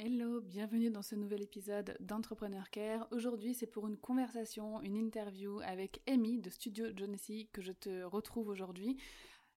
Hello, 0.00 0.40
bienvenue 0.40 0.90
dans 0.90 1.02
ce 1.02 1.16
nouvel 1.16 1.42
épisode 1.42 1.96
d'Entrepreneur 1.98 2.70
Care. 2.70 3.08
Aujourd'hui, 3.10 3.52
c'est 3.52 3.66
pour 3.66 3.88
une 3.88 3.96
conversation, 3.96 4.80
une 4.82 4.94
interview 4.94 5.58
avec 5.64 6.02
Amy 6.06 6.38
de 6.38 6.50
Studio 6.50 6.86
Jonesy 6.96 7.48
que 7.52 7.60
je 7.62 7.72
te 7.72 8.04
retrouve 8.04 8.46
aujourd'hui 8.46 8.96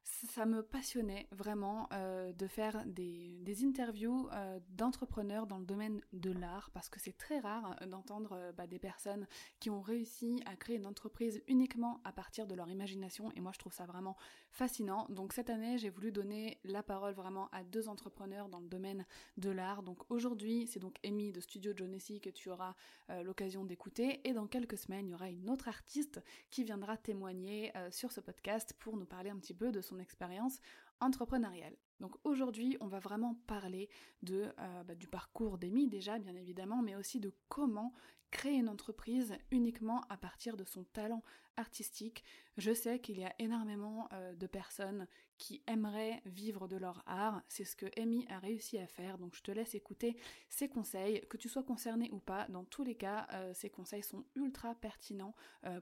ça 0.04 0.46
me 0.46 0.64
passionnait 0.64 1.28
vraiment 1.32 1.88
euh, 1.94 2.32
de 2.34 2.48
faire 2.48 2.84
des, 2.86 3.64
interviews 3.64 4.28
euh, 4.32 4.60
d'entrepreneurs 4.70 5.46
dans 5.46 5.58
le 5.58 5.66
domaine 5.66 6.02
de 6.14 6.32
l'art 6.32 6.72
parce 6.74 6.90
que 6.90 7.00
c'est 7.00 7.18
très 7.18 7.40
rare 7.40 7.76
euh, 7.82 7.86
d'entendre 7.86 8.54
bah, 8.58 8.66
des 8.66 8.80
personnes 8.80 9.28
qui 9.60 9.70
ont 9.70 9.82
réussi 9.82 10.42
à 10.46 10.56
créer 10.56 10.78
une 10.78 10.88
entreprise 10.88 11.44
uniquement 11.48 12.02
à 12.04 12.12
partir 12.12 12.48
de 12.48 12.56
leur 12.56 12.70
imagination 12.70 13.32
et 13.36 13.42
moi 13.42 13.52
je 13.54 13.60
trouve 13.60 13.74
ça 13.74 13.86
vraiment 13.86 14.16
fascinant. 14.52 15.06
Donc 15.10 15.34
cette 15.34 15.50
année 15.50 15.78
j'ai 15.78 15.90
voulu 15.90 16.12
donner 16.12 16.60
la 16.64 16.82
parole 16.82 17.14
vraiment 17.14 17.50
à 17.52 17.64
deux 17.64 17.88
entrepreneurs 17.88 18.50
dans 18.50 18.60
le 18.60 18.68
domaine 18.68 19.06
de 19.38 19.50
l'art. 19.50 19.84
Donc 19.84 20.10
aujourd'hui 20.10 20.68
c'est 20.68 20.80
donc 20.80 20.96
Amy 21.06 21.32
de 21.32 21.42
Studio 21.42 21.74
Jonesy 21.76 22.20
que 22.20 22.30
tu 22.30 22.50
auras 22.50 22.76
l'occasion 23.24 23.66
d'écouter 23.66 24.22
et 24.28 24.34
dans 24.34 24.48
quelques 24.48 24.78
semaines 24.78 25.08
il 25.08 25.12
y 25.12 25.16
aura 25.16 25.30
une 25.30 25.50
autre 25.50 25.68
artiste 25.68 26.22
qui 26.50 26.64
viendra 26.64 26.98
témoigner 26.98 27.72
sur 27.92 28.12
ce 28.12 28.22
podcast 28.22 28.74
pour 28.80 28.98
nous 28.98 29.06
parler 29.06 29.30
un 29.30 29.38
petit 29.38 29.54
peu 29.54 29.72
de 29.72 29.82
son 29.82 29.91
expérience 30.00 30.60
entrepreneuriale. 31.02 31.76
Donc 32.00 32.16
aujourd'hui, 32.24 32.78
on 32.80 32.88
va 32.88 33.00
vraiment 33.00 33.36
parler 33.48 33.90
de, 34.24 34.52
euh, 34.60 34.84
bah, 34.84 34.96
du 34.96 35.08
parcours 35.08 35.58
d'Amy 35.58 35.88
déjà, 35.88 36.18
bien 36.20 36.36
évidemment, 36.36 36.82
mais 36.82 36.96
aussi 36.96 37.20
de 37.20 37.34
comment 37.50 37.94
créer 38.32 38.54
une 38.54 38.70
entreprise 38.70 39.36
uniquement 39.52 40.02
à 40.10 40.18
partir 40.18 40.56
de 40.56 40.64
son 40.64 40.84
talent 40.86 41.22
artistique. 41.58 42.24
Je 42.58 42.74
sais 42.74 43.00
qu'il 43.00 43.20
y 43.20 43.26
a 43.26 43.36
énormément 43.40 44.08
euh, 44.14 44.34
de 44.36 44.48
personnes 44.48 45.06
qui 45.38 45.62
aimeraient 45.68 46.22
vivre 46.26 46.68
de 46.68 46.78
leur 46.78 47.04
art. 47.08 47.44
C'est 47.50 47.66
ce 47.66 47.76
que 47.76 47.88
Amy 48.00 48.26
a 48.30 48.40
réussi 48.40 48.78
à 48.78 48.88
faire. 48.88 49.18
Donc 49.18 49.36
je 49.36 49.44
te 49.44 49.52
laisse 49.52 49.76
écouter 49.76 50.16
ses 50.50 50.70
conseils. 50.70 51.22
Que 51.30 51.38
tu 51.38 51.50
sois 51.50 51.64
concerné 51.64 52.10
ou 52.12 52.20
pas, 52.20 52.48
dans 52.48 52.64
tous 52.64 52.84
les 52.84 52.96
cas, 52.96 53.28
euh, 53.34 53.54
ces 53.54 53.70
conseils 53.70 54.04
sont 54.04 54.26
ultra 54.36 54.76
pertinents 54.76 55.36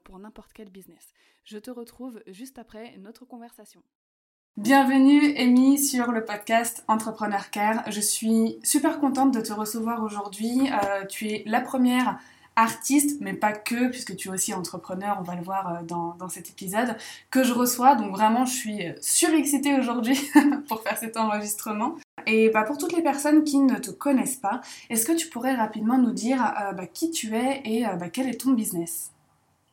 pour 0.03 0.17
n'importe 0.19 0.53
quel 0.53 0.69
business. 0.69 1.13
Je 1.43 1.57
te 1.57 1.71
retrouve 1.71 2.21
juste 2.27 2.57
après 2.57 2.97
notre 2.97 3.25
conversation. 3.25 3.83
Bienvenue 4.57 5.37
Amy 5.37 5.77
sur 5.77 6.11
le 6.11 6.25
podcast 6.25 6.83
Entrepreneur 6.89 7.49
Care. 7.49 7.81
Je 7.89 8.01
suis 8.01 8.59
super 8.61 8.99
contente 8.99 9.33
de 9.33 9.39
te 9.39 9.53
recevoir 9.53 10.03
aujourd'hui. 10.03 10.69
Euh, 10.69 11.05
tu 11.05 11.29
es 11.29 11.43
la 11.45 11.61
première 11.61 12.19
artiste, 12.57 13.21
mais 13.21 13.33
pas 13.33 13.53
que, 13.53 13.87
puisque 13.87 14.17
tu 14.17 14.27
es 14.27 14.31
aussi 14.31 14.53
entrepreneur, 14.53 15.15
on 15.17 15.23
va 15.23 15.35
le 15.35 15.43
voir 15.43 15.75
euh, 15.75 15.83
dans, 15.83 16.27
cet 16.27 16.49
épisode, 16.49 16.97
que 17.31 17.43
je 17.43 17.53
reçois. 17.53 17.95
Donc 17.95 18.11
vraiment, 18.11 18.45
je 18.45 18.53
suis 18.53 18.81
surexcitée 18.99 19.79
aujourd'hui 19.79 20.19
pour 20.67 20.81
faire 20.81 20.97
cet 20.97 21.15
enregistrement. 21.15 21.95
Et 22.25 22.49
bah, 22.49 22.63
pour 22.63 22.77
toutes 22.77 22.93
les 22.93 23.03
personnes 23.03 23.45
qui 23.45 23.59
ne 23.59 23.77
te 23.77 23.91
connaissent 23.91 24.37
pas, 24.37 24.59
est-ce 24.89 25.05
que 25.05 25.13
tu 25.13 25.29
pourrais 25.29 25.55
rapidement 25.55 25.97
nous 25.97 26.11
dire 26.11 26.53
euh, 26.61 26.73
bah, 26.73 26.85
qui 26.85 27.11
tu 27.11 27.33
es 27.33 27.61
et 27.63 27.85
bah, 27.97 28.09
quel 28.09 28.27
est 28.27 28.41
ton 28.41 28.51
business? 28.51 29.11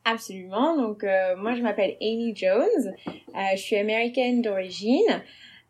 Absolument. 0.09 0.77
Donc, 0.77 1.03
euh, 1.03 1.35
moi, 1.37 1.57
je 1.57 1.63
m'appelle 1.63 1.97
Amy 2.01 2.33
Jones. 2.37 2.95
Euh, 3.09 3.41
je 3.57 3.61
suis 3.61 3.75
américaine 3.75 4.41
d'origine. 4.41 5.03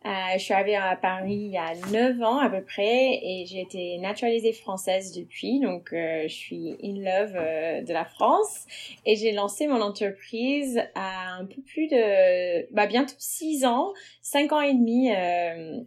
Euh, 0.05 0.09
je 0.35 0.39
suis 0.39 0.53
arrivée 0.53 0.77
à 0.77 0.95
Paris 0.95 1.49
il 1.49 1.53
y 1.53 1.57
a 1.57 1.75
9 1.91 2.23
ans 2.23 2.39
à 2.39 2.51
peu 2.51 2.63
près 2.63 3.19
et 3.25 3.47
j'ai 3.49 3.63
été 3.63 3.97
naturalisée 3.97 4.53
française 4.53 5.13
depuis. 5.17 5.59
Donc, 5.59 5.89
je 5.91 6.29
suis 6.29 6.77
in 6.85 6.97
love 6.97 7.33
de 7.33 7.93
la 7.95 8.05
France 8.05 8.67
et 9.07 9.17
j'ai 9.17 9.33
lancé 9.33 9.67
mon 9.67 9.81
entreprise 9.81 10.83
à 10.95 11.39
un 11.41 11.47
peu 11.47 11.63
plus 11.63 11.89
de, 11.89 12.73
bah, 12.75 12.87
bientôt 12.87 13.17
6 13.19 13.65
ans, 13.65 13.95
5 14.21 14.53
ans 14.53 14.61
et 14.61 14.75
demi. 14.75 15.09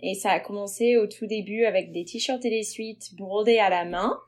et 0.02 0.16
ça 0.16 0.32
a 0.32 0.40
commencé 0.40 0.98
au 0.98 1.06
tout 1.06 1.28
début 1.28 1.66
avec 1.66 1.92
des 1.92 2.04
t-shirts 2.04 2.44
et 2.44 2.50
des 2.50 2.64
suites 2.64 3.16
brodés 3.16 3.60
à 3.60 3.70
la 3.70 3.86
main. 3.86 4.20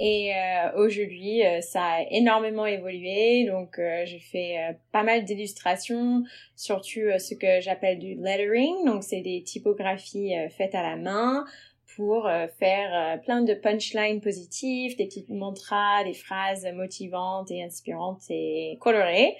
Et 0.00 0.32
euh, 0.32 0.76
aujourd'hui, 0.76 1.44
euh, 1.44 1.60
ça 1.60 1.82
a 1.82 2.02
énormément 2.10 2.66
évolué. 2.66 3.46
Donc, 3.46 3.78
euh, 3.78 4.04
je 4.06 4.16
fais 4.18 4.58
euh, 4.58 4.72
pas 4.92 5.02
mal 5.02 5.24
d'illustrations, 5.24 6.22
surtout 6.54 7.00
ce 7.18 7.34
que 7.34 7.60
j'appelle 7.60 7.98
du 7.98 8.14
lettering. 8.14 8.84
Donc, 8.86 9.02
c'est 9.02 9.20
des 9.20 9.42
typographies 9.42 10.34
faites 10.56 10.74
à 10.74 10.82
la 10.82 10.96
main 10.96 11.44
pour 11.96 12.30
faire 12.60 13.20
plein 13.22 13.42
de 13.42 13.54
punchlines 13.54 14.20
positives, 14.20 14.96
des 14.96 15.06
petites 15.06 15.30
mantras, 15.30 16.04
des 16.04 16.14
phrases 16.14 16.64
motivantes 16.72 17.50
et 17.50 17.64
inspirantes 17.64 18.22
et 18.30 18.78
colorées, 18.80 19.34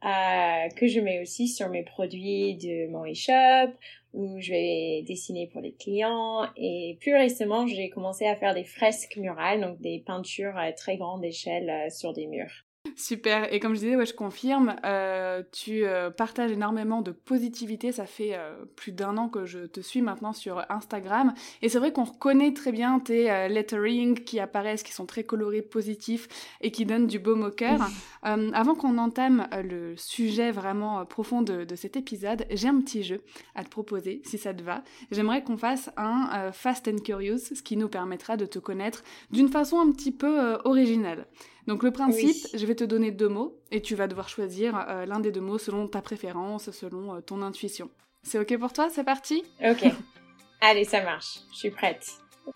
que 0.00 0.86
je 0.86 1.00
mets 1.00 1.20
aussi 1.20 1.48
sur 1.48 1.70
mes 1.70 1.82
produits 1.82 2.54
de 2.54 2.88
mon 2.88 3.04
e-shop 3.04 3.72
où 4.14 4.40
je 4.40 4.50
vais 4.52 5.02
dessiner 5.06 5.48
pour 5.48 5.60
les 5.60 5.74
clients. 5.74 6.48
Et 6.56 6.96
plus 7.00 7.14
récemment, 7.14 7.66
j'ai 7.66 7.90
commencé 7.90 8.26
à 8.26 8.36
faire 8.36 8.54
des 8.54 8.64
fresques 8.64 9.16
murales, 9.16 9.60
donc 9.60 9.80
des 9.80 10.02
peintures 10.06 10.56
à 10.56 10.72
très 10.72 10.96
grande 10.96 11.24
échelle 11.24 11.68
euh, 11.68 11.90
sur 11.90 12.12
des 12.12 12.26
murs. 12.26 12.64
Super. 12.96 13.52
Et 13.52 13.60
comme 13.60 13.74
je 13.74 13.80
disais, 13.80 13.96
ouais, 13.96 14.06
je 14.06 14.14
confirme, 14.14 14.76
euh, 14.84 15.42
tu 15.52 15.84
euh, 15.84 16.10
partages 16.10 16.52
énormément 16.52 17.00
de 17.00 17.10
positivité. 17.10 17.92
Ça 17.92 18.04
fait 18.04 18.34
euh, 18.34 18.54
plus 18.76 18.92
d'un 18.92 19.16
an 19.16 19.28
que 19.28 19.46
je 19.46 19.60
te 19.60 19.80
suis 19.80 20.02
maintenant 20.02 20.32
sur 20.32 20.64
Instagram. 20.70 21.34
Et 21.62 21.68
c'est 21.68 21.78
vrai 21.78 21.92
qu'on 21.92 22.04
reconnaît 22.04 22.52
très 22.52 22.72
bien 22.72 23.00
tes 23.00 23.48
lettering 23.48 24.22
qui 24.22 24.38
apparaissent, 24.38 24.82
qui 24.82 24.92
sont 24.92 25.06
très 25.06 25.24
colorés, 25.24 25.62
positifs 25.62 26.28
et 26.60 26.70
qui 26.70 26.84
donnent 26.84 27.06
du 27.06 27.18
baume 27.18 27.44
au 27.44 27.50
cœur. 27.50 27.88
avant 28.22 28.74
qu'on 28.74 28.98
entame 28.98 29.48
le 29.62 29.96
sujet 29.96 30.50
vraiment 30.50 31.04
profond 31.04 31.42
de, 31.42 31.64
de 31.64 31.74
cet 31.76 31.96
épisode, 31.96 32.46
j'ai 32.50 32.68
un 32.68 32.80
petit 32.80 33.02
jeu 33.02 33.22
à 33.54 33.64
te 33.64 33.68
proposer, 33.68 34.22
si 34.24 34.38
ça 34.38 34.54
te 34.54 34.62
va. 34.62 34.82
J'aimerais 35.10 35.42
qu'on 35.42 35.56
fasse 35.56 35.90
un 35.96 36.52
Fast 36.52 36.88
and 36.88 36.98
Curious, 37.04 37.38
ce 37.38 37.62
qui 37.62 37.76
nous 37.76 37.88
permettra 37.88 38.36
de 38.36 38.46
te 38.46 38.58
connaître 38.58 39.02
d'une 39.30 39.48
façon 39.48 39.80
un 39.80 39.90
petit 39.90 40.12
peu 40.12 40.58
originale. 40.64 41.26
Donc 41.66 41.82
le 41.82 41.90
principe, 41.90 42.46
je 42.54 42.66
vais 42.66 42.74
te 42.74 42.84
donner 42.84 43.10
deux 43.10 43.28
mots 43.28 43.56
et 43.70 43.80
tu 43.80 43.94
vas 43.94 44.06
devoir 44.06 44.28
choisir 44.28 44.84
euh, 44.88 45.06
l'un 45.06 45.20
des 45.20 45.32
deux 45.32 45.40
mots 45.40 45.58
selon 45.58 45.88
ta 45.88 46.02
préférence, 46.02 46.70
selon 46.70 47.14
euh, 47.14 47.20
ton 47.20 47.40
intuition. 47.42 47.90
C'est 48.22 48.38
ok 48.38 48.58
pour 48.58 48.72
toi? 48.72 48.88
C'est 48.90 49.04
parti? 49.04 49.42
Ok. 49.64 49.84
Allez, 50.60 50.84
ça 50.84 51.02
marche. 51.02 51.40
Je 51.52 51.58
suis 51.58 51.70
prête. 51.70 52.06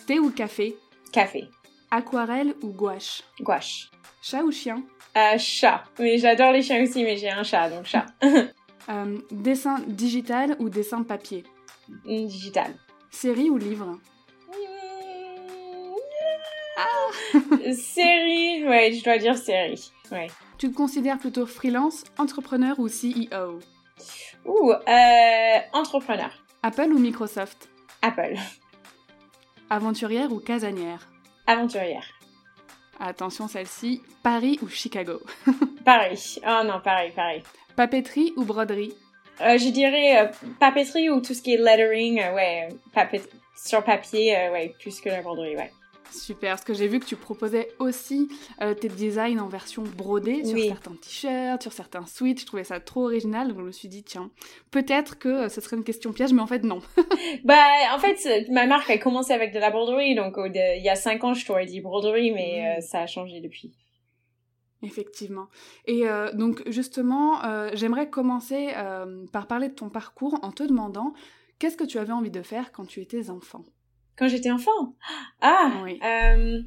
Thé 0.07 0.19
ou 0.19 0.31
café? 0.31 0.77
Café. 1.13 1.49
Aquarelle 1.91 2.55
ou 2.63 2.69
gouache? 2.69 3.23
Gouache. 3.41 3.91
Chat 4.21 4.43
ou 4.43 4.51
chien? 4.53 4.83
Euh, 5.17 5.39
Chat. 5.39 5.85
Mais 5.99 6.19
j'adore 6.19 6.53
les 6.53 6.63
chiens 6.63 6.83
aussi, 6.83 7.03
mais 7.03 7.17
j'ai 7.17 7.31
un 7.31 7.43
chat, 7.43 7.71
donc 7.71 7.87
chat. 7.87 8.07
dessin 9.31 9.81
digital 9.87 10.57
ou 10.59 10.69
dessin 10.69 11.03
papier? 11.03 11.45
Digital. 12.05 12.75
Série 13.11 13.49
ou 13.49 13.57
livre? 13.57 13.99
Série, 17.75 18.67
ouais, 18.67 18.93
je 18.93 19.03
dois 19.05 19.19
dire 19.19 19.37
série. 19.37 19.91
Ouais. 20.11 20.29
Tu 20.59 20.71
te 20.71 20.75
considères 20.77 21.19
plutôt 21.19 21.47
freelance, 21.47 22.05
entrepreneur 22.19 22.79
ou 22.79 22.89
CEO 22.89 23.61
Ouh, 24.45 24.73
euh, 24.73 25.59
entrepreneur. 25.73 26.31
Apple 26.63 26.93
ou 26.93 26.99
Microsoft? 26.99 27.69
Apple. 28.03 28.35
Aventurière 29.71 30.33
ou 30.33 30.41
casanière? 30.41 31.09
Aventurière. 31.47 32.07
Attention 33.01 33.47
celle-ci, 33.49 34.03
Paris 34.23 34.59
ou 34.63 34.69
Chicago? 34.69 35.21
Paris. 35.85 36.39
Oh 36.47 36.63
non, 36.65 36.81
Paris, 36.83 37.13
Paris. 37.15 37.43
Papeterie 37.77 38.33
ou 38.37 38.45
broderie? 38.45 38.95
Euh, 39.41 39.57
Je 39.57 39.69
dirais 39.69 40.21
euh, 40.27 40.29
papeterie 40.59 41.11
ou 41.11 41.21
tout 41.21 41.35
ce 41.35 41.43
qui 41.43 41.55
est 41.55 41.59
lettering, 41.59 42.17
ouais, 42.35 42.69
sur 43.57 43.85
papier, 43.85 44.33
ouais, 44.51 44.75
plus 44.81 45.01
que 45.01 45.09
la 45.11 45.23
broderie, 45.23 45.57
ouais. 45.57 45.71
Super, 46.11 46.53
parce 46.53 46.65
que 46.65 46.75
j'ai 46.75 46.89
vu 46.89 47.01
que 47.01 47.05
tu 47.05 47.17
proposais 47.17 47.69
aussi 47.79 48.29
euh, 48.61 48.75
tes 48.75 48.89
designs 48.89 49.39
en 49.39 49.49
version 49.49 49.83
brodée 49.83 50.45
sur 50.45 50.59
certains 50.59 50.95
t-shirts, 50.95 51.63
sur 51.63 51.73
certains 51.73 52.07
sweats. 52.07 52.39
Je 52.39 52.47
trouvais 52.47 52.65
ça 52.65 52.81
trop 52.81 53.05
original, 53.05 53.49
donc 53.49 53.59
je 53.59 53.65
me 53.65 53.73
suis 53.73 53.89
dit, 53.89 54.03
tiens, 54.03 54.31
peut-être 54.71 55.19
que 55.19 55.29
euh, 55.29 55.49
ce 55.49 55.61
serait 55.61 55.77
une 55.77 55.85
question 55.85 56.13
piège, 56.13 56.33
mais 56.33 56.43
en 56.43 56.47
fait, 56.47 56.65
non. 56.65 56.81
bah, 57.45 57.65
en 57.95 57.99
fait, 57.99 58.49
ma 58.51 58.67
marque 58.67 58.91
a 58.91 58.99
commencé 58.99 59.33
avec 59.33 59.53
de 59.53 59.59
la 59.59 59.71
broderie, 59.71 60.15
donc 60.15 60.37
il 60.39 60.83
y 60.83 60.89
a 60.89 60.97
cinq 60.97 61.25
ans, 61.25 61.35
je 61.35 61.47
t'aurais 61.47 61.67
dit 61.67 61.81
broderie, 61.81 62.33
mais 62.33 62.79
mmh. 62.79 62.83
ça 62.83 63.01
a 63.01 63.07
changé 63.07 63.41
depuis. 63.41 63.73
Effectivement. 64.83 65.49
Et 65.87 66.05
donc, 66.35 66.63
justement, 66.71 67.41
j'aimerais 67.75 68.09
commencer 68.09 68.69
par 69.33 69.49
parler 69.49 69.69
de 69.69 69.75
ton 69.75 69.89
parcours 69.89 70.39
en 70.43 70.53
te 70.53 70.63
demandant 70.63 71.15
qu'est-ce 71.59 71.77
que 71.77 71.85
tu 71.85 71.99
avais 71.99 72.13
envie 72.13 72.31
de 72.31 72.43
faire 72.43 72.71
quand 72.71 72.87
tu 72.87 73.01
étais 73.01 73.29
enfant? 73.31 73.65
Quand 74.19 74.29
j'étais 74.29 74.51
enfant. 74.51 74.95
Ah, 75.41 75.73
oui. 75.85 76.01
euh, 76.05 76.61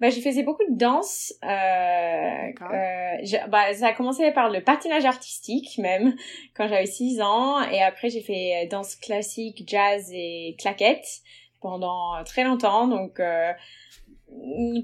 bah, 0.00 0.10
j'ai 0.10 0.20
faisais 0.20 0.42
beaucoup 0.42 0.64
de 0.70 0.76
danse. 0.76 1.32
Euh, 1.42 1.48
euh, 1.48 3.38
bah, 3.48 3.72
ça 3.74 3.88
a 3.88 3.92
commencé 3.92 4.30
par 4.32 4.50
le 4.50 4.62
patinage 4.62 5.04
artistique 5.04 5.78
même 5.78 6.14
quand 6.54 6.68
j'avais 6.68 6.86
6 6.86 7.20
ans 7.22 7.62
et 7.62 7.82
après 7.82 8.10
j'ai 8.10 8.20
fait 8.20 8.68
danse 8.70 8.96
classique, 8.96 9.64
jazz 9.66 10.10
et 10.12 10.56
claquette 10.58 11.06
pendant 11.60 12.22
très 12.24 12.44
longtemps. 12.44 12.88
Donc 12.88 13.20
euh, 13.20 13.52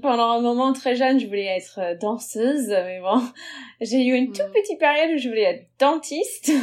pendant 0.01 0.31
un 0.31 0.41
moment 0.41 0.73
très 0.73 0.95
jeune, 0.95 1.19
je 1.19 1.27
voulais 1.27 1.57
être 1.57 1.97
danseuse, 1.99 2.67
mais 2.69 2.99
bon, 2.99 3.21
j'ai 3.81 4.05
eu 4.05 4.15
une 4.15 4.31
toute 4.31 4.47
hmm. 4.47 4.51
petite 4.51 4.79
période 4.79 5.15
où 5.15 5.17
je 5.17 5.29
voulais 5.29 5.43
être 5.43 5.67
dentiste. 5.79 6.51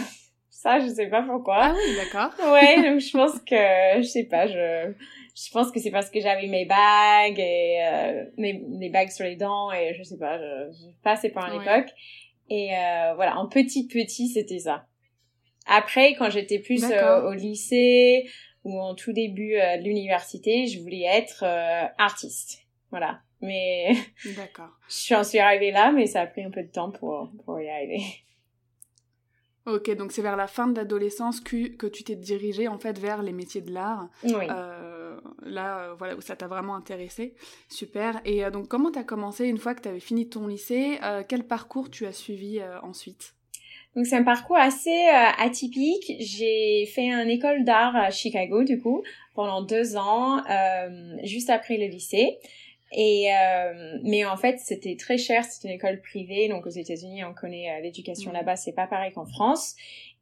Ça, 0.65 0.81
je 0.81 0.87
sais 0.87 1.09
pas 1.09 1.21
pourquoi. 1.21 1.59
Ah 1.59 1.75
oui, 1.75 1.95
d'accord. 1.95 2.31
ouais, 2.55 2.77
donc 2.77 2.99
je 2.99 3.13
pense 3.13 3.39
que, 3.41 4.01
je 4.01 4.07
sais 4.07 4.25
pas, 4.25 4.47
je, 4.47 4.95
je 5.37 5.51
pense 5.53 5.71
que 5.71 5.79
c'est 5.79 5.91
parce 5.91 6.09
que 6.09 6.21
j'avais 6.21 6.47
mes 6.47 6.65
bagues 6.65 7.39
et 7.39 7.85
euh, 7.85 8.25
mes, 8.39 8.89
bagues 8.89 9.11
sur 9.11 9.27
les 9.27 9.37
dents 9.37 9.71
et 9.73 9.93
je 9.93 10.03
sais 10.03 10.17
pas, 10.17 10.39
je, 10.39 10.73
je 10.73 11.03
passais 11.03 11.29
par 11.29 11.53
une 11.53 11.61
époque. 11.61 11.91
Et 12.49 12.71
euh, 12.75 13.13
voilà, 13.15 13.37
en 13.37 13.47
petit 13.47 13.87
petit, 13.89 14.29
c'était 14.29 14.61
ça. 14.61 14.87
Après, 15.67 16.15
quand 16.15 16.31
j'étais 16.31 16.61
plus 16.61 16.83
euh, 16.83 17.29
au 17.29 17.35
lycée 17.35 18.27
ou 18.65 18.81
en 18.81 18.95
tout 18.95 19.13
début 19.13 19.57
de 19.57 19.85
l'université, 19.85 20.67
je 20.67 20.81
voulais 20.81 21.05
être 21.05 21.45
artiste. 21.99 22.61
Voilà. 22.89 23.21
Mais 23.43 23.93
D'accord. 24.35 24.71
j'en 25.11 25.25
suis 25.25 25.41
arrivée 25.41 25.73
là, 25.73 25.93
mais 25.93 26.07
ça 26.07 26.23
a 26.23 26.27
pris 26.27 26.43
un 26.43 26.51
peu 26.51 26.63
de 26.63 26.73
temps 26.73 26.91
pour, 26.91 27.31
pour 27.45 27.61
y 27.61 27.69
arriver. 27.69 28.01
Ok, 29.67 29.91
donc 29.97 30.13
c'est 30.13 30.21
vers 30.21 30.37
la 30.37 30.47
fin 30.47 30.67
de 30.67 30.77
l'adolescence 30.77 31.41
que, 31.41 31.69
que 31.69 31.87
tu 31.87 32.05
t'es 32.05 32.17
dirigée 32.17 32.69
en 32.69 32.79
fait 32.79 32.99
vers 32.99 33.23
les 33.23 33.33
métiers 33.33 33.63
de 33.63 33.73
l'art. 33.73 34.11
Oui. 34.23 34.47
Euh, 34.51 35.17
là, 35.43 35.79
euh, 35.79 35.95
voilà, 35.95 36.17
où 36.17 36.21
ça 36.21 36.37
t'a 36.37 36.47
vraiment 36.47 36.77
intéressé. 36.77 37.35
Super. 37.71 38.21
Et 38.27 38.45
euh, 38.45 38.51
donc, 38.51 38.69
comment 38.69 38.91
t'as 38.91 39.05
commencé 39.05 39.47
une 39.47 39.57
fois 39.57 39.75
que 39.75 39.81
t'avais 39.81 40.01
fini 40.01 40.29
ton 40.29 40.47
lycée 40.47 40.99
Quel 41.29 41.45
parcours 41.45 41.91
tu 41.91 42.05
as 42.05 42.13
suivi 42.13 42.61
ensuite? 42.83 43.35
Donc 43.97 44.07
c'est 44.07 44.17
un 44.17 44.25
parcours 44.25 44.57
assez 44.57 45.07
atypique. 45.39 46.13
J'ai 46.19 46.85
fait 46.87 47.07
une 47.07 47.31
école 47.31 47.65
d'art 47.65 47.95
à 47.95 48.11
Chicago 48.11 48.65
du 48.65 48.81
coup 48.81 49.03
pendant 49.35 49.63
deux 49.63 49.97
ans, 49.97 50.43
juste 51.23 51.49
après 51.49 51.77
le 51.77 51.87
lycée. 51.87 52.39
Et 52.97 53.35
euh, 53.35 53.99
mais 54.05 54.25
en 54.25 54.37
fait, 54.37 54.61
c'était 54.61 54.97
très 54.97 55.19
cher. 55.19 55.45
C'était 55.45 55.69
une 55.69 55.75
école 55.75 56.01
privée, 56.01 56.49
donc 56.49 56.65
aux 56.65 56.71
États-Unis, 56.71 57.25
on 57.25 57.35
connaît 57.35 57.71
euh, 57.71 57.81
l'éducation 57.81 58.31
mm. 58.31 58.35
là-bas, 58.35 58.57
c'est 58.57 58.73
pas 58.73 58.87
pareil 58.87 59.13
qu'en 59.13 59.27
France. 59.27 59.75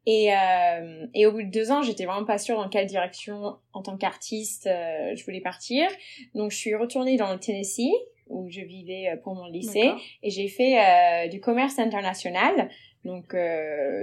Et 0.05 0.33
euh, 0.33 1.05
et 1.13 1.25
au 1.25 1.31
bout 1.31 1.43
de 1.43 1.51
deux 1.51 1.71
ans, 1.71 1.81
j'étais 1.81 2.05
vraiment 2.05 2.25
pas 2.25 2.37
sûre 2.37 2.57
dans 2.57 2.67
quelle 2.67 2.87
direction, 2.87 3.55
en 3.71 3.81
tant 3.81 3.95
qu'artiste, 3.95 4.67
euh, 4.67 5.15
je 5.15 5.23
voulais 5.23 5.39
partir. 5.39 5.87
Donc, 6.35 6.51
je 6.51 6.57
suis 6.57 6.75
retournée 6.75 7.15
dans 7.15 7.31
le 7.31 7.39
Tennessee 7.39 7.93
où 8.27 8.49
je 8.49 8.61
vivais 8.61 9.09
euh, 9.09 9.17
pour 9.17 9.35
mon 9.35 9.45
lycée 9.45 9.91
et 10.21 10.29
j'ai 10.29 10.47
fait 10.47 11.29
du 11.29 11.39
commerce 11.39 11.79
international. 11.79 12.69
Donc, 13.05 13.35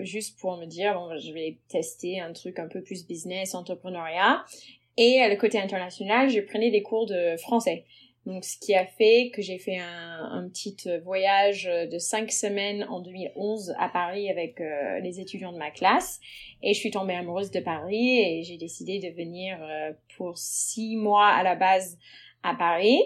juste 0.02 0.38
pour 0.38 0.58
me 0.58 0.66
dire, 0.66 0.94
bon, 0.94 1.16
je 1.16 1.32
vais 1.32 1.56
tester 1.69 2.20
un 2.20 2.32
truc 2.32 2.58
un 2.58 2.69
peu 2.69 2.82
plus 2.82 3.06
business, 3.06 3.55
entrepreneuriat. 3.55 4.44
Et 4.99 5.26
le 5.26 5.37
côté 5.37 5.58
international, 5.58 6.28
je 6.28 6.40
prenais 6.40 6.70
des 6.70 6.82
cours 6.82 7.06
de 7.06 7.37
français. 7.38 7.84
Donc, 8.26 8.44
ce 8.44 8.58
qui 8.58 8.75
a 8.75 8.84
fait 8.84 9.31
que 9.34 9.40
j'ai 9.40 9.58
fait 9.58 9.78
un, 9.78 10.28
un, 10.31 10.49
petit 10.49 10.76
voyage 11.05 11.64
de 11.64 11.99
cinq 11.99 12.31
semaines 12.31 12.84
en 12.90 13.00
2011 13.00 13.75
à 13.78 13.88
Paris 13.88 14.28
avec 14.28 14.61
euh, 14.61 15.00
les 15.00 15.20
étudiants 15.20 15.52
de 15.52 15.58
ma 15.58 15.70
classe. 15.70 16.20
Et 16.62 16.75
je 16.75 16.78
suis 16.78 16.90
tombée 16.90 17.14
amoureuse 17.14 17.50
de 17.50 17.61
Paris 17.61 18.20
et 18.20 18.43
j'ai 18.43 18.58
décidé 18.58 18.99
de 18.99 19.08
venir 19.17 19.58
euh, 19.62 19.93
pour 20.17 20.37
six 20.37 20.96
mois 20.96 21.28
à 21.28 21.43
la 21.43 21.55
base 21.55 21.99
à 22.43 22.55
Paris. 22.55 23.00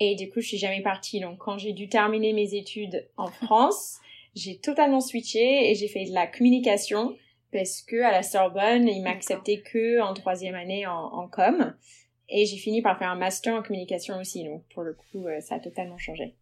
Et 0.00 0.16
du 0.16 0.28
coup, 0.28 0.40
je 0.40 0.48
suis 0.48 0.58
jamais 0.58 0.82
partie. 0.82 1.20
Donc, 1.20 1.38
quand 1.38 1.58
j'ai 1.58 1.72
dû 1.72 1.88
terminer 1.88 2.32
mes 2.32 2.54
études 2.54 3.08
en 3.16 3.28
France, 3.28 3.98
j'ai 4.34 4.58
totalement 4.58 5.00
switché 5.00 5.70
et 5.70 5.76
j'ai 5.76 5.88
fait 5.88 6.04
de 6.04 6.12
la 6.12 6.26
communication 6.26 7.16
parce 7.52 7.82
que 7.82 8.02
à 8.02 8.10
la 8.10 8.24
Sorbonne, 8.24 8.88
ils 8.88 9.02
m'acceptaient 9.02 9.60
que 9.60 10.00
en 10.00 10.14
troisième 10.14 10.56
année 10.56 10.86
en, 10.86 11.04
en 11.12 11.28
com. 11.28 11.76
Et 12.32 12.46
j'ai 12.46 12.56
fini 12.56 12.80
par 12.80 12.98
faire 12.98 13.10
un 13.10 13.16
master 13.16 13.54
en 13.54 13.62
communication 13.62 14.18
aussi, 14.18 14.44
donc 14.44 14.62
pour 14.72 14.82
le 14.82 14.94
coup, 14.94 15.26
euh, 15.26 15.40
ça 15.40 15.56
a 15.56 15.60
totalement 15.60 15.98
changé. 15.98 16.34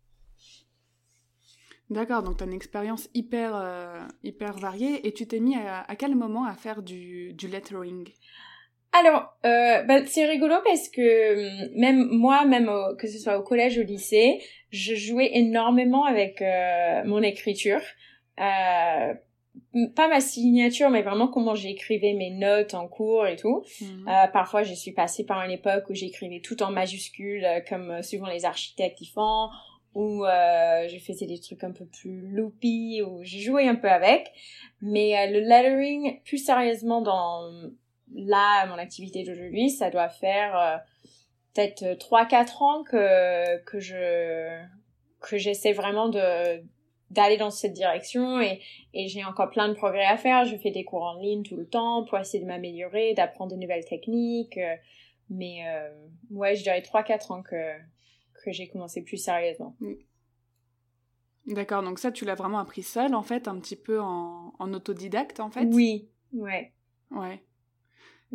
D'accord, 1.90 2.22
donc 2.22 2.36
tu 2.36 2.44
as 2.44 2.46
une 2.46 2.54
expérience 2.54 3.10
hyper, 3.14 3.56
euh, 3.56 3.98
hyper 4.22 4.56
variée 4.56 5.06
et 5.06 5.12
tu 5.12 5.26
t'es 5.26 5.40
mis 5.40 5.56
à, 5.56 5.84
quel 5.98 6.14
moment 6.14 6.44
à 6.44 6.54
faire 6.54 6.82
du, 6.82 7.32
du 7.32 7.48
lettering? 7.48 8.08
Alors, 8.92 9.36
euh, 9.44 9.82
bah, 9.82 10.06
c'est 10.06 10.26
rigolo 10.26 10.54
parce 10.64 10.88
que 10.88 11.66
hum, 11.66 11.70
même 11.76 12.08
moi, 12.12 12.44
même 12.44 12.70
que 12.96 13.08
ce 13.08 13.18
soit 13.18 13.38
au 13.38 13.42
collège 13.42 13.76
ou 13.76 13.80
au 13.80 13.84
lycée, 13.84 14.40
je 14.70 14.94
jouais 14.94 15.30
énormément 15.32 16.04
avec 16.04 16.40
mon 17.04 17.22
écriture. 17.22 17.82
Euh, 18.40 19.14
pas 19.94 20.08
ma 20.08 20.20
signature, 20.20 20.90
mais 20.90 21.02
vraiment 21.02 21.28
comment 21.28 21.54
j'écrivais 21.54 22.14
mes 22.14 22.30
notes 22.30 22.74
en 22.74 22.88
cours 22.88 23.26
et 23.26 23.36
tout. 23.36 23.64
Mhm. 23.80 24.08
Euh, 24.08 24.26
parfois, 24.28 24.62
je 24.62 24.74
suis 24.74 24.92
passée 24.92 25.24
par 25.24 25.42
une 25.44 25.50
époque 25.50 25.84
où 25.88 25.94
j'écrivais 25.94 26.40
tout 26.40 26.62
en 26.62 26.70
majuscule, 26.70 27.44
euh, 27.44 27.60
comme 27.68 27.90
euh, 27.90 28.02
souvent 28.02 28.26
les 28.26 28.44
architectes 28.44 29.00
y 29.00 29.06
font, 29.06 29.48
ou 29.94 30.24
euh, 30.24 30.88
je 30.88 30.98
faisais 30.98 31.26
des 31.26 31.40
trucs 31.40 31.62
un 31.62 31.70
peu 31.70 31.84
plus 31.84 32.28
loopy, 32.32 33.02
ou 33.02 33.22
j'ai 33.22 33.40
joué 33.40 33.68
un 33.68 33.76
peu 33.76 33.88
avec. 33.88 34.32
Mais 34.82 35.30
le 35.30 35.40
lettering, 35.40 36.20
plus 36.24 36.38
sérieusement 36.38 37.00
dans 37.00 37.48
là, 38.12 38.66
mon 38.66 38.78
activité 38.78 39.22
d'aujourd'hui, 39.22 39.70
ça 39.70 39.90
doit 39.90 40.08
faire 40.08 40.80
peut-être 41.54 41.84
3-4 41.98 42.62
ans 42.62 42.82
que, 42.82 43.62
que 43.64 43.78
je 43.78 44.60
que 45.20 45.36
j'essaie 45.36 45.72
vraiment 45.72 46.08
de 46.08 46.62
d'aller 47.10 47.36
dans 47.36 47.50
cette 47.50 47.72
direction 47.72 48.40
et, 48.40 48.60
et 48.94 49.08
j'ai 49.08 49.24
encore 49.24 49.50
plein 49.50 49.68
de 49.68 49.74
progrès 49.74 50.06
à 50.06 50.16
faire. 50.16 50.44
Je 50.44 50.56
fais 50.56 50.70
des 50.70 50.84
cours 50.84 51.02
en 51.02 51.18
ligne 51.20 51.42
tout 51.42 51.56
le 51.56 51.66
temps 51.66 52.04
pour 52.04 52.18
essayer 52.18 52.42
de 52.42 52.48
m'améliorer, 52.48 53.14
d'apprendre 53.14 53.52
de 53.52 53.56
nouvelles 53.56 53.84
techniques. 53.84 54.58
Euh, 54.58 54.76
mais 55.28 55.64
euh, 55.66 55.88
ouais, 56.30 56.56
je 56.56 56.62
dirais 56.62 56.80
3-4 56.80 57.32
ans 57.32 57.42
que, 57.42 57.74
que 58.44 58.52
j'ai 58.52 58.68
commencé 58.68 59.02
plus 59.02 59.16
sérieusement. 59.16 59.76
Mm. 59.80 59.94
D'accord, 61.46 61.82
donc 61.82 61.98
ça, 61.98 62.12
tu 62.12 62.24
l'as 62.24 62.34
vraiment 62.34 62.58
appris 62.58 62.82
seul, 62.82 63.14
en 63.14 63.22
fait, 63.22 63.48
un 63.48 63.58
petit 63.58 63.76
peu 63.76 64.00
en, 64.00 64.52
en 64.58 64.72
autodidacte, 64.74 65.40
en 65.40 65.50
fait? 65.50 65.64
Oui, 65.64 66.08
ouais. 66.32 66.72
Ouais. 67.10 67.42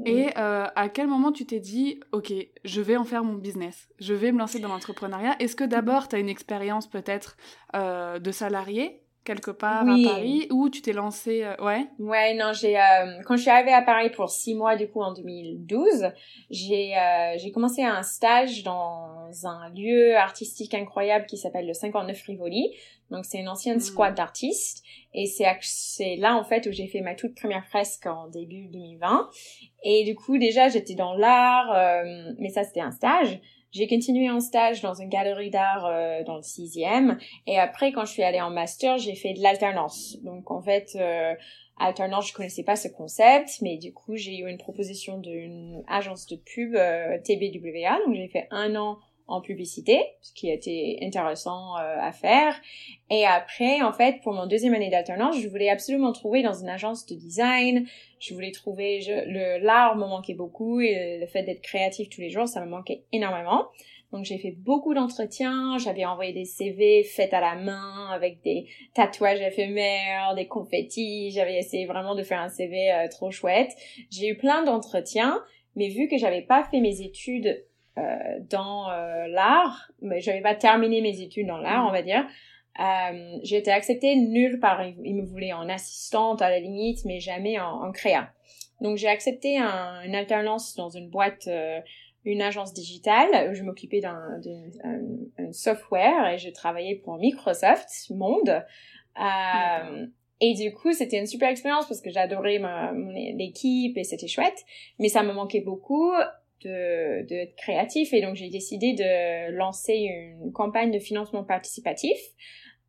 Et 0.06 0.28
euh, 0.38 0.66
à 0.76 0.90
quel 0.90 1.08
moment 1.08 1.32
tu 1.32 1.46
t'es 1.46 1.60
dit, 1.60 2.02
ok, 2.12 2.34
je 2.66 2.82
vais 2.82 2.98
en 2.98 3.06
faire 3.06 3.24
mon 3.24 3.36
business, 3.36 3.88
je 4.00 4.14
vais 4.14 4.32
me 4.32 4.40
lancer 4.40 4.60
dans 4.60 4.68
l'entrepreneuriat. 4.68 5.36
Est-ce 5.40 5.56
que 5.56 5.64
d'abord 5.64 6.08
tu 6.08 6.16
as 6.16 6.20
une 6.20 6.30
expérience 6.30 6.88
peut-être 6.88 7.38
euh, 7.76 8.20
de 8.20 8.32
salarié 8.32 9.02
quelque 9.26 9.52
part 9.52 9.90
à 9.90 9.96
Paris 10.04 10.48
ou 10.52 10.70
tu 10.70 10.82
t'es 10.82 10.94
lancé 10.94 11.44
euh, 11.44 11.56
ouais? 11.66 11.88
Ouais 12.00 12.36
non 12.36 12.54
j'ai 12.54 12.78
euh, 12.78 13.22
quand 13.26 13.36
je 13.36 13.42
suis 13.42 13.50
arrivée 13.50 13.74
à 13.74 13.82
Paris 13.82 14.12
pour 14.12 14.30
six 14.30 14.54
mois 14.54 14.76
du 14.76 14.88
coup 14.88 15.02
en 15.02 15.14
2012 15.14 16.12
j'ai 16.52 16.96
euh, 16.96 17.34
j'ai 17.38 17.52
commencé 17.52 17.84
un 17.84 18.04
stage 18.04 18.64
dans 18.64 19.28
un 19.44 19.70
lieu 19.76 20.16
artistique 20.16 20.74
incroyable 20.76 21.26
qui 21.26 21.38
s'appelle 21.38 21.68
le 21.68 21.74
59 21.74 22.22
Rivoli 22.22 22.70
donc 23.12 23.26
c'est 23.26 23.40
une 23.40 23.50
ancienne 23.50 23.78
hmm. 23.78 23.82
squad 23.82 24.16
d'artistes 24.16 24.84
et 25.14 25.26
c'est 25.28 26.16
là 26.18 26.36
en 26.36 26.44
fait 26.44 26.68
où 26.68 26.72
j'ai 26.72 26.88
fait 26.88 27.02
ma 27.02 27.16
toute 27.16 27.36
première 27.36 27.66
fresque 27.68 28.06
en 28.06 28.28
début 28.28 28.68
2020 28.68 29.30
et 29.84 30.04
du 30.04 30.16
coup 30.16 30.38
déjà 30.38 30.70
j'étais 30.70 30.96
dans 30.96 31.14
l'art 31.14 32.04
mais 32.38 32.50
ça 32.50 32.64
c'était 32.64 32.82
un 32.82 32.92
stage 32.92 33.40
j'ai 33.76 33.88
continué 33.88 34.30
en 34.30 34.40
stage 34.40 34.82
dans 34.82 34.94
une 34.94 35.10
galerie 35.10 35.50
d'art 35.50 35.86
euh, 35.86 36.24
dans 36.24 36.38
le 36.38 36.44
sixième. 36.44 37.18
Et 37.46 37.60
après, 37.60 37.92
quand 37.92 38.06
je 38.06 38.12
suis 38.14 38.24
allée 38.24 38.40
en 38.40 38.50
master, 38.50 38.98
j'ai 38.98 39.16
fait 39.16 39.34
de 39.34 39.42
l'alternance. 39.42 40.16
Donc, 40.24 40.50
en 40.50 40.62
fait, 40.62 40.96
euh, 40.96 41.34
alternance, 41.78 42.30
je 42.30 42.34
connaissais 42.34 42.64
pas 42.64 42.78
ce 42.78 42.88
concept, 42.88 43.58
mais 43.62 43.76
du 43.76 43.92
coup, 43.92 44.16
j'ai 44.16 44.38
eu 44.38 44.50
une 44.50 44.58
proposition 44.58 45.18
d'une 45.18 45.84
agence 45.90 46.26
de 46.26 46.38
pub 46.38 46.74
euh, 46.74 47.18
TBWA. 47.26 48.00
Donc, 48.06 48.16
j'ai 48.16 48.30
fait 48.30 48.48
un 48.50 48.78
an 48.78 48.98
en 49.28 49.42
publicité, 49.42 50.00
ce 50.22 50.34
qui 50.34 50.50
été 50.52 51.00
intéressant 51.02 51.78
euh, 51.78 51.98
à 52.00 52.12
faire. 52.12 52.56
Et 53.10 53.26
après, 53.26 53.82
en 53.82 53.92
fait, 53.92 54.22
pour 54.22 54.34
mon 54.34 54.46
deuxième 54.46 54.74
année 54.74 54.90
d'alternance, 54.90 55.40
je 55.40 55.48
voulais 55.48 55.70
absolument 55.70 56.12
trouver 56.12 56.44
dans 56.44 56.54
une 56.54 56.70
agence 56.70 57.06
de 57.08 57.16
design. 57.16 57.88
Je 58.20 58.34
voulais 58.34 58.52
trouver 58.52 59.02
le 59.08 59.64
l'art 59.64 59.96
me 59.96 60.06
manquait 60.06 60.36
beaucoup 60.36 60.80
et 60.80 61.18
le 61.20 61.26
fait 61.28 61.44
d'être 61.44 61.62
créatif 61.62 62.10
tous 62.10 62.22
les 62.22 62.30
jours, 62.30 62.48
ça 62.48 62.64
me 62.64 62.70
manquait 62.70 63.04
énormément. 63.12 63.66
Donc 64.12 64.24
j'ai 64.24 64.38
fait 64.38 64.52
beaucoup 64.52 64.94
d'entretiens, 64.94 65.78
j'avais 65.78 66.06
envoyé 66.06 66.32
des 66.32 66.46
CV 66.46 67.04
faits 67.04 67.34
à 67.34 67.42
la 67.42 67.56
main 67.56 68.10
avec 68.12 68.42
des 68.44 68.66
tatouages 68.94 69.42
éphémères, 69.42 70.36
des 70.36 70.48
confettis, 70.48 71.32
j'avais 71.32 71.58
essayé 71.58 71.86
vraiment 71.86 72.16
de 72.16 72.24
faire 72.24 72.40
un 72.40 72.50
CV 72.50 72.92
euh, 72.92 73.08
trop 73.10 73.32
chouette. 73.32 73.72
J'ai 74.12 74.30
eu 74.30 74.38
plein 74.38 74.64
d'entretiens, 74.64 75.44
mais 75.76 75.90
vu 75.90 76.08
que 76.08 76.18
j'avais 76.18 76.44
pas 76.44 76.64
fait 76.64 76.80
mes 76.80 77.02
études 77.02 77.66
dans 78.50 78.90
euh, 78.90 79.28
l'art, 79.28 79.92
mais 80.02 80.20
j'avais 80.22 80.42
pas 80.42 80.56
terminé 80.56 81.02
mes 81.02 81.22
études 81.22 81.48
dans 81.48 81.58
l'art, 81.58 81.86
on 81.88 81.92
va 81.92 82.02
dire, 82.02 82.26
euh, 82.80 83.38
j'ai 83.44 83.58
été 83.58 83.72
acceptée 83.72 84.16
nulle 84.16 84.60
part. 84.60 84.86
Ils 85.04 85.16
me 85.16 85.26
voulaient 85.26 85.54
en 85.54 85.70
assistante 85.70 86.42
à 86.42 86.50
la 86.50 86.60
limite, 86.60 87.06
mais 87.06 87.20
jamais 87.20 87.60
en, 87.60 87.84
en 87.84 87.92
créa. 87.92 88.30
Donc 88.82 88.98
j'ai 88.98 89.08
accepté 89.08 89.58
un, 89.58 90.02
une 90.04 90.16
alternance 90.16 90.76
dans 90.76 90.90
une 90.90 91.10
boîte 91.10 91.48
euh, 91.48 91.80
une 92.26 92.42
agence 92.42 92.74
digitale 92.74 93.50
où 93.50 93.54
je 93.54 93.64
m'occupais 93.64 94.02
d'un 94.02 94.42
software 95.52 96.28
et 96.30 96.38
je 96.40 96.50
travaillais 96.50 96.96
pour 96.96 97.18
Microsoft 97.18 98.10
Monde. 98.10 98.66
Euh, 99.22 100.08
et 100.42 100.56
du 100.56 100.74
coup, 100.74 100.92
c'était 100.92 101.20
une 101.20 101.28
super 101.28 101.50
expérience 101.50 101.88
parce 101.88 102.02
que 102.02 102.10
j'adorais 102.10 102.60
l'équipe 103.38 103.96
et 103.96 104.04
c'était 104.04 104.28
chouette, 104.28 104.66
mais 104.98 105.08
ça 105.08 105.22
me 105.22 105.34
manquait 105.34 105.62
beaucoup 105.62 106.12
de 106.62 107.24
d'être 107.24 107.56
créatif 107.56 108.14
et 108.14 108.22
donc 108.22 108.36
j'ai 108.36 108.50
décidé 108.50 108.94
de 108.94 109.52
lancer 109.52 110.10
une 110.42 110.52
campagne 110.52 110.92
de 110.92 111.00
financement 111.00 111.44
participatif 111.44 112.18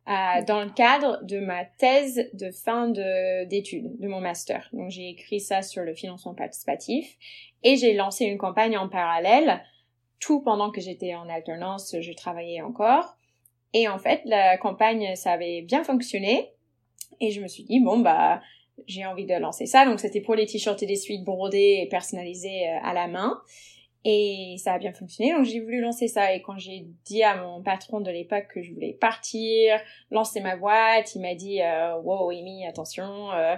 euh, 0.07 0.41
dans 0.45 0.63
le 0.63 0.69
cadre 0.69 1.19
de 1.23 1.39
ma 1.39 1.65
thèse 1.65 2.29
de 2.33 2.49
fin 2.51 2.87
d'études, 2.87 3.99
de 3.99 4.07
mon 4.07 4.21
master. 4.21 4.69
Donc 4.71 4.89
j'ai 4.89 5.09
écrit 5.09 5.41
ça 5.41 5.61
sur 5.61 5.83
le 5.83 5.93
financement 5.93 6.33
participatif 6.33 7.17
et 7.63 7.75
j'ai 7.75 7.93
lancé 7.93 8.25
une 8.25 8.37
campagne 8.37 8.77
en 8.77 8.87
parallèle, 8.87 9.61
tout 10.19 10.41
pendant 10.41 10.71
que 10.71 10.79
j'étais 10.79 11.13
en 11.13 11.27
alternance, 11.27 11.95
je 11.99 12.13
travaillais 12.13 12.61
encore. 12.61 13.17
Et 13.73 13.87
en 13.87 13.99
fait, 13.99 14.21
la 14.25 14.57
campagne, 14.57 15.15
ça 15.15 15.33
avait 15.33 15.61
bien 15.61 15.83
fonctionné. 15.83 16.53
Et 17.19 17.31
je 17.31 17.41
me 17.41 17.47
suis 17.47 17.63
dit, 17.63 17.79
bon, 17.79 17.99
bah, 17.99 18.41
j'ai 18.85 19.05
envie 19.05 19.25
de 19.25 19.33
lancer 19.33 19.65
ça. 19.65 19.85
Donc, 19.85 19.99
c'était 19.99 20.21
pour 20.21 20.35
les 20.35 20.45
t-shirts 20.45 20.81
et 20.83 20.85
les 20.85 20.95
suites 20.95 21.23
brodés 21.23 21.81
et 21.83 21.87
personnalisés 21.89 22.67
euh, 22.69 22.79
à 22.83 22.93
la 22.93 23.07
main. 23.07 23.41
Et 24.09 24.55
ça 24.57 24.73
a 24.73 24.79
bien 24.79 24.93
fonctionné, 24.93 25.33
donc 25.33 25.43
j'ai 25.43 25.59
voulu 25.59 25.81
lancer 25.81 26.07
ça. 26.07 26.33
Et 26.33 26.41
quand 26.41 26.57
j'ai 26.57 26.87
dit 27.05 27.23
à 27.23 27.35
mon 27.35 27.61
patron 27.61 27.99
de 27.99 28.09
l'époque 28.09 28.47
que 28.53 28.61
je 28.61 28.73
voulais 28.73 28.93
partir, 28.93 29.79
lancer 30.11 30.39
ma 30.39 30.55
boîte, 30.55 31.13
il 31.15 31.21
m'a 31.21 31.35
dit 31.35 31.61
euh, 31.61 31.99
Wow, 31.99 32.29
Amy, 32.29 32.65
attention. 32.65 33.31
Euh, 33.33 33.57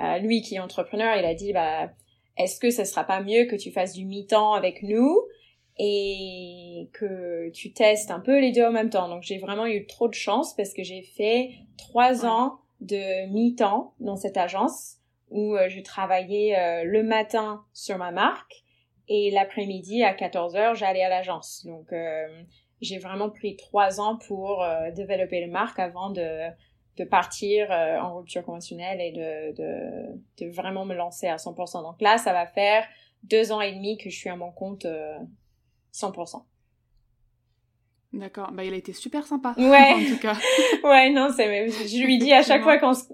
euh, 0.00 0.18
lui 0.18 0.42
qui 0.42 0.56
est 0.56 0.58
entrepreneur, 0.58 1.16
il 1.16 1.24
a 1.24 1.32
dit 1.32 1.54
bah 1.54 1.90
est-ce 2.36 2.60
que 2.60 2.68
ce 2.68 2.84
sera 2.84 3.04
pas 3.04 3.22
mieux 3.22 3.46
que 3.46 3.56
tu 3.56 3.70
fasses 3.70 3.94
du 3.94 4.04
mi-temps 4.04 4.52
avec 4.52 4.82
nous 4.82 5.18
et 5.78 6.90
que 6.92 7.48
tu 7.50 7.72
testes 7.72 8.10
un 8.10 8.20
peu 8.20 8.38
les 8.38 8.52
deux 8.52 8.64
en 8.64 8.72
même 8.72 8.90
temps? 8.90 9.08
Donc 9.08 9.22
j'ai 9.22 9.38
vraiment 9.38 9.64
eu 9.64 9.86
trop 9.86 10.08
de 10.08 10.14
chance 10.14 10.54
parce 10.54 10.74
que 10.74 10.82
j'ai 10.82 11.04
fait 11.16 11.52
trois 11.78 12.26
ans 12.26 12.58
de 12.80 13.26
mi-temps 13.32 13.94
dans 14.00 14.16
cette 14.16 14.36
agence 14.36 14.96
où 15.30 15.56
euh, 15.56 15.68
je 15.68 15.80
travaillais 15.80 16.56
euh, 16.58 16.84
le 16.84 17.02
matin 17.02 17.64
sur 17.72 17.98
ma 17.98 18.12
marque 18.12 18.64
et 19.08 19.30
l'après-midi 19.30 20.02
à 20.02 20.14
14 20.14 20.56
heures 20.56 20.74
j'allais 20.74 21.02
à 21.02 21.08
l'agence. 21.08 21.64
Donc 21.64 21.92
euh, 21.92 22.42
j'ai 22.80 22.98
vraiment 22.98 23.30
pris 23.30 23.56
trois 23.56 24.00
ans 24.00 24.18
pour 24.26 24.64
développer 24.94 25.40
le 25.44 25.50
marque 25.50 25.78
avant 25.78 26.10
de 26.10 26.48
de 26.98 27.04
partir 27.04 27.70
en 27.70 28.16
rupture 28.16 28.42
conventionnelle 28.42 29.02
et 29.02 29.12
de, 29.12 29.54
de, 29.54 30.46
de, 30.46 30.50
vraiment 30.50 30.86
me 30.86 30.94
lancer 30.94 31.26
à 31.26 31.36
100%. 31.36 31.82
Donc 31.82 32.00
là, 32.00 32.16
ça 32.16 32.32
va 32.32 32.46
faire 32.46 32.86
deux 33.26 33.52
ans 33.52 33.60
et 33.60 33.72
demi 33.72 33.96
que 33.96 34.10
je 34.10 34.16
suis 34.16 34.30
à 34.30 34.36
mon 34.36 34.52
compte 34.52 34.84
euh, 34.84 35.18
100%. 35.92 36.42
D'accord, 38.12 38.50
bah 38.52 38.64
il 38.64 38.72
a 38.72 38.76
été 38.76 38.92
super 38.92 39.26
sympa. 39.26 39.54
Ouais. 39.58 39.92
en 39.92 40.04
tout 40.04 40.18
cas. 40.20 40.36
ouais, 40.84 41.10
non, 41.10 41.28
c'est 41.36 41.68
je 41.68 42.04
lui 42.04 42.18
dis 42.18 42.32
à 42.32 42.42
chaque 42.42 42.62
fois 42.62 42.78
qu'on 42.78 42.94
se 42.94 43.04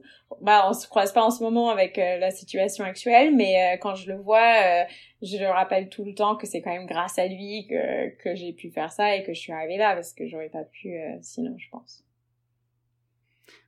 bah 0.41 0.67
on 0.69 0.73
se 0.73 0.87
croise 0.89 1.13
pas 1.13 1.23
en 1.23 1.31
ce 1.31 1.43
moment 1.43 1.71
avec 1.71 1.99
euh, 1.99 2.19
la 2.19 2.31
situation 2.31 2.85
actuelle, 2.85 3.35
mais 3.35 3.75
euh, 3.75 3.77
quand 3.79 3.95
je 3.95 4.11
le 4.11 4.19
vois, 4.19 4.87
je 5.23 5.37
le 5.39 5.49
rappelle 5.49 5.89
tout 5.89 6.05
le 6.05 6.15
temps 6.15 6.37
que 6.37 6.47
c'est 6.47 6.63
quand 6.63 6.73
même 6.73 6.87
grâce 6.87 7.19
à 7.19 7.27
lui 7.27 7.67
que 7.69 8.09
que 8.23 8.35
j'ai 8.35 8.53
pu 8.53 8.71
faire 8.71 8.93
ça 8.93 9.15
et 9.17 9.23
que 9.25 9.35
je 9.35 9.41
suis 9.41 9.53
arrivée 9.53 9.77
là 9.77 9.95
parce 9.95 10.13
que 10.13 10.27
j'aurais 10.27 10.49
pas 10.49 10.65
pu 10.65 10.95
sinon, 11.21 11.55
je 11.59 11.69
pense. 11.71 12.05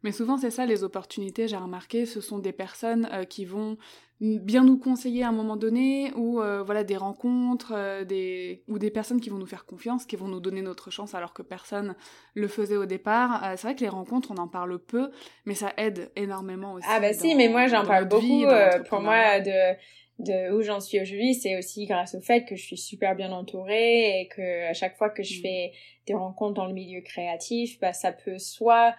Mais 0.05 0.13
souvent, 0.13 0.37
c'est 0.37 0.51
ça, 0.51 0.67
les 0.67 0.85
opportunités, 0.85 1.49
j'ai 1.49 1.57
remarqué, 1.57 2.05
ce 2.05 2.21
sont 2.21 2.39
des 2.39 2.53
personnes 2.53 3.09
euh, 3.11 3.25
qui 3.25 3.47
vont 3.47 3.79
bien 4.21 4.63
nous 4.63 4.79
conseiller 4.79 5.25
à 5.25 5.29
un 5.29 5.33
moment 5.33 5.57
donné, 5.57 6.13
ou 6.15 6.41
euh, 6.41 6.63
voilà, 6.63 6.85
des 6.85 6.97
rencontres, 6.97 7.73
euh, 7.75 8.05
des... 8.05 8.63
ou 8.69 8.79
des 8.79 8.91
personnes 8.91 9.19
qui 9.19 9.31
vont 9.31 9.39
nous 9.39 9.47
faire 9.47 9.65
confiance, 9.65 10.05
qui 10.05 10.17
vont 10.17 10.29
nous 10.29 10.41
donner 10.41 10.61
notre 10.61 10.91
chance 10.91 11.15
alors 11.15 11.33
que 11.33 11.41
personne 11.41 11.97
le 12.35 12.49
faisait 12.49 12.77
au 12.77 12.85
départ. 12.85 13.43
c'est 13.57 13.67
vrai 13.67 13.75
que 13.75 13.81
les 13.81 13.89
rencontres, 13.89 14.31
on 14.31 14.37
en 14.37 14.47
parle 14.47 14.79
peu, 14.79 15.11
mais 15.47 15.55
ça 15.55 15.73
aide 15.79 16.11
énormément 16.17 16.75
aussi. 16.75 16.87
Ah 16.89 17.01
bah 17.01 17.15
si, 17.15 17.35
mais 17.35 17.49
moi 17.49 17.67
j'en 17.67 17.87
parle 17.87 18.07
beaucoup. 18.07 18.45
pour 18.89 19.01
moi, 19.01 19.41
de 19.41 19.75
de 20.21 20.53
où 20.53 20.63
j'en 20.63 20.79
suis 20.81 21.01
aujourd'hui, 21.01 21.35
c'est 21.35 21.59
aussi 21.59 21.87
grâce 21.87 22.15
au 22.15 22.21
fait 22.21 22.45
que 22.45 22.55
je 22.55 22.63
suis 22.63 22.77
super 22.77 23.17
bien 23.17 23.33
entourée 23.33 24.21
et 24.21 24.29
que 24.29 24.71
à 24.71 24.73
chaque 24.73 24.97
fois 24.97 25.11
que 25.11 25.25
je 25.25 25.39
mmh. 25.39 25.43
fais 25.43 25.73
des 26.07 26.15
rencontres 26.15 26.55
dans 26.55 26.67
le 26.67 26.73
milieu 26.73 27.01
créatif, 27.01 27.81
bah 27.81 27.93
ça 27.93 28.13
peut 28.13 28.39
soit 28.39 28.95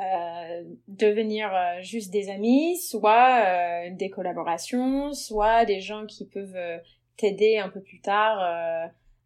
euh, 0.00 0.64
devenir 0.88 1.54
euh, 1.54 1.80
juste 1.80 2.12
des 2.12 2.28
amis, 2.28 2.76
soit 2.78 3.44
euh, 3.46 3.90
des 3.92 4.10
collaborations, 4.10 5.12
soit 5.12 5.64
des 5.64 5.80
gens 5.80 6.04
qui 6.06 6.26
peuvent 6.26 6.80
t'aider 7.16 7.58
un 7.58 7.68
peu 7.68 7.80
plus 7.80 8.00
tard 8.00 8.40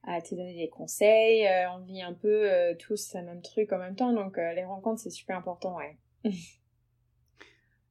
à 0.04 0.20
te 0.20 0.34
donner 0.34 0.54
des 0.54 0.68
conseils. 0.68 1.48
on 1.75 1.78
vit 1.84 2.02
un 2.02 2.12
peu 2.12 2.50
tous 2.78 3.14
le 3.14 3.22
même 3.22 3.40
truc 3.40 3.72
en 3.72 3.78
même 3.78 3.96
temps, 3.96 4.12
donc 4.12 4.37
les 4.37 4.64
rencontres 4.64 5.00
c'est 5.00 5.10
super 5.10 5.38
important, 5.38 5.76
ouais. 5.76 5.96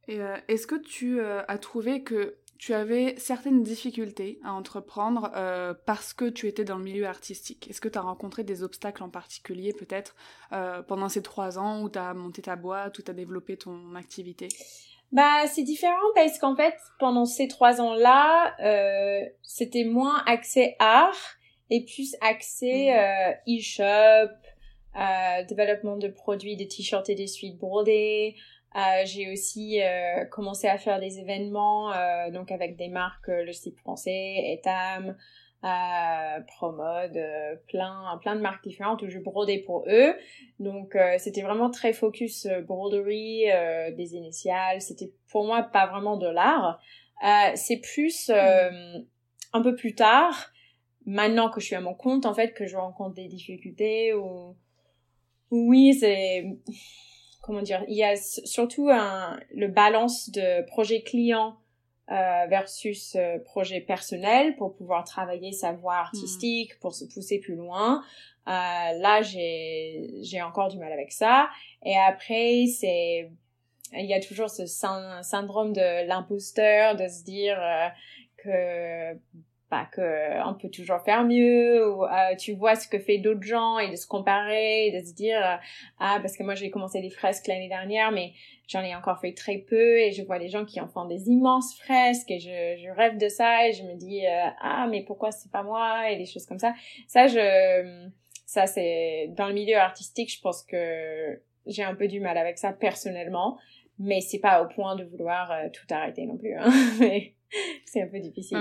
Et 0.10 0.20
est-ce 0.48 0.68
que 0.68 0.80
tu 0.80 1.20
as 1.22 1.58
trouvé 1.58 2.04
que 2.04 2.38
tu 2.58 2.74
avais 2.74 3.16
certaines 3.18 3.62
difficultés 3.64 4.40
à 4.44 4.54
entreprendre 4.54 5.32
euh, 5.36 5.74
parce 5.86 6.14
que 6.14 6.26
tu 6.26 6.48
étais 6.48 6.64
dans 6.64 6.78
le 6.78 6.84
milieu 6.84 7.06
artistique. 7.06 7.70
Est-ce 7.70 7.82
que 7.82 7.90
tu 7.90 7.98
as 7.98 8.02
rencontré 8.02 8.44
des 8.44 8.64
obstacles 8.64 9.04
en 9.04 9.10
particulier 9.10 9.74
peut-être 9.74 10.16
euh, 10.54 10.82
pendant 10.82 11.10
ces 11.10 11.22
trois 11.22 11.60
ans 11.60 11.84
où 11.84 11.90
tu 11.90 12.00
as 12.00 12.14
monté 12.14 12.42
ta 12.42 12.56
boîte, 12.56 12.98
où 12.98 13.02
tu 13.02 13.12
as 13.12 13.14
développé 13.14 13.58
ton 13.58 13.96
activité? 13.96 14.48
Bah, 15.12 15.48
c'est 15.48 15.64
différent 15.64 15.96
parce 16.16 16.38
qu'en 16.40 16.56
fait, 16.56 16.76
pendant 17.00 17.26
ces 17.26 17.48
trois 17.48 17.80
ans-là, 17.80 18.56
euh, 18.60 19.26
c'était 19.44 19.86
moins 19.86 20.24
accès 20.26 20.76
art 20.80 21.18
et 21.70 21.86
plus 21.86 22.16
accès 22.22 22.94
mmh. 23.46 23.58
e-shop, 23.58 24.34
développement 25.48 25.98
de 25.98 26.08
produits, 26.08 26.56
des 26.56 26.68
t-shirts 26.68 27.10
et 27.10 27.16
des 27.16 27.28
suites 27.28 27.58
brodées, 27.58 28.36
euh, 28.78 29.06
j'ai 29.06 29.32
aussi 29.32 29.82
euh, 29.82 30.26
commencé 30.26 30.68
à 30.68 30.78
faire 30.78 31.00
des 31.00 31.20
événements, 31.20 31.92
euh, 31.94 32.30
donc 32.30 32.52
avec 32.52 32.76
des 32.78 32.90
marques, 32.90 33.28
le 33.28 33.52
site 33.52 33.80
français, 33.80 34.54
Etam, 34.54 35.18
Promode, 36.46 37.20
plein, 37.68 38.20
plein 38.22 38.36
de 38.36 38.42
marques 38.42 38.64
différentes 38.64 39.02
où 39.02 39.10
je 39.10 39.18
brodais 39.18 39.64
pour 39.66 39.86
eux. 39.90 40.16
Donc 40.60 40.96
c'était 41.18 41.42
vraiment 41.42 41.72
très 41.72 41.92
focus 41.92 42.48
broderie, 42.68 43.46
des 43.98 44.16
initiales. 44.16 44.80
C'était 44.82 45.12
pour 45.30 45.46
moi 45.46 45.64
pas 45.64 45.88
vraiment 45.88 46.16
de 46.16 46.28
l'art. 46.28 46.80
c'est 47.56 47.82
plus 47.82 48.30
un 48.30 49.62
peu 49.62 49.76
plus 49.76 49.96
tard, 49.96 50.52
maintenant 51.06 51.50
que 51.50 51.60
je 51.60 51.66
suis 51.66 51.76
à 51.76 51.82
mon 51.82 51.96
compte, 51.96 52.26
en 52.26 52.36
fait, 52.36 52.54
que 52.54 52.68
je 52.68 52.78
rencontre 52.78 53.16
des 53.16 53.28
difficultés 53.28 54.14
ou 54.14 54.56
oui, 55.50 55.96
c'est 55.96 56.46
comment 57.48 57.62
dire, 57.62 57.84
il 57.88 57.96
y 57.96 58.04
a 58.04 58.16
surtout 58.16 58.90
un, 58.90 59.40
le 59.56 59.68
balance 59.70 60.30
de 60.30 60.66
projet 60.68 61.02
client 61.02 61.56
euh, 62.12 62.46
versus 62.48 63.16
euh, 63.16 63.40
projet 63.40 63.82
personnel 63.82 64.56
pour 64.58 64.76
pouvoir 64.76 65.06
travailler 65.06 65.54
sa 65.54 65.72
voix 65.72 65.96
hmm. 65.96 66.06
artistique, 66.06 66.80
pour 66.80 66.94
se 66.94 67.06
pousser 67.06 67.40
plus 67.40 67.56
loin. 67.56 68.04
Euh, 68.48 68.52
là, 68.52 69.22
j'ai 69.24 70.42
encore 70.42 70.68
du 70.68 70.78
mal 70.78 70.92
avec 70.92 71.12
ça. 71.12 71.50
Et 71.84 71.98
après, 71.98 72.66
c'est 72.68 73.30
il 73.94 74.06
y 74.06 74.14
a 74.14 74.20
toujours 74.20 74.50
ce 74.50 74.66
syndrome 74.66 75.74
de 75.74 76.08
l'imposteur, 76.08 76.96
de 76.96 77.08
se 77.08 77.24
dire 77.24 77.58
euh, 77.62 77.88
que 78.38 79.18
bah, 79.70 79.88
que 79.92 80.48
on 80.48 80.54
peut 80.54 80.70
toujours 80.70 81.02
faire 81.02 81.24
mieux 81.26 81.86
ou 81.90 82.06
euh, 82.06 82.36
tu 82.38 82.54
vois 82.54 82.76
ce 82.76 82.88
que 82.88 83.00
fait 83.00 83.18
d'autres 83.18 83.44
gens 83.44 83.80
et 83.80 83.90
de 83.92 83.96
se 83.96 84.08
comparer 84.08 84.88
et 84.88 85.00
de 85.00 85.06
se 85.06 85.14
dire 85.14 85.38
euh, 85.46 85.56
ah 86.00 86.20
parce 86.22 86.38
que 86.38 86.44
moi 86.44 86.56
j'ai 86.56 86.70
commencé 86.70 87.02
les 87.02 87.10
fresques 87.10 87.48
l'année 87.48 87.68
dernière 87.68 88.12
mais 88.12 88.32
j'en 88.68 88.82
ai 88.82 88.96
encore 88.96 89.20
fait 89.20 89.34
très 89.34 89.58
peu 89.58 90.00
et 90.00 90.12
je 90.12 90.24
vois 90.24 90.40
des 90.40 90.48
gens 90.48 90.64
qui 90.64 90.80
en 90.80 90.88
font 90.88 91.06
des 91.06 91.28
immenses 91.28 91.78
fresques 91.80 92.32
et 92.32 92.40
je, 92.40 92.82
je 92.82 92.90
rêve 92.96 93.18
de 93.18 93.28
ça 93.28 93.68
et 93.68 93.74
je 93.74 93.84
me 93.84 93.96
dis 93.96 94.26
euh, 94.26 94.50
ah 94.62 94.88
mais 94.90 95.04
pourquoi 95.04 95.32
c'est 95.32 95.52
pas 95.52 95.64
moi 95.64 96.10
et 96.12 96.18
des 96.18 96.26
choses 96.26 96.46
comme 96.46 96.60
ça 96.60 96.74
ça 97.08 97.28
je 97.28 98.08
ça 98.48 98.66
c'est 98.66 99.28
dans 99.36 99.48
le 99.48 99.54
milieu 99.54 99.76
artistique, 99.76 100.34
je 100.34 100.42
pense 100.42 100.64
que 100.64 101.40
j'ai 101.68 101.84
un 101.84 101.94
peu 101.94 102.08
du 102.08 102.20
mal 102.20 102.38
avec 102.38 102.58
ça 102.58 102.72
personnellement, 102.72 103.60
mais 104.00 104.22
c'est 104.22 104.40
pas 104.40 104.64
au 104.64 104.68
point 104.68 104.96
de 104.96 105.04
vouloir 105.04 105.52
euh, 105.52 105.68
tout 105.72 105.86
arrêter 105.94 106.26
non 106.26 106.38
plus. 106.38 106.56
Hein. 106.56 106.72
c'est 107.86 108.02
un 108.02 108.08
peu 108.08 108.20
difficile. 108.20 108.58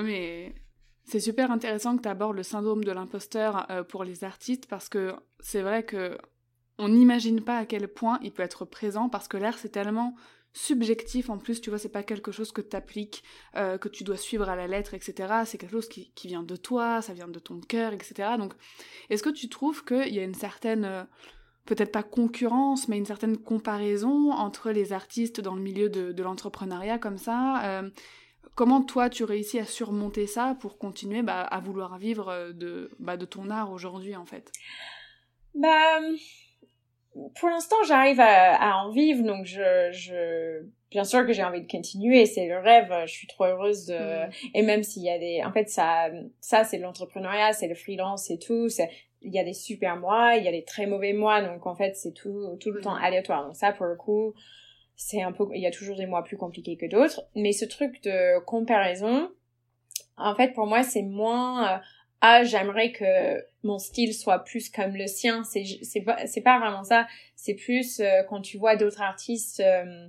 C'est 1.06 1.20
super 1.20 1.50
intéressant 1.50 1.96
que 1.96 2.02
tu 2.02 2.08
abordes 2.08 2.36
le 2.36 2.42
syndrome 2.42 2.84
de 2.84 2.92
l'imposteur 2.92 3.66
euh, 3.70 3.82
pour 3.82 4.04
les 4.04 4.24
artistes 4.24 4.66
parce 4.66 4.88
que 4.88 5.14
c'est 5.40 5.62
vrai 5.62 5.84
que 5.84 6.18
on 6.78 6.88
n'imagine 6.88 7.40
pas 7.40 7.56
à 7.56 7.64
quel 7.64 7.88
point 7.88 8.18
il 8.22 8.32
peut 8.32 8.42
être 8.42 8.64
présent 8.66 9.08
parce 9.08 9.28
que 9.28 9.38
l'art 9.38 9.58
c'est 9.58 9.70
tellement 9.70 10.14
subjectif 10.56 11.28
en 11.28 11.36
plus, 11.36 11.60
tu 11.60 11.68
vois, 11.68 11.78
c'est 11.78 11.90
pas 11.90 12.02
quelque 12.02 12.32
chose 12.32 12.50
que 12.50 12.62
tu 12.62 12.74
appliques, 12.74 13.22
euh, 13.56 13.76
que 13.76 13.90
tu 13.90 14.04
dois 14.04 14.16
suivre 14.16 14.48
à 14.48 14.56
la 14.56 14.66
lettre, 14.66 14.94
etc. 14.94 15.42
C'est 15.44 15.58
quelque 15.58 15.72
chose 15.72 15.88
qui, 15.88 16.10
vient 16.24 16.42
de 16.42 16.56
toi, 16.56 17.02
ça 17.02 17.12
vient 17.12 17.28
de 17.28 17.38
ton 17.38 17.60
cœur, 17.60 17.92
etc. 17.92 18.30
Donc, 18.38 18.54
est-ce 19.10 19.22
que 19.22 19.28
tu 19.28 19.50
trouves 19.50 19.84
qu'il 19.84 20.14
y 20.14 20.18
a 20.18 20.24
une 20.24 20.34
certaine, 20.34 20.86
euh, 20.86 21.04
peut-être 21.66 21.92
pas 21.92 22.02
concurrence, 22.02 22.88
mais 22.88 22.96
une 22.96 23.04
certaine 23.04 23.36
comparaison 23.36 24.32
entre 24.32 24.70
les 24.70 24.94
artistes 24.94 25.42
dans 25.42 25.54
le 25.54 25.60
milieu 25.60 25.90
de, 25.90 26.22
l'entrepreneuriat 26.22 26.98
comme 26.98 27.18
ça 27.18 27.62
euh, 27.64 27.90
Comment 28.56 28.82
toi 28.82 29.08
tu 29.10 29.22
réussis 29.22 29.60
à 29.60 29.64
surmonter 29.64 30.26
ça 30.26 30.56
pour 30.60 30.78
continuer 30.78 31.22
bah, 31.22 31.42
à 31.42 31.60
vouloir 31.60 31.98
vivre 31.98 32.52
de, 32.52 32.90
bah, 32.98 33.16
de 33.16 33.26
ton 33.26 33.50
art 33.50 33.70
aujourd'hui 33.70 34.16
en 34.16 34.24
fait? 34.24 34.50
Bah 35.54 36.00
pour 37.38 37.48
l'instant, 37.48 37.76
j'arrive 37.86 38.20
à, 38.20 38.76
en 38.78 38.90
vivre, 38.90 39.24
donc 39.24 39.46
je, 39.46 39.90
je, 39.92 40.66
bien 40.90 41.04
sûr 41.04 41.26
que 41.26 41.32
j'ai 41.32 41.42
envie 41.42 41.62
de 41.62 41.70
continuer, 41.70 42.26
c'est 42.26 42.46
le 42.46 42.58
rêve, 42.58 42.92
je 43.06 43.12
suis 43.12 43.26
trop 43.26 43.44
heureuse 43.44 43.86
de, 43.86 44.26
et 44.54 44.62
même 44.62 44.82
s'il 44.82 45.02
y 45.02 45.10
a 45.10 45.18
des, 45.18 45.42
en 45.44 45.52
fait, 45.52 45.68
ça, 45.68 46.10
ça, 46.40 46.64
c'est 46.64 46.78
l'entrepreneuriat, 46.78 47.52
c'est 47.52 47.68
le 47.68 47.74
freelance 47.74 48.30
et 48.30 48.38
tout, 48.38 48.68
il 49.22 49.32
y 49.32 49.38
a 49.38 49.44
des 49.44 49.54
super 49.54 49.96
mois, 49.96 50.36
il 50.36 50.44
y 50.44 50.48
a 50.48 50.52
des 50.52 50.64
très 50.64 50.86
mauvais 50.86 51.14
mois, 51.14 51.42
donc 51.42 51.66
en 51.66 51.74
fait, 51.74 51.96
c'est 51.96 52.12
tout, 52.12 52.56
tout 52.60 52.70
le 52.70 52.80
temps 52.80 52.94
aléatoire. 52.94 53.46
Donc 53.46 53.56
ça, 53.56 53.72
pour 53.72 53.86
le 53.86 53.96
coup, 53.96 54.34
c'est 54.96 55.22
un 55.22 55.32
peu, 55.32 55.46
il 55.54 55.60
y 55.60 55.66
a 55.66 55.70
toujours 55.70 55.96
des 55.96 56.06
mois 56.06 56.24
plus 56.24 56.36
compliqués 56.36 56.76
que 56.76 56.86
d'autres, 56.86 57.22
mais 57.34 57.52
ce 57.52 57.64
truc 57.66 58.02
de 58.02 58.40
comparaison, 58.44 59.30
en 60.16 60.34
fait, 60.34 60.54
pour 60.54 60.66
moi, 60.66 60.82
c'est 60.82 61.02
moins, 61.02 61.74
euh, 61.74 61.78
ah 62.22 62.44
j'aimerais 62.44 62.92
que 62.92 63.44
mon 63.62 63.78
style 63.78 64.14
soit 64.14 64.42
plus 64.44 64.70
comme 64.70 64.96
le 64.96 65.06
sien 65.06 65.44
c'est 65.44 65.64
c'est 65.82 66.00
pas 66.00 66.26
c'est 66.26 66.40
pas 66.40 66.58
vraiment 66.58 66.82
ça 66.82 67.06
c'est 67.34 67.54
plus 67.54 68.00
euh, 68.00 68.22
quand 68.28 68.40
tu 68.40 68.56
vois 68.56 68.74
d'autres 68.76 69.02
artistes 69.02 69.60
euh, 69.60 70.08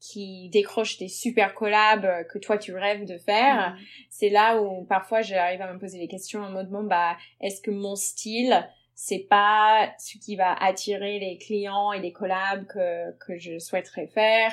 qui 0.00 0.48
décrochent 0.48 0.96
des 0.96 1.08
super 1.08 1.54
collabs 1.54 2.26
que 2.28 2.38
toi 2.38 2.56
tu 2.56 2.74
rêves 2.74 3.04
de 3.04 3.18
faire 3.18 3.72
mm. 3.72 3.78
c'est 4.08 4.30
là 4.30 4.62
où 4.62 4.84
parfois 4.84 5.20
j'arrive 5.20 5.60
à 5.60 5.72
me 5.72 5.78
poser 5.78 5.98
les 5.98 6.08
questions 6.08 6.40
en 6.40 6.50
mode 6.50 6.70
bon 6.70 6.84
bah 6.84 7.18
est-ce 7.42 7.60
que 7.60 7.70
mon 7.70 7.96
style 7.96 8.66
c'est 8.94 9.26
pas 9.28 9.92
ce 9.98 10.18
qui 10.18 10.36
va 10.36 10.52
attirer 10.52 11.18
les 11.18 11.38
clients 11.38 11.92
et 11.92 12.00
les 12.00 12.12
collabs 12.12 12.66
que 12.66 13.12
que 13.18 13.38
je 13.38 13.58
souhaiterais 13.58 14.06
faire 14.08 14.52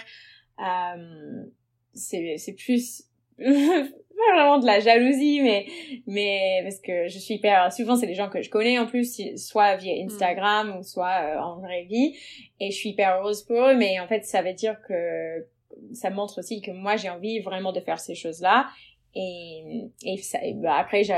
c'est 1.93 2.37
c'est 2.37 2.53
plus 2.53 3.03
pas 3.39 4.35
vraiment 4.35 4.59
de 4.59 4.65
la 4.65 4.79
jalousie, 4.79 5.41
mais, 5.41 5.65
mais 6.05 6.59
parce 6.63 6.79
que 6.79 7.07
je 7.07 7.17
suis 7.17 7.35
hyper, 7.35 7.71
souvent 7.71 7.95
c'est 7.95 8.05
les 8.05 8.15
gens 8.15 8.29
que 8.29 8.41
je 8.41 8.49
connais 8.49 8.77
en 8.77 8.85
plus, 8.85 9.21
soit 9.37 9.75
via 9.77 9.93
mm. 9.95 10.07
Instagram 10.07 10.77
ou 10.77 10.83
soit 10.83 11.21
euh, 11.23 11.39
en 11.39 11.59
vraie 11.59 11.83
vie, 11.83 12.17
et 12.59 12.71
je 12.71 12.75
suis 12.75 12.89
hyper 12.89 13.17
heureuse 13.17 13.43
pour 13.43 13.57
eux, 13.57 13.75
mais 13.75 13.99
en 13.99 14.07
fait 14.07 14.25
ça 14.25 14.41
veut 14.41 14.53
dire 14.53 14.77
que 14.87 15.47
ça 15.93 16.09
montre 16.09 16.39
aussi 16.39 16.61
que 16.61 16.71
moi 16.71 16.97
j'ai 16.97 17.09
envie 17.09 17.39
vraiment 17.39 17.71
de 17.71 17.79
faire 17.79 17.99
ces 17.99 18.15
choses-là, 18.15 18.67
et, 19.15 19.89
et, 20.03 20.17
ça, 20.17 20.39
bah, 20.55 20.75
après 20.77 21.03
je, 21.03 21.13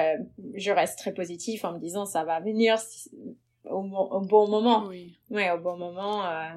je 0.55 0.71
reste 0.71 1.00
très 1.00 1.13
positif 1.13 1.65
en 1.65 1.74
me 1.74 1.79
disant 1.79 2.05
ça 2.05 2.24
va 2.24 2.39
venir 2.39 2.77
au, 3.65 3.79
au 3.79 4.21
bon 4.21 4.48
moment. 4.48 4.86
Oui. 4.88 5.17
Ouais, 5.29 5.51
au 5.51 5.60
bon 5.60 5.77
moment, 5.77 6.25
euh, 6.25 6.50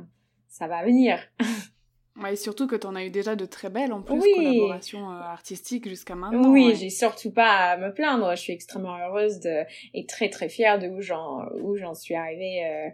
ça 0.48 0.66
va 0.66 0.84
venir. 0.84 1.18
et 2.30 2.36
surtout 2.36 2.66
que 2.66 2.76
tu 2.76 2.86
en 2.86 2.94
as 2.94 3.04
eu 3.04 3.10
déjà 3.10 3.34
de 3.36 3.44
très 3.44 3.70
belles 3.70 3.92
en 3.92 4.02
plus 4.02 4.20
collaborations 4.34 5.10
euh, 5.10 5.20
artistiques 5.20 5.88
jusqu'à 5.88 6.14
maintenant. 6.14 6.50
Oui, 6.50 6.74
j'ai 6.76 6.90
surtout 6.90 7.32
pas 7.32 7.72
à 7.72 7.76
me 7.76 7.92
plaindre. 7.92 8.30
Je 8.36 8.40
suis 8.40 8.52
extrêmement 8.52 8.96
heureuse 8.96 9.40
de 9.40 9.64
et 9.92 10.06
très 10.06 10.28
très 10.28 10.48
fière 10.48 10.78
de 10.78 10.88
où 10.88 11.00
j'en 11.00 11.44
où 11.60 11.76
j'en 11.76 11.94
suis 11.94 12.14
arrivée 12.14 12.64
euh, 12.64 12.88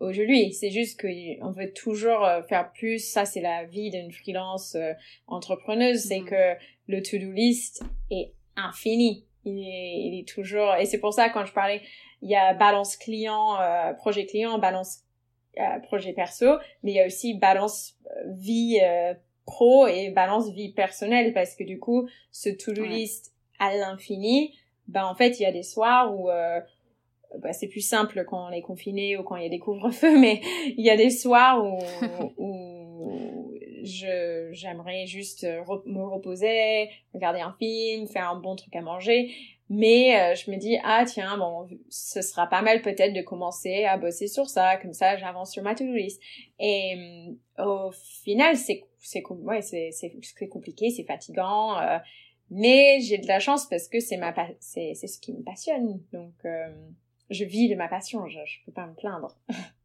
aujourd'hui. 0.00 0.52
C'est 0.52 0.70
juste 0.70 1.00
qu'on 1.00 1.50
veut 1.50 1.72
toujours 1.72 2.26
faire 2.48 2.72
plus. 2.72 2.98
Ça, 2.98 3.24
c'est 3.24 3.42
la 3.42 3.64
vie 3.64 3.90
d'une 3.90 4.10
freelance 4.10 4.74
euh, 4.74 4.92
entrepreneuse. 5.26 6.00
C'est 6.00 6.20
mhm. 6.20 6.28
que 6.30 6.54
le 6.86 7.02
to-do 7.02 7.30
list 7.32 7.82
est 8.10 8.32
infini. 8.56 9.24
Il 9.44 9.58
est, 9.58 10.00
il 10.06 10.20
est 10.20 10.28
toujours 10.28 10.74
et 10.76 10.86
c'est 10.86 10.98
pour 10.98 11.12
ça 11.12 11.28
quand 11.28 11.44
je 11.44 11.52
parlais, 11.52 11.82
il 12.20 12.30
y 12.30 12.36
a 12.36 12.54
balance 12.54 12.96
client, 12.96 13.58
projet 13.98 14.26
client, 14.26 14.58
balance 14.58 15.04
projet 15.82 16.12
perso, 16.12 16.58
mais 16.82 16.92
il 16.92 16.94
y 16.94 17.00
a 17.00 17.06
aussi 17.06 17.34
balance 17.34 17.94
euh, 18.06 18.32
vie 18.32 18.80
euh, 18.82 19.14
pro 19.44 19.86
et 19.86 20.10
balance 20.10 20.50
vie 20.50 20.72
personnelle 20.72 21.32
parce 21.32 21.54
que 21.54 21.64
du 21.64 21.78
coup, 21.78 22.08
ce 22.30 22.48
to-do 22.48 22.84
list 22.84 23.32
à 23.58 23.74
l'infini, 23.76 24.54
ben 24.88 25.04
en 25.04 25.14
fait, 25.14 25.40
il 25.40 25.42
y 25.42 25.46
a 25.46 25.52
des 25.52 25.62
soirs 25.62 26.14
où 26.16 26.30
euh, 26.30 26.60
bah, 27.38 27.52
c'est 27.52 27.68
plus 27.68 27.86
simple 27.86 28.24
quand 28.24 28.48
on 28.48 28.50
est 28.50 28.62
confiné 28.62 29.16
ou 29.16 29.22
quand 29.22 29.36
il 29.36 29.42
y 29.44 29.46
a 29.46 29.50
des 29.50 29.58
couvre-feux, 29.58 30.18
mais 30.20 30.40
il 30.66 30.84
y 30.84 30.90
a 30.90 30.96
des 30.96 31.10
soirs 31.10 31.64
où, 31.64 31.78
où 32.38 32.68
je 33.82 34.48
j'aimerais 34.52 35.06
juste 35.06 35.44
me 35.44 36.02
reposer, 36.02 36.90
regarder 37.14 37.40
un 37.40 37.54
film, 37.58 38.06
faire 38.06 38.30
un 38.30 38.40
bon 38.40 38.56
truc 38.56 38.74
à 38.76 38.80
manger 38.80 39.30
mais 39.74 40.20
euh, 40.20 40.34
je 40.34 40.50
me 40.50 40.58
dis, 40.58 40.76
ah 40.84 41.02
tiens, 41.06 41.38
bon, 41.38 41.66
ce 41.88 42.20
sera 42.20 42.46
pas 42.46 42.60
mal 42.60 42.82
peut-être 42.82 43.14
de 43.14 43.22
commencer 43.22 43.84
à 43.84 43.96
bosser 43.96 44.28
sur 44.28 44.46
ça, 44.50 44.76
comme 44.76 44.92
ça 44.92 45.16
j'avance 45.16 45.50
sur 45.50 45.62
ma 45.62 45.74
to-do 45.74 45.94
list. 45.94 46.20
Et 46.58 47.32
euh, 47.58 47.64
au 47.64 47.90
final, 47.90 48.58
c'est 48.58 48.84
c'est 49.00 49.22
c'est 50.20 50.48
compliqué, 50.48 50.90
c'est 50.90 51.04
fatigant, 51.04 51.80
euh, 51.80 51.96
mais 52.50 53.00
j'ai 53.00 53.16
de 53.16 53.26
la 53.26 53.40
chance 53.40 53.66
parce 53.66 53.88
que 53.88 53.98
c'est 53.98 54.18
ma 54.18 54.34
c'est 54.60 54.92
c'est 54.92 55.06
ce 55.06 55.18
qui 55.18 55.32
me 55.32 55.42
passionne. 55.42 56.02
Donc 56.12 56.34
je 57.30 57.44
vis 57.44 57.70
de 57.70 57.74
ma 57.74 57.88
passion, 57.88 58.26
je, 58.28 58.40
je 58.44 58.58
peux 58.66 58.72
pas 58.72 58.86
me 58.86 58.94
plaindre. 58.94 59.38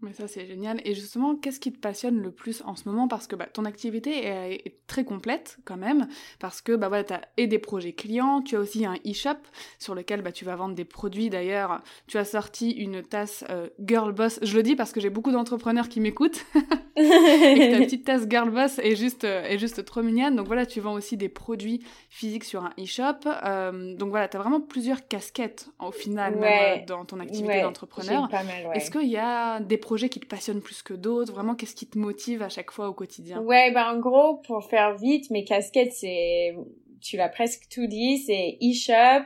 Mais 0.00 0.12
ça, 0.12 0.28
c'est 0.28 0.46
génial. 0.46 0.80
Et 0.84 0.94
justement, 0.94 1.34
qu'est-ce 1.34 1.58
qui 1.58 1.72
te 1.72 1.78
passionne 1.78 2.22
le 2.22 2.30
plus 2.30 2.62
en 2.64 2.76
ce 2.76 2.88
moment? 2.88 3.08
Parce 3.08 3.26
que 3.26 3.34
bah, 3.34 3.46
ton 3.52 3.64
activité 3.64 4.26
est, 4.26 4.74
très 4.86 5.04
complète 5.04 5.58
quand 5.64 5.76
même, 5.76 6.08
parce 6.38 6.62
que 6.62 6.74
bah, 6.74 6.88
voilà, 6.88 7.04
tu 7.04 7.12
as 7.12 7.20
et 7.36 7.46
des 7.46 7.58
projets 7.58 7.92
clients, 7.92 8.40
tu 8.40 8.56
as 8.56 8.60
aussi 8.60 8.86
un 8.86 8.94
e-shop 9.06 9.36
sur 9.78 9.94
lequel 9.94 10.22
bah, 10.22 10.32
tu 10.32 10.44
vas 10.44 10.54
vendre 10.54 10.74
des 10.74 10.84
produits. 10.84 11.30
D'ailleurs, 11.30 11.82
tu 12.06 12.16
as 12.16 12.24
sorti 12.24 12.70
une 12.70 13.02
tasse 13.02 13.44
euh, 13.50 13.68
Girl 13.84 14.12
Boss. 14.12 14.38
Je 14.42 14.56
le 14.56 14.62
dis 14.62 14.76
parce 14.76 14.92
que 14.92 15.00
j'ai 15.00 15.10
beaucoup 15.10 15.32
d'entrepreneurs 15.32 15.88
qui 15.88 16.00
m'écoutent. 16.00 16.46
et 16.96 17.70
ta 17.72 17.78
petite 17.78 18.04
tasse 18.04 18.26
Girl 18.30 18.50
Boss 18.50 18.78
est 18.78 18.94
juste, 18.94 19.24
euh, 19.24 19.42
est 19.42 19.58
juste 19.58 19.84
trop 19.84 20.02
mignonne. 20.02 20.36
Donc 20.36 20.46
voilà, 20.46 20.64
tu 20.64 20.80
vends 20.80 20.94
aussi 20.94 21.16
des 21.16 21.28
produits 21.28 21.84
physiques 22.08 22.44
sur 22.44 22.64
un 22.64 22.72
e-shop. 22.78 23.28
Euh, 23.44 23.96
donc 23.96 24.10
voilà, 24.10 24.28
tu 24.28 24.36
as 24.36 24.40
vraiment 24.40 24.60
plusieurs 24.60 25.08
casquettes 25.08 25.68
au 25.80 25.90
final, 25.90 26.36
même 26.36 26.84
dans 26.86 27.04
ton 27.04 27.18
activité 27.18 27.62
d'entrepreneur. 27.62 28.28
Est-ce 28.74 28.92
qu'il 28.92 29.08
y 29.08 29.16
a 29.16 29.58
des 29.60 29.76
projets 29.88 30.10
qui 30.10 30.20
te 30.20 30.26
passionnent 30.26 30.60
plus 30.60 30.82
que 30.82 30.92
d'autres? 30.92 31.32
Vraiment, 31.32 31.54
qu'est-ce 31.54 31.74
qui 31.74 31.88
te 31.88 31.98
motive 31.98 32.42
à 32.42 32.50
chaque 32.50 32.70
fois 32.70 32.88
au 32.88 32.92
quotidien? 32.92 33.40
Ouais, 33.40 33.70
bah 33.72 33.90
en 33.90 33.98
gros, 33.98 34.36
pour 34.46 34.62
faire 34.64 34.94
vite, 34.96 35.30
mes 35.30 35.44
casquettes, 35.44 35.94
c'est, 35.94 36.54
tu 37.00 37.16
l'as 37.16 37.30
presque 37.30 37.62
tout 37.74 37.86
dit, 37.86 38.18
c'est 38.18 38.58
e-shop, 38.62 39.24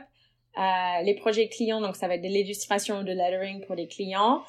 euh, 0.57 1.03
les 1.03 1.15
projets 1.15 1.49
clients, 1.49 1.81
donc 1.81 1.97
ça 1.97 2.07
va 2.07 2.15
être 2.15 2.21
de 2.21 2.29
l'illustration 2.29 2.99
ou 2.99 3.03
de 3.03 3.11
lettering 3.11 3.59
pour 3.65 3.75
les 3.75 3.89
clients. 3.89 4.41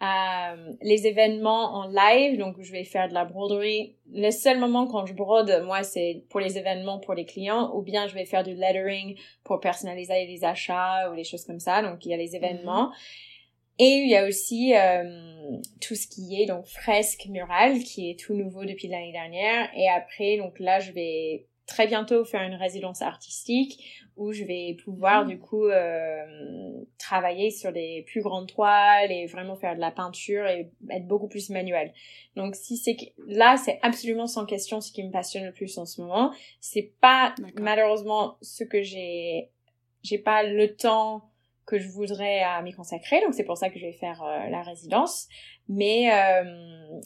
Euh, 0.00 0.72
les 0.80 1.06
événements 1.06 1.74
en 1.74 1.84
live, 1.88 2.38
donc 2.38 2.54
je 2.60 2.72
vais 2.72 2.84
faire 2.84 3.08
de 3.08 3.14
la 3.14 3.26
broderie. 3.26 3.96
Le 4.12 4.30
seul 4.30 4.58
moment 4.58 4.86
quand 4.86 5.04
je 5.04 5.12
brode, 5.12 5.62
moi, 5.66 5.82
c'est 5.82 6.24
pour 6.30 6.40
les 6.40 6.56
événements 6.56 6.98
pour 6.98 7.14
les 7.14 7.26
clients, 7.26 7.72
ou 7.74 7.82
bien 7.82 8.06
je 8.06 8.14
vais 8.14 8.24
faire 8.24 8.44
du 8.44 8.54
lettering 8.54 9.18
pour 9.44 9.60
personnaliser 9.60 10.24
les 10.24 10.44
achats 10.44 11.10
ou 11.10 11.14
les 11.14 11.24
choses 11.24 11.44
comme 11.44 11.60
ça. 11.60 11.82
Donc 11.82 12.06
il 12.06 12.10
y 12.12 12.14
a 12.14 12.16
les 12.16 12.34
événements. 12.36 12.90
Et 13.78 14.02
il 14.04 14.10
y 14.10 14.16
a 14.16 14.26
aussi 14.26 14.74
euh, 14.74 15.58
tout 15.80 15.94
ce 15.94 16.08
qui 16.08 16.40
est 16.40 16.46
donc 16.46 16.66
fresque 16.66 17.26
murale 17.26 17.78
qui 17.80 18.10
est 18.10 18.18
tout 18.18 18.34
nouveau 18.34 18.64
depuis 18.64 18.88
l'année 18.88 19.12
dernière. 19.12 19.68
Et 19.76 19.88
après 19.88 20.36
donc 20.36 20.58
là 20.58 20.80
je 20.80 20.92
vais 20.92 21.46
très 21.66 21.86
bientôt 21.86 22.24
faire 22.24 22.42
une 22.42 22.54
résidence 22.54 23.02
artistique 23.02 24.02
où 24.16 24.32
je 24.32 24.42
vais 24.42 24.76
pouvoir 24.84 25.24
mmh. 25.24 25.28
du 25.28 25.38
coup 25.38 25.66
euh, 25.66 26.82
travailler 26.98 27.50
sur 27.50 27.72
des 27.72 28.04
plus 28.08 28.22
grandes 28.22 28.48
toiles 28.48 29.12
et 29.12 29.26
vraiment 29.26 29.54
faire 29.54 29.76
de 29.76 29.80
la 29.80 29.92
peinture 29.92 30.46
et 30.46 30.70
être 30.90 31.06
beaucoup 31.06 31.28
plus 31.28 31.50
manuel. 31.50 31.92
Donc 32.34 32.56
si 32.56 32.76
c'est 32.78 32.96
là 33.28 33.56
c'est 33.56 33.78
absolument 33.82 34.26
sans 34.26 34.44
question 34.44 34.80
ce 34.80 34.90
qui 34.90 35.04
me 35.04 35.12
passionne 35.12 35.44
le 35.44 35.52
plus 35.52 35.78
en 35.78 35.86
ce 35.86 36.00
moment. 36.00 36.32
C'est 36.60 36.94
pas 37.00 37.34
malheureusement 37.60 38.38
ce 38.42 38.64
que 38.64 38.82
j'ai 38.82 39.50
j'ai 40.02 40.18
pas 40.18 40.42
le 40.42 40.74
temps 40.74 41.27
que 41.68 41.78
je 41.78 41.88
voudrais 41.88 42.40
à 42.40 42.60
m'y 42.62 42.72
consacrer. 42.72 43.20
Donc 43.20 43.34
c'est 43.34 43.44
pour 43.44 43.58
ça 43.58 43.68
que 43.68 43.78
je 43.78 43.84
vais 43.86 43.92
faire 43.92 44.22
euh, 44.22 44.48
la 44.48 44.62
résidence. 44.62 45.28
Mais 45.68 46.10
euh, 46.10 46.44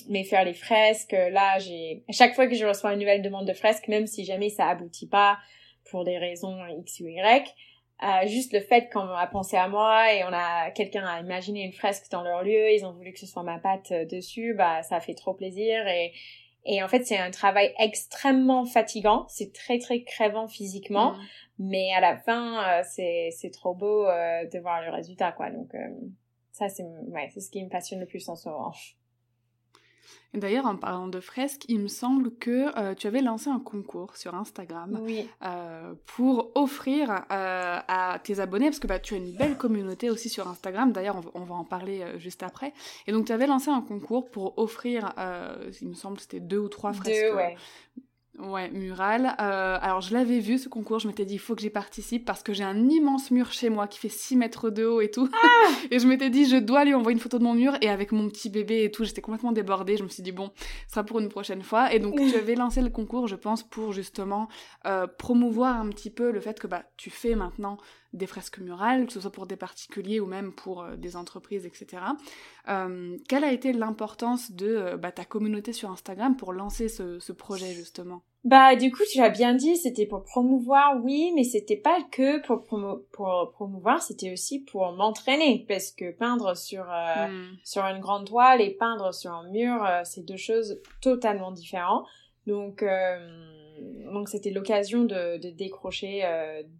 mais 0.08 0.22
faire 0.22 0.44
les 0.44 0.54
fresques, 0.54 1.12
là 1.12 1.58
j'ai 1.58 2.04
à 2.08 2.12
chaque 2.12 2.34
fois 2.34 2.46
que 2.46 2.54
je 2.54 2.64
reçois 2.64 2.92
une 2.92 3.00
nouvelle 3.00 3.20
demande 3.20 3.46
de 3.46 3.54
fresque, 3.54 3.88
même 3.88 4.06
si 4.06 4.24
jamais 4.24 4.50
ça 4.50 4.68
aboutit 4.68 5.08
pas 5.08 5.38
pour 5.90 6.04
des 6.04 6.16
raisons 6.16 6.56
X 6.78 7.00
ou 7.00 7.08
Y, 7.08 7.52
euh, 8.02 8.26
juste 8.26 8.52
le 8.52 8.58
fait 8.58 8.88
qu'on 8.92 9.06
a 9.06 9.26
pensé 9.28 9.56
à 9.56 9.68
moi 9.68 10.12
et 10.12 10.24
on 10.24 10.32
a 10.32 10.72
quelqu'un 10.72 11.06
a 11.06 11.20
imaginé 11.20 11.62
une 11.62 11.72
fresque 11.72 12.10
dans 12.10 12.22
leur 12.22 12.42
lieu, 12.42 12.72
ils 12.72 12.84
ont 12.84 12.92
voulu 12.92 13.12
que 13.12 13.20
ce 13.20 13.26
soit 13.26 13.44
ma 13.44 13.60
patte 13.60 13.92
euh, 13.92 14.04
dessus, 14.04 14.54
bah 14.54 14.82
ça 14.82 14.98
fait 14.98 15.14
trop 15.14 15.34
plaisir 15.34 15.86
et 15.86 16.12
et 16.64 16.82
en 16.82 16.88
fait 16.88 17.04
c'est 17.04 17.18
un 17.18 17.30
travail 17.30 17.72
extrêmement 17.78 18.64
fatigant, 18.64 19.26
c'est 19.28 19.52
très 19.52 19.78
très 19.78 20.02
crevant 20.02 20.48
physiquement, 20.48 21.12
mm. 21.12 21.18
mais 21.58 21.92
à 21.92 22.00
la 22.00 22.16
fin 22.16 22.62
euh, 22.62 22.82
c'est 22.88 23.30
c'est 23.36 23.50
trop 23.50 23.74
beau 23.74 24.04
de 24.04 24.58
voir 24.60 24.82
le 24.82 24.90
résultat 24.90 25.32
quoi. 25.32 25.50
Donc 25.50 25.72
ça 26.52 26.68
c'est 26.68 26.84
ouais, 26.84 27.30
c'est 27.32 27.40
ce 27.40 27.50
qui 27.50 27.62
me 27.64 27.68
passionne 27.68 28.00
le 28.00 28.06
plus 28.06 28.28
en 28.28 28.36
ce 28.36 28.48
moment. 28.48 28.72
D'ailleurs, 30.34 30.64
en 30.64 30.76
parlant 30.76 31.08
de 31.08 31.20
fresques, 31.20 31.64
il 31.68 31.80
me 31.80 31.88
semble 31.88 32.34
que 32.34 32.76
euh, 32.78 32.94
tu 32.94 33.06
avais 33.06 33.20
lancé 33.20 33.50
un 33.50 33.58
concours 33.58 34.16
sur 34.16 34.34
Instagram 34.34 34.98
euh, 35.44 35.94
pour 36.06 36.52
offrir 36.54 37.10
euh, 37.10 37.78
à 37.86 38.18
tes 38.22 38.40
abonnés, 38.40 38.66
parce 38.66 38.78
que 38.78 38.86
bah, 38.86 38.98
tu 38.98 39.14
as 39.14 39.18
une 39.18 39.36
belle 39.36 39.58
communauté 39.58 40.08
aussi 40.08 40.30
sur 40.30 40.48
Instagram, 40.48 40.92
d'ailleurs 40.92 41.20
on, 41.34 41.44
va 41.44 41.54
en 41.54 41.64
parler 41.64 42.02
juste 42.18 42.42
après, 42.42 42.72
et 43.06 43.12
donc 43.12 43.26
tu 43.26 43.32
avais 43.32 43.46
lancé 43.46 43.68
un 43.68 43.82
concours 43.82 44.30
pour 44.30 44.58
offrir, 44.58 45.12
il 45.80 45.88
me 45.88 45.94
semble 45.94 46.16
que 46.16 46.22
c'était 46.22 46.40
deux 46.40 46.58
ou 46.58 46.68
trois 46.68 46.94
fresques 46.94 47.12
deux, 47.12 47.34
ouais. 47.34 47.56
Ouais, 48.42 48.70
mural. 48.70 49.36
Euh, 49.40 49.78
alors 49.80 50.00
je 50.00 50.12
l'avais 50.12 50.40
vu 50.40 50.58
ce 50.58 50.68
concours, 50.68 50.98
je 50.98 51.06
m'étais 51.06 51.24
dit 51.24 51.34
il 51.34 51.38
faut 51.38 51.54
que 51.54 51.60
j'y 51.60 51.70
participe 51.70 52.24
parce 52.24 52.42
que 52.42 52.52
j'ai 52.52 52.64
un 52.64 52.88
immense 52.88 53.30
mur 53.30 53.52
chez 53.52 53.70
moi 53.70 53.86
qui 53.86 54.00
fait 54.00 54.08
6 54.08 54.36
mètres 54.36 54.68
de 54.68 54.84
haut 54.84 55.00
et 55.00 55.12
tout. 55.12 55.28
Ah 55.32 55.68
et 55.92 56.00
je 56.00 56.08
m'étais 56.08 56.28
dit 56.28 56.46
je 56.46 56.56
dois 56.56 56.84
lui 56.84 56.92
envoyer 56.92 57.14
une 57.14 57.20
photo 57.20 57.38
de 57.38 57.44
mon 57.44 57.54
mur 57.54 57.76
et 57.82 57.88
avec 57.88 58.10
mon 58.10 58.28
petit 58.28 58.50
bébé 58.50 58.82
et 58.82 58.90
tout, 58.90 59.04
j'étais 59.04 59.20
complètement 59.20 59.52
débordée. 59.52 59.96
Je 59.96 60.02
me 60.02 60.08
suis 60.08 60.24
dit 60.24 60.32
bon, 60.32 60.50
ce 60.88 60.94
sera 60.94 61.04
pour 61.04 61.20
une 61.20 61.28
prochaine 61.28 61.62
fois. 61.62 61.92
Et 61.94 62.00
donc 62.00 62.18
avais 62.18 62.56
lancé 62.56 62.82
le 62.82 62.90
concours, 62.90 63.28
je 63.28 63.36
pense, 63.36 63.62
pour 63.62 63.92
justement 63.92 64.48
euh, 64.86 65.06
promouvoir 65.06 65.78
un 65.78 65.88
petit 65.90 66.10
peu 66.10 66.32
le 66.32 66.40
fait 66.40 66.58
que 66.58 66.66
bah 66.66 66.82
tu 66.96 67.10
fais 67.10 67.36
maintenant 67.36 67.78
des 68.12 68.26
fresques 68.26 68.58
murales, 68.58 69.06
que 69.06 69.12
ce 69.12 69.20
soit 69.20 69.32
pour 69.32 69.46
des 69.46 69.56
particuliers 69.56 70.20
ou 70.20 70.26
même 70.26 70.52
pour 70.52 70.82
euh, 70.82 70.96
des 70.96 71.16
entreprises, 71.16 71.64
etc. 71.64 72.02
Euh, 72.68 73.16
quelle 73.28 73.44
a 73.44 73.52
été 73.52 73.72
l'importance 73.72 74.50
de 74.50 74.96
bah, 74.96 75.12
ta 75.12 75.24
communauté 75.24 75.72
sur 75.72 75.90
Instagram 75.90 76.36
pour 76.36 76.52
lancer 76.52 76.88
ce, 76.88 77.20
ce 77.20 77.32
projet 77.32 77.72
justement? 77.72 78.22
Bah 78.44 78.74
du 78.74 78.90
coup 78.90 79.02
tu 79.10 79.18
l'as 79.18 79.30
bien 79.30 79.54
dit, 79.54 79.76
c'était 79.76 80.06
pour 80.06 80.24
promouvoir, 80.24 80.96
oui, 81.02 81.32
mais 81.34 81.44
c'était 81.44 81.76
pas 81.76 81.98
que 82.10 82.40
pour, 82.44 82.64
pour 83.12 83.50
promouvoir, 83.52 84.02
c'était 84.02 84.32
aussi 84.32 84.60
pour 84.60 84.90
m'entraîner 84.92 85.64
parce 85.68 85.92
que 85.92 86.10
peindre 86.10 86.56
sur 86.56 86.84
hmm. 86.84 87.56
sur 87.64 87.82
une 87.82 88.00
grande 88.00 88.26
toile 88.26 88.60
et 88.60 88.70
peindre 88.70 89.14
sur 89.14 89.32
un 89.32 89.48
mur, 89.50 89.86
c'est 90.04 90.24
deux 90.26 90.36
choses 90.36 90.80
totalement 91.00 91.52
différentes. 91.52 92.06
Donc 92.46 92.84
donc 94.12 94.28
c'était 94.28 94.50
l'occasion 94.50 95.04
de, 95.04 95.38
de 95.38 95.50
décrocher 95.50 96.24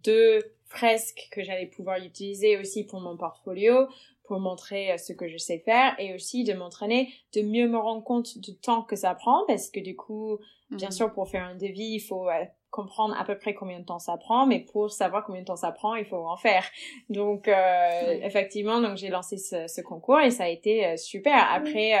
deux 0.03 0.39
fresques 0.73 1.29
que 1.31 1.43
j'allais 1.43 1.67
pouvoir 1.67 1.97
utiliser 1.99 2.57
aussi 2.57 2.83
pour 2.83 2.99
mon 2.99 3.15
portfolio, 3.15 3.87
pour 4.33 4.41
montrer 4.41 4.91
euh, 4.91 4.97
ce 4.97 5.13
que 5.13 5.27
je 5.27 5.37
sais 5.37 5.59
faire 5.59 5.93
et 5.99 6.15
aussi 6.15 6.43
de 6.43 6.53
m'entraîner, 6.53 7.13
de 7.35 7.43
mieux 7.43 7.67
me 7.67 7.77
rendre 7.77 8.03
compte 8.03 8.39
du 8.39 8.55
temps 8.55 8.81
que 8.81 8.95
ça 8.95 9.13
prend 9.13 9.43
parce 9.45 9.69
que 9.69 9.79
du 9.79 9.95
coup, 9.95 10.39
bien 10.71 10.87
mhm. 10.87 10.91
sûr, 10.91 11.13
pour 11.13 11.29
faire 11.29 11.43
un 11.43 11.53
devis, 11.53 11.93
il 11.93 11.99
faut 11.99 12.27
euh, 12.27 12.43
comprendre 12.71 13.15
à 13.15 13.23
peu 13.25 13.37
près 13.37 13.53
combien 13.53 13.79
de 13.79 13.85
temps 13.85 13.99
ça 13.99 14.17
prend, 14.17 14.47
mais 14.47 14.61
pour 14.61 14.89
savoir 14.89 15.23
combien 15.23 15.41
de 15.41 15.45
temps 15.45 15.55
ça 15.55 15.71
prend, 15.71 15.93
il 15.93 16.05
faut 16.05 16.27
en 16.27 16.35
faire. 16.35 16.65
Donc, 17.09 17.47
euh, 17.47 18.19
effectivement, 18.23 18.81
donc 18.81 18.97
j'ai 18.97 19.09
lancé 19.09 19.37
ce, 19.37 19.67
ce, 19.67 19.81
concours 19.81 20.19
et 20.21 20.31
ça 20.31 20.45
a 20.45 20.49
été 20.49 20.97
super. 20.97 21.35
Après, 21.51 21.93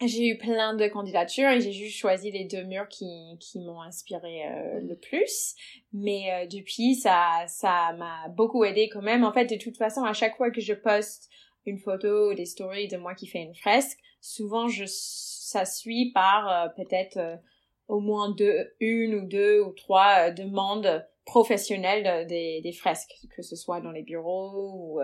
j'ai 0.00 0.28
eu 0.28 0.38
plein 0.38 0.74
de 0.74 0.86
candidatures 0.88 1.50
et 1.50 1.60
j'ai 1.60 1.72
juste 1.72 1.96
choisi 1.96 2.30
les 2.30 2.44
deux 2.44 2.64
murs 2.64 2.88
qui, 2.88 3.36
qui 3.38 3.60
m'ont 3.60 3.80
inspiré 3.80 4.46
euh, 4.46 4.80
le 4.80 4.96
plus. 4.96 5.54
Mais 5.92 6.32
euh, 6.32 6.46
depuis, 6.46 6.94
ça 6.96 7.44
ça 7.46 7.92
m'a 7.96 8.28
beaucoup 8.28 8.64
aidé 8.64 8.88
quand 8.88 9.02
même. 9.02 9.24
En 9.24 9.32
fait, 9.32 9.46
de 9.46 9.56
toute 9.56 9.76
façon, 9.76 10.02
à 10.02 10.12
chaque 10.12 10.36
fois 10.36 10.50
que 10.50 10.60
je 10.60 10.74
poste 10.74 11.30
une 11.66 11.78
photo 11.78 12.30
ou 12.30 12.34
des 12.34 12.44
stories 12.44 12.88
de 12.88 12.96
moi 12.96 13.14
qui 13.14 13.26
fais 13.26 13.40
une 13.40 13.54
fresque, 13.54 13.98
souvent 14.20 14.68
je 14.68 14.84
ça 14.86 15.64
suit 15.64 16.10
par 16.12 16.48
euh, 16.48 16.68
peut-être 16.70 17.38
au 17.86 18.00
moins 18.00 18.30
deux, 18.34 18.74
une 18.80 19.14
ou 19.14 19.26
deux 19.26 19.60
ou 19.60 19.72
trois 19.72 20.30
demandes 20.30 21.06
professionnelles 21.24 22.26
des, 22.26 22.60
des 22.62 22.72
fresques, 22.72 23.14
que 23.34 23.42
ce 23.42 23.56
soit 23.56 23.80
dans 23.80 23.92
les 23.92 24.02
bureaux 24.02 24.72
ou 24.74 25.00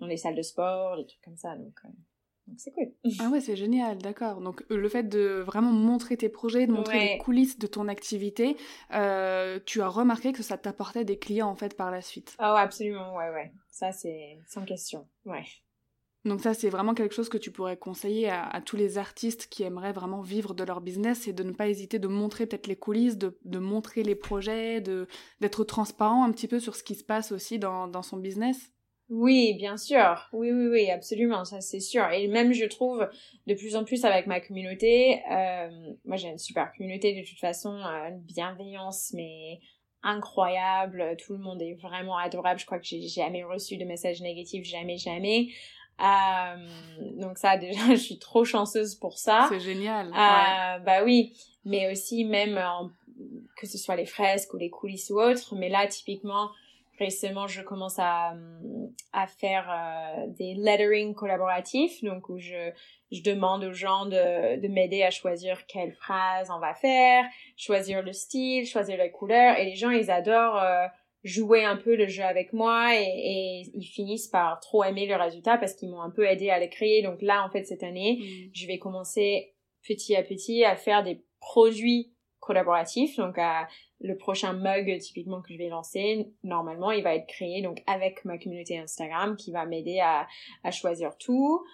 dans 0.00 0.06
les 0.06 0.16
salles 0.16 0.34
de 0.36 0.42
sport, 0.42 0.96
des 0.96 1.06
trucs 1.06 1.22
comme 1.22 1.36
ça. 1.36 1.56
Donc 1.56 1.80
donc 2.46 2.58
c'est 2.58 2.72
cool. 2.72 2.92
Ah 3.20 3.28
ouais, 3.30 3.40
c'est 3.40 3.56
génial, 3.56 3.98
d'accord. 3.98 4.40
Donc 4.40 4.64
euh, 4.70 4.76
le 4.76 4.88
fait 4.88 5.04
de 5.04 5.42
vraiment 5.44 5.72
montrer 5.72 6.16
tes 6.16 6.28
projets, 6.28 6.66
de 6.66 6.72
montrer 6.72 7.00
les 7.00 7.18
coulisses 7.18 7.58
de 7.58 7.66
ton 7.66 7.88
activité, 7.88 8.56
euh, 8.92 9.58
tu 9.64 9.80
as 9.80 9.88
remarqué 9.88 10.32
que 10.32 10.42
ça 10.42 10.58
t'apportait 10.58 11.04
des 11.04 11.18
clients 11.18 11.48
en 11.48 11.56
fait 11.56 11.76
par 11.76 11.90
la 11.90 12.02
suite. 12.02 12.36
Oh 12.38 12.42
absolument, 12.42 13.16
ouais, 13.16 13.30
ouais. 13.30 13.52
Ça 13.70 13.92
c'est 13.92 14.38
sans 14.46 14.64
question, 14.64 15.06
ouais. 15.24 15.44
Donc 16.24 16.40
ça, 16.40 16.54
c'est 16.54 16.70
vraiment 16.70 16.94
quelque 16.94 17.14
chose 17.14 17.28
que 17.28 17.36
tu 17.36 17.50
pourrais 17.50 17.76
conseiller 17.76 18.30
à, 18.30 18.62
tous 18.64 18.76
les 18.76 18.96
artistes 18.96 19.46
qui 19.50 19.62
aimeraient 19.62 19.92
vraiment 19.92 20.22
vivre 20.22 20.54
de 20.54 20.64
leur 20.64 20.80
business, 20.80 21.28
et 21.28 21.34
de 21.34 21.42
ne 21.42 21.52
pas 21.52 21.68
hésiter 21.68 21.98
de 21.98 22.08
montrer 22.08 22.46
peut-être 22.46 22.66
les 22.66 22.76
coulisses, 22.76 23.18
de, 23.18 23.38
de 23.44 23.58
montrer 23.58 24.02
les 24.02 24.14
projets, 24.14 24.80
de 24.80 25.06
d'être 25.40 25.64
transparent 25.64 26.24
un 26.24 26.32
petit 26.32 26.48
peu 26.48 26.60
sur 26.60 26.76
ce 26.76 26.82
qui 26.82 26.94
se 26.94 27.04
passe 27.04 27.30
aussi 27.30 27.58
dans, 27.58 27.88
dans 27.88 28.02
son 28.02 28.16
business. 28.16 28.72
Oui, 29.16 29.54
bien 29.54 29.76
sûr. 29.76 30.28
Oui, 30.32 30.50
oui, 30.50 30.66
oui, 30.66 30.90
absolument, 30.90 31.44
ça 31.44 31.60
c'est 31.60 31.78
sûr. 31.78 32.10
Et 32.10 32.26
même 32.26 32.52
je 32.52 32.64
trouve 32.64 33.08
de 33.46 33.54
plus 33.54 33.76
en 33.76 33.84
plus 33.84 34.04
avec 34.04 34.26
ma 34.26 34.40
communauté, 34.40 35.22
euh, 35.30 35.70
moi 36.04 36.16
j'ai 36.16 36.28
une 36.28 36.38
super 36.38 36.72
communauté 36.76 37.14
de 37.14 37.24
toute 37.26 37.38
façon, 37.38 37.76
euh, 37.76 38.08
une 38.08 38.20
bienveillance 38.20 39.12
mais 39.14 39.60
incroyable. 40.02 41.16
Tout 41.24 41.34
le 41.34 41.38
monde 41.38 41.62
est 41.62 41.74
vraiment 41.74 42.16
adorable. 42.18 42.58
Je 42.58 42.66
crois 42.66 42.78
que 42.80 42.86
j'ai 42.86 43.06
jamais 43.06 43.44
reçu 43.44 43.76
de 43.76 43.84
message 43.84 44.20
négatif, 44.20 44.64
jamais, 44.64 44.96
jamais. 44.96 45.48
Euh, 46.00 46.56
donc 47.20 47.38
ça 47.38 47.56
déjà, 47.58 47.90
je 47.90 47.94
suis 47.94 48.18
trop 48.18 48.44
chanceuse 48.44 48.96
pour 48.96 49.16
ça. 49.18 49.46
C'est 49.48 49.60
génial. 49.60 50.08
Euh, 50.08 50.78
Bah 50.80 51.04
oui, 51.04 51.34
mais 51.64 51.92
aussi 51.92 52.24
même 52.24 52.60
que 53.56 53.68
ce 53.68 53.78
soit 53.78 53.94
les 53.94 54.06
fresques 54.06 54.52
ou 54.54 54.56
les 54.56 54.70
coulisses 54.70 55.10
ou 55.10 55.20
autres. 55.20 55.54
Mais 55.54 55.68
là, 55.68 55.86
typiquement 55.86 56.50
récemment, 56.98 57.46
je 57.46 57.62
commence 57.62 57.98
à, 57.98 58.34
à 59.12 59.26
faire 59.26 59.70
euh, 59.70 60.26
des 60.28 60.54
lettering 60.54 61.14
collaboratifs, 61.14 62.02
donc 62.02 62.28
où 62.28 62.38
je, 62.38 62.70
je 63.10 63.22
demande 63.22 63.64
aux 63.64 63.72
gens 63.72 64.06
de, 64.06 64.60
de 64.60 64.68
m'aider 64.68 65.02
à 65.02 65.10
choisir 65.10 65.66
quelle 65.66 65.92
phrase 65.92 66.50
on 66.54 66.60
va 66.60 66.74
faire, 66.74 67.24
choisir 67.56 68.02
le 68.02 68.12
style, 68.12 68.66
choisir 68.66 68.96
la 68.96 69.08
couleur, 69.08 69.58
et 69.58 69.64
les 69.64 69.74
gens, 69.74 69.90
ils 69.90 70.10
adorent 70.10 70.62
euh, 70.62 70.86
jouer 71.24 71.64
un 71.64 71.76
peu 71.76 71.96
le 71.96 72.06
jeu 72.06 72.22
avec 72.22 72.52
moi 72.52 72.94
et, 72.94 73.02
et, 73.02 73.70
ils 73.72 73.86
finissent 73.86 74.28
par 74.28 74.60
trop 74.60 74.84
aimer 74.84 75.06
le 75.06 75.16
résultat 75.16 75.56
parce 75.56 75.74
qu'ils 75.74 75.88
m'ont 75.88 76.02
un 76.02 76.10
peu 76.10 76.26
aidé 76.26 76.50
à 76.50 76.60
le 76.60 76.66
créer. 76.66 77.02
Donc 77.02 77.22
là, 77.22 77.44
en 77.44 77.50
fait, 77.50 77.64
cette 77.64 77.82
année, 77.82 78.18
mm. 78.20 78.50
je 78.52 78.66
vais 78.66 78.78
commencer 78.78 79.54
petit 79.86 80.14
à 80.16 80.22
petit 80.22 80.64
à 80.64 80.76
faire 80.76 81.02
des 81.02 81.24
produits 81.40 82.13
collaboratifs, 82.44 83.16
donc 83.16 83.36
le 84.00 84.16
prochain 84.16 84.52
mug 84.52 84.98
typiquement 84.98 85.40
que 85.40 85.52
je 85.52 85.58
vais 85.58 85.68
lancer, 85.68 86.28
normalement, 86.42 86.90
il 86.90 87.02
va 87.02 87.14
être 87.14 87.26
créé 87.26 87.62
donc 87.62 87.82
avec 87.86 88.24
ma 88.24 88.38
communauté 88.38 88.78
Instagram 88.78 89.36
qui 89.36 89.50
va 89.50 89.64
m'aider 89.66 90.00
à, 90.00 90.26
à 90.62 90.70
choisir 90.70 91.16
tout. 91.16 91.64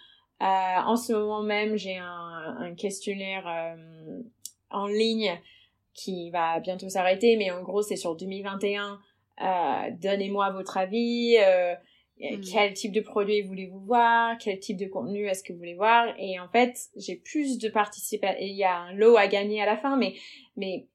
Euh, 0.42 0.44
en 0.44 0.96
ce 0.96 1.12
moment 1.12 1.42
même, 1.42 1.76
j'ai 1.76 1.98
un, 1.98 2.56
un 2.60 2.74
questionnaire 2.74 3.46
euh, 3.46 4.22
en 4.70 4.86
ligne 4.86 5.38
qui 5.92 6.30
va 6.30 6.60
bientôt 6.60 6.88
s'arrêter, 6.88 7.36
mais 7.36 7.50
en 7.50 7.62
gros, 7.62 7.82
c'est 7.82 7.96
sur 7.96 8.16
2021. 8.16 8.98
Euh, 9.42 9.90
Donnez-moi 10.00 10.50
votre 10.50 10.78
avis. 10.78 11.36
Euh, 12.22 12.36
hmm. 12.36 12.40
Quel 12.40 12.74
type 12.74 12.92
de 12.92 13.00
produit 13.00 13.42
voulez-vous 13.42 13.80
voir? 13.80 14.36
Quel 14.38 14.58
type 14.58 14.76
de 14.76 14.86
contenu 14.86 15.26
est-ce 15.26 15.42
que 15.42 15.52
vous 15.52 15.58
voulez 15.58 15.74
voir? 15.74 16.14
Et 16.18 16.38
en 16.38 16.48
fait, 16.48 16.76
j'ai 16.96 17.16
plus 17.16 17.58
de 17.58 17.68
participants. 17.68 18.34
Il 18.40 18.54
y 18.54 18.64
a 18.64 18.76
un 18.76 18.92
lot 18.92 19.16
à 19.16 19.26
gagner 19.26 19.62
à 19.62 19.66
la 19.66 19.76
fin, 19.76 19.96
mais 19.96 20.14
mais 20.56 20.86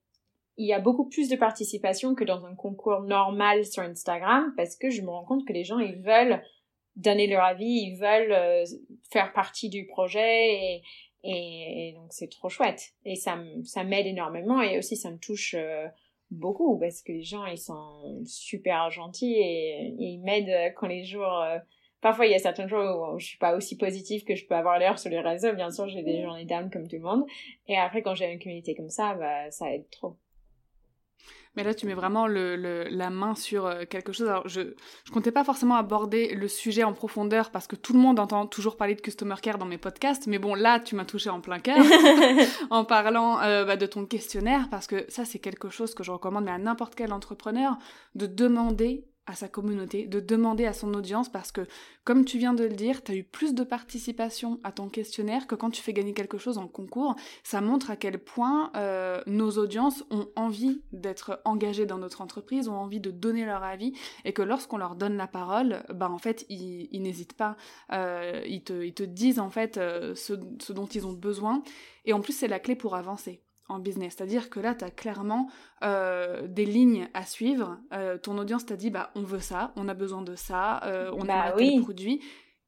il 0.56 0.66
y 0.66 0.72
a 0.72 0.80
beaucoup 0.80 1.08
plus 1.08 1.28
de 1.28 1.36
participation 1.36 2.14
que 2.14 2.24
dans 2.24 2.44
un 2.46 2.54
concours 2.54 3.02
normal 3.02 3.64
sur 3.64 3.82
Instagram 3.82 4.54
parce 4.56 4.76
que 4.76 4.90
je 4.90 5.02
me 5.02 5.10
rends 5.10 5.24
compte 5.24 5.46
que 5.46 5.52
les 5.52 5.64
gens 5.64 5.78
ils 5.78 6.00
veulent 6.00 6.42
donner 6.94 7.26
leur 7.26 7.44
avis, 7.44 7.66
ils 7.66 7.96
veulent 7.96 8.32
euh, 8.32 8.64
faire 9.12 9.34
partie 9.34 9.68
du 9.68 9.86
projet 9.86 10.54
et, 10.54 10.82
et, 11.24 11.92
donc 11.94 12.06
c'est 12.10 12.30
trop 12.30 12.48
chouette 12.48 12.94
et 13.04 13.16
ça 13.16 13.38
ça 13.64 13.84
m'aide 13.84 14.06
énormément 14.06 14.62
et 14.62 14.78
aussi 14.78 14.96
ça 14.96 15.10
me 15.10 15.18
touche 15.18 15.54
euh, 15.58 15.86
beaucoup 16.30 16.78
parce 16.78 17.02
que 17.02 17.12
les 17.12 17.22
gens 17.22 17.46
ils 17.46 17.58
sont 17.58 18.22
super 18.24 18.90
gentils 18.90 19.34
et, 19.34 19.94
ils 19.98 20.20
m'aident 20.22 20.74
quand 20.76 20.86
les 20.86 21.04
jours 21.04 21.40
euh, 21.42 21.58
parfois 22.00 22.26
il 22.26 22.32
y 22.32 22.34
a 22.34 22.38
certains 22.38 22.66
jours 22.66 23.12
où 23.14 23.18
je 23.18 23.26
suis 23.26 23.38
pas 23.38 23.54
aussi 23.56 23.76
positive 23.76 24.24
que 24.24 24.34
je 24.34 24.46
peux 24.46 24.54
avoir 24.54 24.78
l'air 24.78 24.98
sur 24.98 25.10
les 25.10 25.20
réseaux. 25.20 25.52
Bien 25.54 25.70
sûr 25.70 25.88
j'ai 25.88 26.02
des 26.02 26.22
journées 26.22 26.44
down 26.44 26.70
comme 26.70 26.88
tout 26.88 26.96
le 26.96 27.02
monde. 27.02 27.24
Et 27.68 27.76
après 27.76 28.02
quand 28.02 28.14
j'ai 28.14 28.30
une 28.32 28.40
communauté 28.40 28.74
comme 28.74 28.90
ça 28.90 29.14
bah 29.14 29.50
ça 29.50 29.72
aide 29.72 29.88
trop 29.90 30.16
mais 31.56 31.64
là, 31.64 31.74
tu 31.74 31.86
mets 31.86 31.94
vraiment 31.94 32.26
le, 32.26 32.86
la 32.90 33.10
main 33.10 33.34
sur 33.34 33.66
euh, 33.66 33.84
quelque 33.88 34.12
chose. 34.12 34.28
Alors, 34.28 34.46
je 34.46 34.60
ne 34.60 35.12
comptais 35.12 35.32
pas 35.32 35.44
forcément 35.44 35.76
aborder 35.76 36.34
le 36.34 36.48
sujet 36.48 36.84
en 36.84 36.92
profondeur 36.92 37.50
parce 37.50 37.66
que 37.66 37.76
tout 37.76 37.92
le 37.92 37.98
monde 37.98 38.20
entend 38.20 38.46
toujours 38.46 38.76
parler 38.76 38.94
de 38.94 39.00
customer 39.00 39.36
care 39.42 39.58
dans 39.58 39.66
mes 39.66 39.78
podcasts. 39.78 40.26
Mais 40.26 40.38
bon, 40.38 40.54
là, 40.54 40.80
tu 40.80 40.94
m'as 40.94 41.04
touché 41.04 41.30
en 41.30 41.40
plein 41.40 41.58
cœur 41.58 41.78
en 42.70 42.84
parlant 42.84 43.40
euh, 43.40 43.64
bah, 43.64 43.76
de 43.76 43.86
ton 43.86 44.04
questionnaire 44.04 44.68
parce 44.70 44.86
que 44.86 45.04
ça, 45.08 45.24
c'est 45.24 45.38
quelque 45.38 45.70
chose 45.70 45.94
que 45.94 46.04
je 46.04 46.10
recommande 46.10 46.48
à 46.48 46.58
n'importe 46.58 46.94
quel 46.94 47.12
entrepreneur 47.12 47.76
de 48.14 48.26
demander 48.26 49.06
à 49.26 49.34
sa 49.34 49.48
communauté, 49.48 50.06
de 50.06 50.20
demander 50.20 50.66
à 50.66 50.72
son 50.72 50.94
audience 50.94 51.28
parce 51.28 51.52
que, 51.52 51.62
comme 52.04 52.24
tu 52.24 52.38
viens 52.38 52.54
de 52.54 52.64
le 52.64 52.74
dire, 52.74 53.02
tu 53.02 53.12
as 53.12 53.14
eu 53.16 53.24
plus 53.24 53.54
de 53.54 53.64
participation 53.64 54.60
à 54.62 54.72
ton 54.72 54.88
questionnaire 54.88 55.46
que 55.46 55.54
quand 55.54 55.70
tu 55.70 55.82
fais 55.82 55.92
gagner 55.92 56.14
quelque 56.14 56.38
chose 56.38 56.58
en 56.58 56.68
concours. 56.68 57.16
Ça 57.42 57.60
montre 57.60 57.90
à 57.90 57.96
quel 57.96 58.18
point 58.18 58.70
euh, 58.76 59.20
nos 59.26 59.50
audiences 59.58 60.04
ont 60.10 60.28
envie 60.36 60.82
d'être 60.92 61.40
engagées 61.44 61.86
dans 61.86 61.98
notre 61.98 62.20
entreprise, 62.20 62.68
ont 62.68 62.76
envie 62.76 63.00
de 63.00 63.10
donner 63.10 63.44
leur 63.44 63.62
avis 63.62 63.92
et 64.24 64.32
que 64.32 64.42
lorsqu'on 64.42 64.78
leur 64.78 64.94
donne 64.94 65.16
la 65.16 65.26
parole, 65.26 65.82
bah 65.92 66.10
en 66.10 66.18
fait, 66.18 66.46
ils, 66.48 67.02
n'hésitent 67.02 67.36
pas. 67.36 67.56
Euh, 67.92 68.42
ils, 68.46 68.62
te, 68.62 69.02
disent 69.02 69.38
en 69.38 69.50
fait 69.50 69.76
euh, 69.76 70.14
ce, 70.14 70.34
ce 70.60 70.72
dont 70.72 70.86
ils 70.86 71.06
ont 71.06 71.12
besoin. 71.12 71.62
Et 72.04 72.12
en 72.12 72.20
plus, 72.20 72.32
c'est 72.32 72.48
la 72.48 72.60
clé 72.60 72.76
pour 72.76 72.94
avancer 72.94 73.42
en 73.68 73.78
business. 73.78 74.14
C'est-à-dire 74.16 74.50
que 74.50 74.60
là, 74.60 74.74
tu 74.74 74.84
as 74.84 74.90
clairement 74.90 75.48
euh, 75.82 76.46
des 76.46 76.64
lignes 76.64 77.08
à 77.14 77.24
suivre. 77.24 77.78
Euh, 77.92 78.18
ton 78.18 78.38
audience 78.38 78.66
t'a 78.66 78.76
dit, 78.76 78.90
bah, 78.90 79.10
on 79.14 79.22
veut 79.22 79.40
ça, 79.40 79.72
on 79.76 79.88
a 79.88 79.94
besoin 79.94 80.22
de 80.22 80.34
ça, 80.34 80.82
euh, 80.84 81.10
on 81.14 81.22
a 81.22 81.50
bah 81.50 81.54
tel 81.56 81.80
produit. 81.80 82.20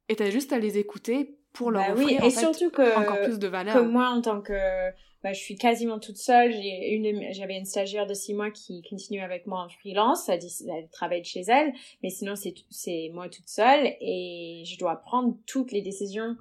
Et 0.08 0.16
tu 0.16 0.22
as 0.22 0.30
juste 0.30 0.52
à 0.52 0.58
les 0.58 0.78
écouter 0.78 1.38
pour 1.52 1.70
leur 1.70 1.86
bah 1.86 1.92
offrir 1.94 2.20
oui. 2.20 2.26
et 2.26 2.30
surtout 2.30 2.70
que, 2.70 2.98
encore 2.98 3.22
plus 3.22 3.38
de 3.38 3.48
valeur. 3.48 3.74
Que 3.74 3.80
moi, 3.80 4.08
en 4.08 4.20
tant 4.20 4.40
que... 4.40 4.90
Bah, 5.24 5.32
je 5.32 5.40
suis 5.40 5.56
quasiment 5.56 5.98
toute 5.98 6.16
seule. 6.16 6.52
J'ai 6.52 6.94
une, 6.94 7.32
j'avais 7.32 7.58
une 7.58 7.64
stagiaire 7.64 8.06
de 8.06 8.14
six 8.14 8.34
mois 8.34 8.52
qui 8.52 8.82
continue 8.88 9.20
avec 9.20 9.48
moi 9.48 9.64
en 9.64 9.68
freelance. 9.68 10.28
Elle, 10.28 10.40
elle 10.68 10.88
travaille 10.90 11.22
de 11.22 11.26
chez 11.26 11.42
elle, 11.48 11.72
mais 12.04 12.10
sinon 12.10 12.36
c'est 12.36 12.54
c'est 12.70 13.10
moi 13.12 13.28
toute 13.28 13.48
seule 13.48 13.96
et 14.00 14.62
je 14.64 14.78
dois 14.78 14.94
prendre 14.94 15.36
toutes 15.44 15.72
les 15.72 15.82
décisions 15.82 16.36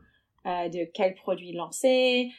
de 0.45 0.85
quel 0.93 1.15
produit 1.15 1.53
lancer, 1.53 2.29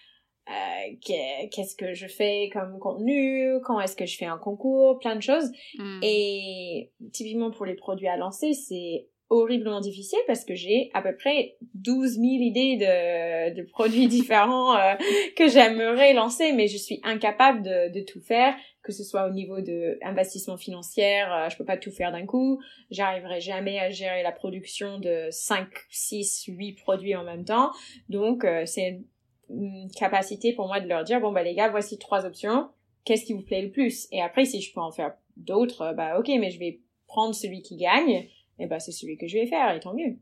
euh, 0.49 1.49
qu'est-ce 1.51 1.77
que 1.77 1.95
je 1.95 2.07
fais 2.07 2.51
comme 2.53 2.79
contenu, 2.79 3.61
quand 3.65 3.81
est-ce 3.81 3.97
que 3.97 4.07
je 4.07 4.17
fais 4.17 4.27
un 4.27 4.39
concours, 4.39 4.99
plein 4.99 5.17
de 5.17 5.23
choses. 5.23 5.51
Hmm. 5.79 6.01
Et 6.03 6.91
typiquement 7.13 7.51
pour 7.51 7.67
les 7.67 7.75
produits 7.75 8.09
à 8.09 8.17
lancer, 8.17 8.55
c'est 8.55 9.07
horriblement 9.31 9.81
difficile 9.81 10.19
parce 10.27 10.45
que 10.45 10.55
j'ai 10.55 10.91
à 10.95 11.03
peu 11.03 11.15
près 11.15 11.57
12 11.75 12.13
000 12.13 12.25
idées 12.25 12.77
de, 12.77 13.55
de 13.55 13.63
produits 13.63 14.09
différents 14.09 14.77
euh, 14.77 14.95
que 15.37 15.49
j'aimerais 15.49 16.15
lancer, 16.15 16.53
mais 16.53 16.69
je 16.69 16.79
suis 16.79 17.01
incapable 17.03 17.63
de, 17.63 17.93
de, 17.93 18.01
tout 18.05 18.21
faire, 18.21 18.55
que 18.83 18.93
ce 18.93 19.05
soit 19.05 19.27
au 19.27 19.31
niveau 19.31 19.61
de 19.61 19.99
investissement 20.03 20.57
financier, 20.57 21.23
euh, 21.23 21.49
je 21.51 21.57
peux 21.57 21.65
pas 21.65 21.77
tout 21.77 21.91
faire 21.91 22.11
d'un 22.11 22.25
coup, 22.25 22.61
j'arriverai 22.91 23.41
jamais 23.41 23.79
à 23.79 23.91
gérer 23.91 24.23
la 24.23 24.33
production 24.33 24.99
de 24.99 25.29
5, 25.31 25.69
6, 25.91 26.45
8 26.49 26.73
produits 26.75 27.15
en 27.15 27.25
même 27.25 27.45
temps, 27.45 27.71
donc 28.09 28.45
euh, 28.45 28.65
c'est 28.65 29.01
capacité 29.97 30.53
pour 30.53 30.67
moi 30.67 30.81
de 30.81 30.89
leur 30.89 31.05
dire 31.05 31.21
bon 31.21 31.33
bah 31.33 31.43
les 31.43 31.55
gars 31.55 31.69
voici 31.69 31.99
trois 31.99 32.25
options. 32.25 32.69
Qu'est-ce 33.05 33.25
qui 33.25 33.33
vous 33.33 33.43
plaît 33.43 33.63
le 33.63 33.71
plus? 33.71 34.09
Et 34.13 34.21
après 34.21 34.45
si 34.45 34.61
je 34.61 34.73
peux 34.73 34.81
en 34.81 34.91
faire 34.91 35.15
d'autres 35.37 35.95
bah 35.97 36.19
ok 36.19 36.29
mais 36.39 36.51
je 36.51 36.59
vais 36.59 36.81
prendre 37.07 37.35
celui 37.35 37.63
qui 37.63 37.77
gagne 37.77 38.29
et 38.59 38.67
bah 38.67 38.81
c'est 38.81 38.93
celui 38.93 39.17
que 39.17 39.27
je 39.27 39.39
vais 39.39 39.47
faire 39.47 39.75
et 39.75 39.81
tant 39.81 39.95
mieux. 39.95 40.17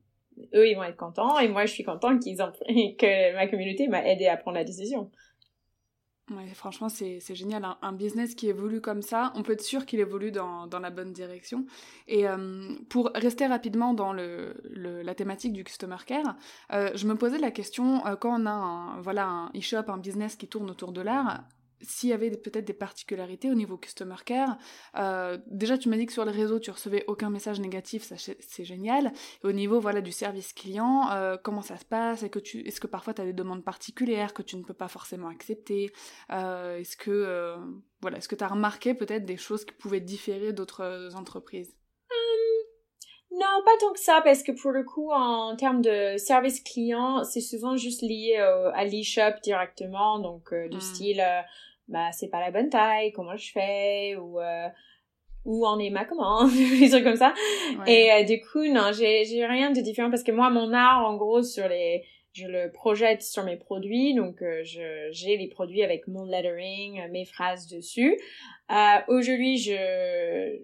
Eux 0.55 0.69
ils 0.69 0.75
vont 0.75 0.85
être 0.85 0.97
contents 0.97 1.39
et 1.39 1.49
moi 1.49 1.67
je 1.67 1.73
suis 1.73 1.85
content 1.85 2.19
qu'ils 2.19 2.43
ont 2.43 2.53
que 2.69 3.35
ma 3.35 3.47
communauté 3.47 3.89
m'a 3.89 4.07
aidé 4.07 4.27
à 4.27 4.37
prendre 4.37 4.57
la 4.57 4.65
décision 4.65 5.11
Franchement, 6.55 6.89
c'est 6.89 7.35
génial. 7.35 7.65
Un, 7.83 7.93
business 7.93 8.35
qui 8.35 8.49
évolue 8.49 8.81
comme 8.81 9.01
ça, 9.01 9.33
on 9.37 9.45
peut 9.45 9.53
être 9.53 9.62
sûr 9.62 9.87
qu'il 9.87 10.01
évolue 10.01 10.33
dans, 10.33 10.67
dans, 10.67 10.81
la 10.81 10.91
bonne 10.91 11.12
direction. 11.12 11.67
Et 12.09 12.27
euh, 12.29 12.75
pour 12.89 13.12
rester 13.15 13.47
rapidement 13.47 13.95
dans 13.95 14.12
le, 14.12 14.55
le, 14.69 15.03
la 15.03 15.15
thématique 15.15 15.53
du 15.53 15.62
customer 15.62 15.97
care, 16.05 16.37
euh, 16.73 16.91
je 16.97 17.07
me 17.07 17.15
posais 17.15 17.39
la 17.39 17.53
question, 17.53 18.05
euh, 18.07 18.17
quand 18.17 18.43
on 18.43 18.47
a 18.47 18.51
un, 18.51 19.01
voilà, 19.03 19.27
un 19.27 19.51
e-shop, 19.57 19.85
un 19.87 19.99
business 19.99 20.35
qui 20.35 20.49
tourne 20.49 20.69
autour 20.69 20.91
de 20.91 21.01
l'art, 21.01 21.45
s'il 21.83 22.11
y 22.11 22.12
avait 22.12 22.31
peut-être 22.31 22.65
des 22.65 22.73
particularités 22.73 23.51
au 23.51 23.55
niveau 23.55 23.77
customer 23.77 24.17
care, 24.25 24.57
euh, 24.97 25.39
déjà 25.47 25.77
tu 25.77 25.89
m'as 25.89 25.97
dit 25.97 26.07
que 26.07 26.12
sur 26.12 26.25
les 26.25 26.33
réseaux 26.33 26.59
tu 26.59 26.71
recevais 26.71 27.05
aucun 27.07 27.31
message 27.31 27.61
négatif, 27.61 28.03
ça 28.03 28.17
c'est 28.17 28.65
génial. 28.65 29.12
Et 29.43 29.47
au 29.47 29.53
niveau 29.53 29.81
voilà 29.81 30.01
du 30.01 30.12
service 30.12 30.53
client, 30.53 31.11
euh, 31.12 31.37
comment 31.43 31.62
ça 31.62 31.77
se 31.77 31.85
passe? 31.85 32.23
Est-ce 32.23 32.31
que 32.31 32.39
tu, 32.39 32.67
est-ce 32.67 32.81
que 32.81 32.87
parfois 32.87 33.15
tu 33.15 33.23
as 33.23 33.25
des 33.25 33.33
demandes 33.33 33.65
particulières 33.65 34.35
que 34.35 34.43
tu 34.43 34.57
ne 34.57 34.62
peux 34.62 34.75
pas 34.75 34.89
forcément 34.89 35.29
accepter? 35.29 35.93
Euh, 36.33 36.79
Est-ce 36.79 36.97
que 36.97 37.57
voilà, 38.01 38.19
est-ce 38.19 38.29
que 38.29 38.35
tu 38.35 38.45
as 38.45 38.49
remarqué 38.49 38.95
peut-être 38.95 39.25
des 39.25 39.37
choses 39.37 39.65
qui 39.65 39.73
pouvaient 39.73 40.01
différer 40.01 40.53
d'autres 40.53 41.11
entreprises? 41.17 41.75
Hum, 42.11 43.39
non, 43.39 43.62
pas 43.65 43.77
tant 43.81 43.93
que 43.93 44.01
ça, 44.01 44.21
parce 44.23 44.43
que 44.43 44.53
pour 44.53 44.71
le 44.71 44.85
coup, 44.85 45.11
en 45.12 45.57
termes 45.57 45.83
de 45.83 46.17
service 46.19 46.61
client, 46.61 47.25
c'est 47.25 47.41
souvent 47.41 47.77
juste 47.77 48.03
lié 48.03 48.37
à 48.37 48.85
l'e-shop 48.85 49.41
directement, 49.43 50.19
donc 50.19 50.53
du 50.53 50.77
hum. 50.77 50.81
style, 50.81 51.25
bah 51.88 52.11
c'est 52.12 52.29
pas 52.29 52.40
la 52.40 52.51
bonne 52.51 52.68
taille, 52.68 53.12
comment 53.12 53.37
je 53.37 53.53
fais 53.53 54.16
ou 54.16 54.40
euh, 54.40 54.68
où 55.44 55.64
en 55.66 55.79
est 55.79 55.90
ma 55.90 56.05
commande, 56.05 56.51
des 56.81 56.90
trucs 56.90 57.05
comme 57.05 57.16
ça. 57.16 57.33
Et 57.87 58.11
euh, 58.12 58.25
du 58.25 58.40
coup 58.40 58.64
non, 58.66 58.92
j'ai 58.92 59.25
j'ai 59.25 59.46
rien 59.46 59.70
de 59.70 59.81
différent 59.81 60.11
parce 60.11 60.25
que 60.25 60.33
moi 60.33 60.51
mon 60.51 60.72
art 60.72 61.07
en 61.07 61.16
gros 61.16 61.42
sur 61.42 61.68
les 61.68 62.05
je 62.33 62.46
le 62.46 62.70
projette 62.70 63.22
sur 63.22 63.44
mes 63.44 63.57
produits, 63.57 64.14
donc 64.14 64.42
euh, 64.42 64.62
je 64.62 65.09
j'ai 65.11 65.37
les 65.38 65.49
produits 65.49 65.83
avec 65.83 66.07
mon 66.07 66.25
lettering, 66.25 67.09
mes 67.11 67.25
phrases 67.25 67.66
dessus. 67.66 68.18
Euh, 68.70 68.99
Aujourd'hui, 69.09 69.57
je 69.57 70.59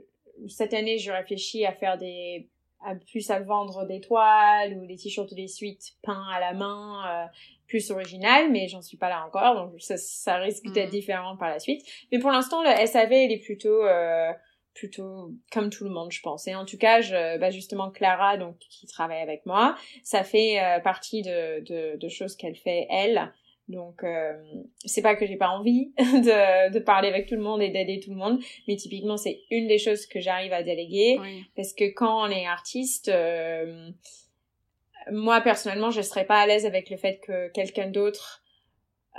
cette 0.49 0.75
année, 0.75 0.99
je 0.99 1.13
réfléchis 1.13 1.65
à 1.65 1.73
faire 1.73 1.97
des 1.97 2.49
à 2.85 2.97
plus 2.97 3.31
à 3.31 3.39
vendre 3.39 3.87
des 3.87 4.01
toiles 4.01 4.75
ou 4.75 4.87
des 4.87 4.97
t-shirts 4.97 5.31
ou 5.31 5.35
des 5.37 5.47
suites 5.47 5.93
peints 6.03 6.27
à 6.33 6.41
la 6.41 6.53
main 6.53 7.29
plus 7.73 7.91
original, 7.91 8.51
mais 8.51 8.69
j'en 8.69 8.83
suis 8.83 8.99
pas 8.99 9.09
là 9.09 9.25
encore, 9.27 9.55
donc 9.55 9.81
ça, 9.81 9.97
ça 9.97 10.37
risque 10.37 10.71
d'être 10.73 10.89
mm. 10.89 10.91
différent 10.91 11.37
par 11.39 11.49
la 11.49 11.59
suite. 11.59 11.81
Mais 12.13 12.19
pour 12.19 12.31
l'instant, 12.31 12.63
le 12.63 12.87
SAV, 12.87 13.13
il 13.13 13.33
est 13.33 13.43
plutôt 13.43 13.83
euh, 13.87 14.31
plutôt 14.75 15.31
comme 15.51 15.71
tout 15.71 15.85
le 15.85 15.91
monde, 15.91 16.13
je 16.13 16.21
pense. 16.21 16.47
Et 16.47 16.55
en 16.55 16.67
tout 16.67 16.77
cas, 16.77 17.01
je, 17.01 17.39
bah 17.39 17.49
justement, 17.49 17.91
Clara, 17.91 18.37
donc 18.37 18.59
qui 18.59 18.87
travaille 18.87 19.23
avec 19.23 19.47
moi, 19.47 19.75
ça 20.05 20.23
fait 20.23 20.61
euh, 20.61 20.81
partie 20.81 21.23
de, 21.23 21.61
de, 21.65 21.97
de 21.97 22.09
choses 22.11 22.37
qu'elle 22.37 22.57
fait 22.57 22.87
elle. 22.91 23.33
Donc 23.69 24.05
euh, 24.05 24.35
c'est 24.85 25.01
pas 25.01 25.17
que 25.17 25.25
j'ai 25.25 25.37
pas 25.37 25.49
envie 25.49 25.95
de, 25.99 26.71
de 26.71 26.79
parler 26.79 27.09
avec 27.09 27.27
tout 27.27 27.37
le 27.37 27.43
monde 27.43 27.63
et 27.63 27.71
d'aider 27.71 28.01
tout 28.01 28.11
le 28.11 28.17
monde, 28.17 28.39
mais 28.69 28.77
typiquement 28.77 29.17
c'est 29.17 29.41
une 29.51 29.67
des 29.67 29.79
choses 29.79 30.05
que 30.05 30.21
j'arrive 30.21 30.53
à 30.53 30.63
déléguer 30.63 31.19
parce 31.57 31.73
que 31.73 31.85
quand 31.95 32.29
on 32.29 32.31
est 32.31 32.45
artiste, 32.45 33.09
euh, 33.09 33.89
moi 35.11 35.41
personnellement 35.41 35.91
je 35.91 36.03
serais 36.03 36.25
pas 36.25 36.41
à 36.41 36.47
l'aise 36.47 36.67
avec 36.67 36.91
le 36.91 36.97
fait 36.97 37.19
que 37.21 37.49
quelqu'un 37.49 37.89
d'autre 37.89 38.43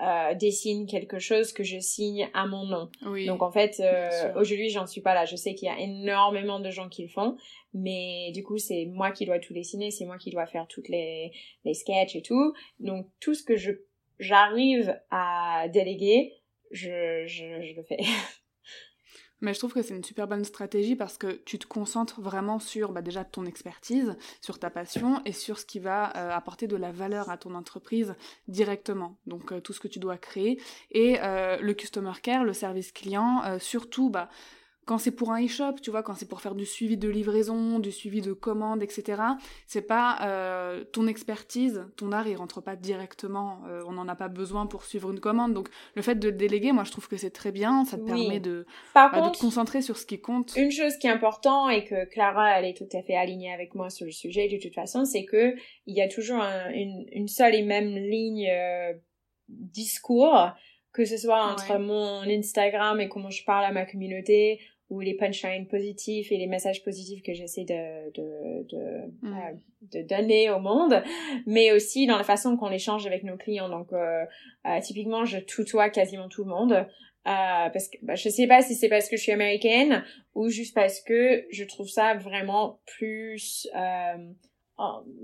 euh, 0.01 0.33
dessine 0.33 0.87
quelque 0.87 1.19
chose 1.19 1.53
que 1.53 1.63
je 1.63 1.77
signe 1.77 2.27
à 2.33 2.47
mon 2.47 2.65
nom. 2.65 2.89
Donc 3.27 3.43
en 3.43 3.51
fait 3.51 3.79
euh, 3.79 4.33
aujourd'hui 4.35 4.69
j'en 4.69 4.87
suis 4.87 5.01
pas 5.01 5.13
là. 5.13 5.25
Je 5.25 5.35
sais 5.35 5.53
qu'il 5.53 5.67
y 5.67 5.71
a 5.71 5.79
énormément 5.79 6.59
de 6.59 6.71
gens 6.71 6.89
qui 6.89 7.03
le 7.03 7.09
font, 7.09 7.37
mais 7.73 8.31
du 8.33 8.43
coup 8.43 8.57
c'est 8.57 8.85
moi 8.85 9.11
qui 9.11 9.25
dois 9.25 9.37
tout 9.37 9.53
dessiner, 9.53 9.91
c'est 9.91 10.05
moi 10.05 10.17
qui 10.17 10.31
dois 10.31 10.47
faire 10.47 10.67
toutes 10.67 10.89
les 10.89 11.31
les 11.63 11.75
sketchs 11.75 12.15
et 12.15 12.23
tout. 12.23 12.53
Donc 12.79 13.07
tout 13.19 13.35
ce 13.35 13.43
que 13.43 13.55
je 13.55 13.71
j'arrive 14.17 14.99
à 15.11 15.67
déléguer, 15.69 16.33
je 16.71 17.25
je, 17.27 17.61
je 17.61 17.75
le 17.75 17.83
fais. 17.83 17.99
Mais 19.43 19.53
je 19.53 19.59
trouve 19.59 19.73
que 19.73 19.81
c'est 19.81 19.93
une 19.93 20.05
super 20.05 20.25
bonne 20.25 20.45
stratégie 20.45 20.95
parce 20.95 21.17
que 21.17 21.27
tu 21.43 21.59
te 21.59 21.67
concentres 21.67 22.21
vraiment 22.21 22.59
sur 22.59 22.93
bah, 22.93 23.01
déjà 23.01 23.25
ton 23.25 23.45
expertise, 23.45 24.15
sur 24.39 24.57
ta 24.57 24.69
passion 24.69 25.21
et 25.25 25.33
sur 25.33 25.59
ce 25.59 25.65
qui 25.65 25.79
va 25.79 26.15
euh, 26.15 26.31
apporter 26.31 26.65
de 26.65 26.77
la 26.77 26.93
valeur 26.93 27.29
à 27.29 27.35
ton 27.35 27.53
entreprise 27.53 28.15
directement. 28.47 29.17
Donc 29.27 29.51
euh, 29.51 29.59
tout 29.59 29.73
ce 29.73 29.81
que 29.81 29.89
tu 29.89 29.99
dois 29.99 30.15
créer. 30.15 30.61
Et 30.91 31.17
euh, 31.21 31.57
le 31.59 31.73
customer 31.73 32.13
care, 32.21 32.45
le 32.45 32.53
service 32.53 32.93
client, 32.93 33.41
surtout, 33.59 34.09
bah, 34.09 34.29
quand 34.85 34.97
c'est 34.97 35.11
pour 35.11 35.31
un 35.31 35.43
e-shop, 35.43 35.75
tu 35.81 35.91
vois, 35.91 36.03
quand 36.03 36.13
c'est 36.13 36.27
pour 36.27 36.41
faire 36.41 36.55
du 36.55 36.65
suivi 36.65 36.97
de 36.97 37.07
livraison, 37.07 37.79
du 37.79 37.91
suivi 37.91 38.21
de 38.21 38.33
commandes, 38.33 38.83
etc., 38.83 39.21
c'est 39.67 39.81
pas 39.81 40.19
euh, 40.23 40.83
ton 40.83 41.07
expertise, 41.07 41.85
ton 41.95 42.11
art, 42.11 42.27
il 42.27 42.35
rentre 42.35 42.61
pas 42.61 42.75
directement. 42.75 43.59
Euh, 43.67 43.81
on 43.87 43.93
n'en 43.93 44.07
a 44.07 44.15
pas 44.15 44.27
besoin 44.27 44.65
pour 44.65 44.83
suivre 44.83 45.11
une 45.11 45.19
commande. 45.19 45.53
Donc, 45.53 45.69
le 45.95 46.01
fait 46.01 46.15
de 46.15 46.29
déléguer, 46.29 46.71
moi, 46.71 46.83
je 46.83 46.91
trouve 46.91 47.07
que 47.07 47.17
c'est 47.17 47.31
très 47.31 47.51
bien. 47.51 47.85
Ça 47.85 47.97
te 47.97 48.03
permet 48.03 48.39
de, 48.39 48.65
bah, 48.93 49.09
de 49.13 49.29
te 49.29 49.39
concentrer 49.39 49.81
sur 49.81 49.97
ce 49.97 50.05
qui 50.05 50.19
compte. 50.19 50.53
Une 50.55 50.71
chose 50.71 50.97
qui 50.97 51.07
est 51.07 51.11
importante 51.11 51.71
et 51.71 51.85
que 51.85 52.05
Clara, 52.05 52.59
elle 52.59 52.65
est 52.65 52.77
tout 52.77 52.97
à 52.97 53.01
fait 53.03 53.15
alignée 53.15 53.53
avec 53.53 53.75
moi 53.75 53.89
sur 53.89 54.05
le 54.05 54.11
sujet 54.11 54.47
de 54.47 54.57
toute 54.61 54.73
façon, 54.73 55.05
c'est 55.05 55.25
que 55.25 55.55
il 55.85 55.95
y 55.95 56.01
a 56.01 56.07
toujours 56.07 56.41
une, 56.73 57.05
une, 57.11 57.27
seule 57.27 57.55
et 57.55 57.61
même 57.61 57.95
ligne 57.95 58.49
euh, 58.49 58.93
discours 59.47 60.53
que 60.93 61.05
ce 61.05 61.17
soit 61.17 61.43
entre 61.43 61.79
mon 61.79 62.21
Instagram 62.21 62.99
et 63.01 63.09
comment 63.09 63.31
je 63.31 63.43
parle 63.43 63.65
à 63.65 63.71
ma 63.71 63.85
communauté 63.85 64.59
ou 64.93 64.99
les 64.99 65.15
punchlines 65.15 65.67
positifs 65.67 66.31
et 66.31 66.37
les 66.37 66.45
messages 66.45 66.83
positifs 66.83 67.23
que 67.23 67.33
j'essaie 67.33 67.63
de, 67.63 68.11
de, 68.11 68.63
de, 68.69 69.27
mm. 69.27 69.33
euh, 69.33 69.53
de, 69.93 70.07
donner 70.07 70.51
au 70.51 70.59
monde, 70.59 71.01
mais 71.47 71.71
aussi 71.71 72.05
dans 72.05 72.17
la 72.17 72.23
façon 72.23 72.55
qu'on 72.57 72.71
échange 72.71 73.07
avec 73.07 73.23
nos 73.23 73.35
clients. 73.35 73.69
Donc, 73.69 73.91
euh, 73.91 74.23
euh, 74.67 74.79
typiquement, 74.81 75.25
je 75.25 75.39
tutoie 75.39 75.89
quasiment 75.89 76.29
tout 76.29 76.43
le 76.43 76.51
monde. 76.51 76.85
parce 77.23 77.87
que 77.87 77.97
bah, 78.03 78.15
je 78.15 78.29
sais 78.29 78.45
pas 78.45 78.61
si 78.61 78.75
c'est 78.75 78.89
parce 78.89 79.09
que 79.09 79.17
je 79.17 79.23
suis 79.23 79.31
américaine 79.31 80.03
ou 80.35 80.49
juste 80.49 80.75
parce 80.75 81.01
que 81.01 81.45
je 81.51 81.63
trouve 81.63 81.87
ça 81.87 82.13
vraiment 82.13 82.79
plus 82.85 83.67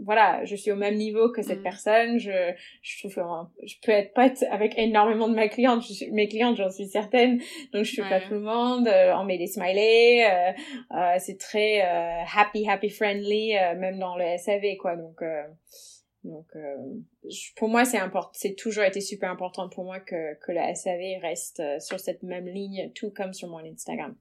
voilà, 0.06 0.46
je 0.46 0.56
suis 0.56 0.72
au 0.72 0.76
même 0.76 0.96
niveau 0.96 1.32
que 1.32 1.42
cette 1.42 1.60
mm. 1.60 1.64
personne. 1.64 2.20
Je, 2.20 2.54
je 2.82 3.00
trouve 3.00 3.16
que 3.16 3.22
je 3.66 3.76
peux 3.82 3.92
être 3.92 4.14
pote 4.14 4.44
avec 4.52 4.78
énormément 4.78 5.28
de 5.28 5.36
mes 5.36 5.50
clientes. 5.50 5.84
mes 6.12 6.28
clientes, 6.28 6.58
j'en 6.58 6.70
suis 6.70 6.88
certaine. 6.88 7.40
Donc, 7.74 7.84
je 7.84 7.92
suis 7.92 8.02
pas 8.02 8.22
tout 8.22 8.34
le 8.34 8.42
monde. 8.42 8.88
Euh, 8.88 9.14
on 9.16 9.24
met 9.24 9.38
des 9.38 9.48
smileys. 9.48 10.24
Euh, 10.24 10.52
euh, 10.96 11.16
c'est 11.20 11.40
très 11.40 11.82
euh, 11.82 12.24
happy, 12.36 12.68
happy, 12.68 12.90
friendly, 12.90 13.54
même 13.78 14.00
dans 14.00 14.16
le 14.16 14.38
SAV, 14.38 14.78
quoi. 14.78 14.96
Donc, 14.96 15.22
donc 16.24 16.48
pour 17.56 17.70
moi, 17.70 17.86
c'est 17.86 18.00
important. 18.00 18.32
C'est 18.34 18.56
toujours 18.56 18.84
été 18.84 19.02
super 19.02 19.32
important 19.32 19.70
pour 19.70 19.84
moi 19.84 20.00
que, 20.00 20.36
que 20.36 20.52
le 20.52 20.76
SAV 20.76 21.22
reste 21.22 21.62
sur 21.80 22.00
cette 22.00 22.24
même 22.24 22.48
ligne, 22.48 22.92
tout 22.94 23.12
comme 23.12 23.34
sur 23.34 23.50
mon 23.50 23.60
Instagram. 23.60 24.16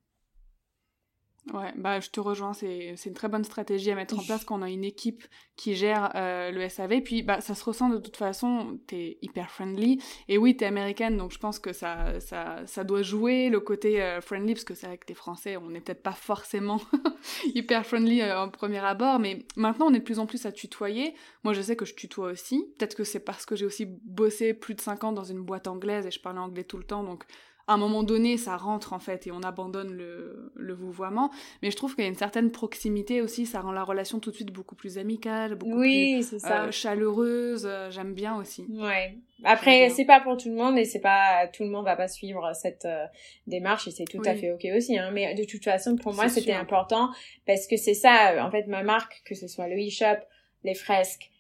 Ouais, 1.55 1.73
bah 1.77 1.99
je 2.01 2.11
te 2.11 2.21
rejoins, 2.21 2.53
c'est 2.53 2.95
une 3.07 3.15
très 3.15 3.29
bonne 3.29 3.45
stratégie 3.45 3.91
à 3.91 3.95
mettre 3.95 4.19
en 4.19 4.23
place 4.23 4.45
quand 4.45 4.59
on 4.59 4.63
a 4.63 4.69
une 4.69 4.85
équipe 4.85 5.25
qui 5.57 5.75
gère 5.77 6.13
euh, 6.15 6.51
le 6.51 6.69
SAV. 6.69 7.01
Puis 7.01 7.23
bah 7.23 7.41
ça 7.41 7.55
se 7.55 7.65
ressent 7.65 7.89
de 7.89 7.99
toute 7.99 8.17
façon, 8.17 8.79
t'es 8.87 9.19
hyper 9.23 9.51
friendly. 9.51 10.03
Et 10.29 10.37
oui, 10.37 10.57
t'es 10.57 10.67
américaine, 10.67 11.17
donc 11.17 11.33
je 11.33 11.39
pense 11.39 11.59
que 11.59 11.73
ça, 11.73 12.21
ça, 12.21 12.67
ça 12.67 12.85
doit 12.85 13.03
jouer 13.03 13.49
le 13.49 13.61
côté 13.61 14.03
euh, 14.03 14.21
friendly, 14.21 14.55
parce 14.55 14.65
que 14.65 14.75
c'est 14.75 14.87
vrai 14.87 14.99
que 14.99 15.07
t'es 15.07 15.15
français, 15.15 15.57
on 15.57 15.71
n'est 15.71 15.81
peut-être 15.81 16.03
pas 16.03 16.13
forcément 16.13 16.81
hyper 17.55 17.87
friendly 17.87 18.21
euh, 18.21 18.43
en 18.43 18.51
premier 18.51 18.79
abord, 18.79 19.19
mais 19.19 19.47
maintenant 19.57 19.87
on 19.87 19.95
est 19.95 20.01
de 20.01 20.05
plus 20.05 20.19
en 20.19 20.27
plus 20.27 20.45
à 20.45 20.53
tutoyer. 20.53 21.15
Moi 21.45 21.55
je 21.55 21.63
sais 21.63 21.77
que 21.77 21.87
je 21.87 21.95
tutoie 21.95 22.31
aussi. 22.31 22.67
Peut-être 22.79 22.95
que 22.95 23.05
c'est 23.05 23.21
parce 23.21 23.47
que 23.47 23.57
j'ai 23.57 23.65
aussi 23.65 23.87
bossé 23.87 24.53
plus 24.53 24.75
de 24.75 24.81
5 24.81 25.05
ans 25.05 25.13
dans 25.13 25.25
une 25.25 25.43
boîte 25.43 25.67
anglaise 25.67 26.07
et 26.07 26.11
je 26.11 26.21
parlais 26.21 26.41
anglais 26.41 26.65
tout 26.65 26.77
le 26.79 26.85
temps, 26.85 27.05
donc 27.05 27.25
à 27.69 27.75
un 27.75 27.77
moment 27.77 28.03
donné, 28.03 28.39
ça 28.39 28.57
rentre 28.57 28.95
en 28.95 28.99
fait 28.99 29.27
et 29.27 29.31
on 29.31 29.43
abandonne 29.43 29.93
le, 29.93 30.51
le 30.57 30.73
vouvoiement. 30.73 31.31
Mais 31.63 31.71
je 31.71 31.77
trouve 31.77 31.95
qu'il 31.95 32.03
y 32.03 32.07
a 32.07 32.11
une 32.11 32.17
certaine 32.17 32.51
proximité 32.51 33.21
aussi, 33.21 33.45
ça 33.45 33.61
rend 33.61 33.73
la 33.73 33.85
relation 33.85 34.21
tout 34.21 34.31
de 34.31 34.35
suite 34.37 34.51
beaucoup 34.51 34.75
plus 34.75 34.97
amicale, 34.97 35.55
beaucoup 35.55 35.81
plus 35.81 36.35
euh, 36.45 36.71
chaleureuse. 36.71 37.67
Euh, 37.67 37.91
j'aime 37.91 38.15
bien 38.15 38.37
aussi. 38.37 38.65
Ouais. 38.71 39.19
Après, 39.45 39.91
c'est 39.91 40.07
pas 40.07 40.21
pour 40.21 40.39
tout 40.39 40.49
le 40.49 40.55
monde 40.55 40.79
et 40.79 40.87
c'est 40.87 41.01
pas 41.01 41.47
tout 41.53 41.63
le 41.63 41.69
monde 41.69 41.85
va 41.85 41.95
pas 41.95 42.09
suivre 42.09 42.51
cette 42.55 42.87
euh, 42.87 43.05
démarche 43.47 43.87
et 43.87 43.91
c'est 43.91 44.07
tout 44.07 44.23
à 44.25 44.35
fait 44.35 44.51
ok 44.51 44.67
aussi. 44.75 44.99
Hein. 44.99 45.11
Mais 45.13 45.35
de 45.35 45.45
toute 45.45 45.63
façon, 45.63 45.97
pour 45.97 46.15
moi, 46.15 46.31
c'était 46.31 46.55
important 46.55 47.11
parce 47.47 47.67
que 47.67 47.77
c'est 47.77 47.95
ça, 47.95 48.43
en 48.45 48.51
fait, 48.51 48.67
ma 48.67 48.83
marque, 48.83 49.21
que 49.27 49.35
ce 49.35 49.47
soit 49.47 49.69
le 49.69 49.77
e-shop, 49.77 50.25
les 50.65 50.75
fresques, 50.75 51.31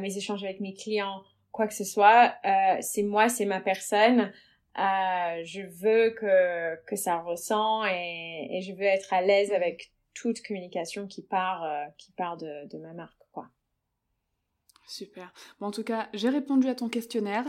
mes 0.00 0.16
échanges 0.16 0.44
avec 0.44 0.60
mes 0.60 0.72
clients, 0.72 1.22
quoi 1.50 1.66
que 1.66 1.74
ce 1.74 1.84
soit, 1.84 2.34
c'est 2.80 3.02
moi, 3.02 3.28
c'est 3.28 3.44
ma 3.44 3.60
personne. 3.60 4.30
Euh, 4.78 5.42
je 5.44 5.62
veux 5.62 6.10
que, 6.10 6.84
que 6.86 6.96
ça 6.96 7.18
ressent 7.20 7.84
et, 7.86 8.48
et 8.50 8.60
je 8.62 8.72
veux 8.72 8.82
être 8.82 9.12
à 9.12 9.22
l'aise 9.22 9.50
mm. 9.50 9.54
avec 9.54 9.92
toute 10.14 10.42
communication 10.42 11.06
qui 11.06 11.22
part, 11.22 11.64
euh, 11.64 11.84
qui 11.98 12.12
part 12.12 12.36
de, 12.36 12.68
de 12.68 12.78
ma 12.78 12.92
marque, 12.92 13.18
quoi. 13.32 13.46
Super. 14.86 15.32
Bon, 15.60 15.68
en 15.68 15.70
tout 15.70 15.82
cas, 15.82 16.08
j'ai 16.12 16.28
répondu 16.28 16.68
à 16.68 16.74
ton 16.74 16.88
questionnaire. 16.88 17.44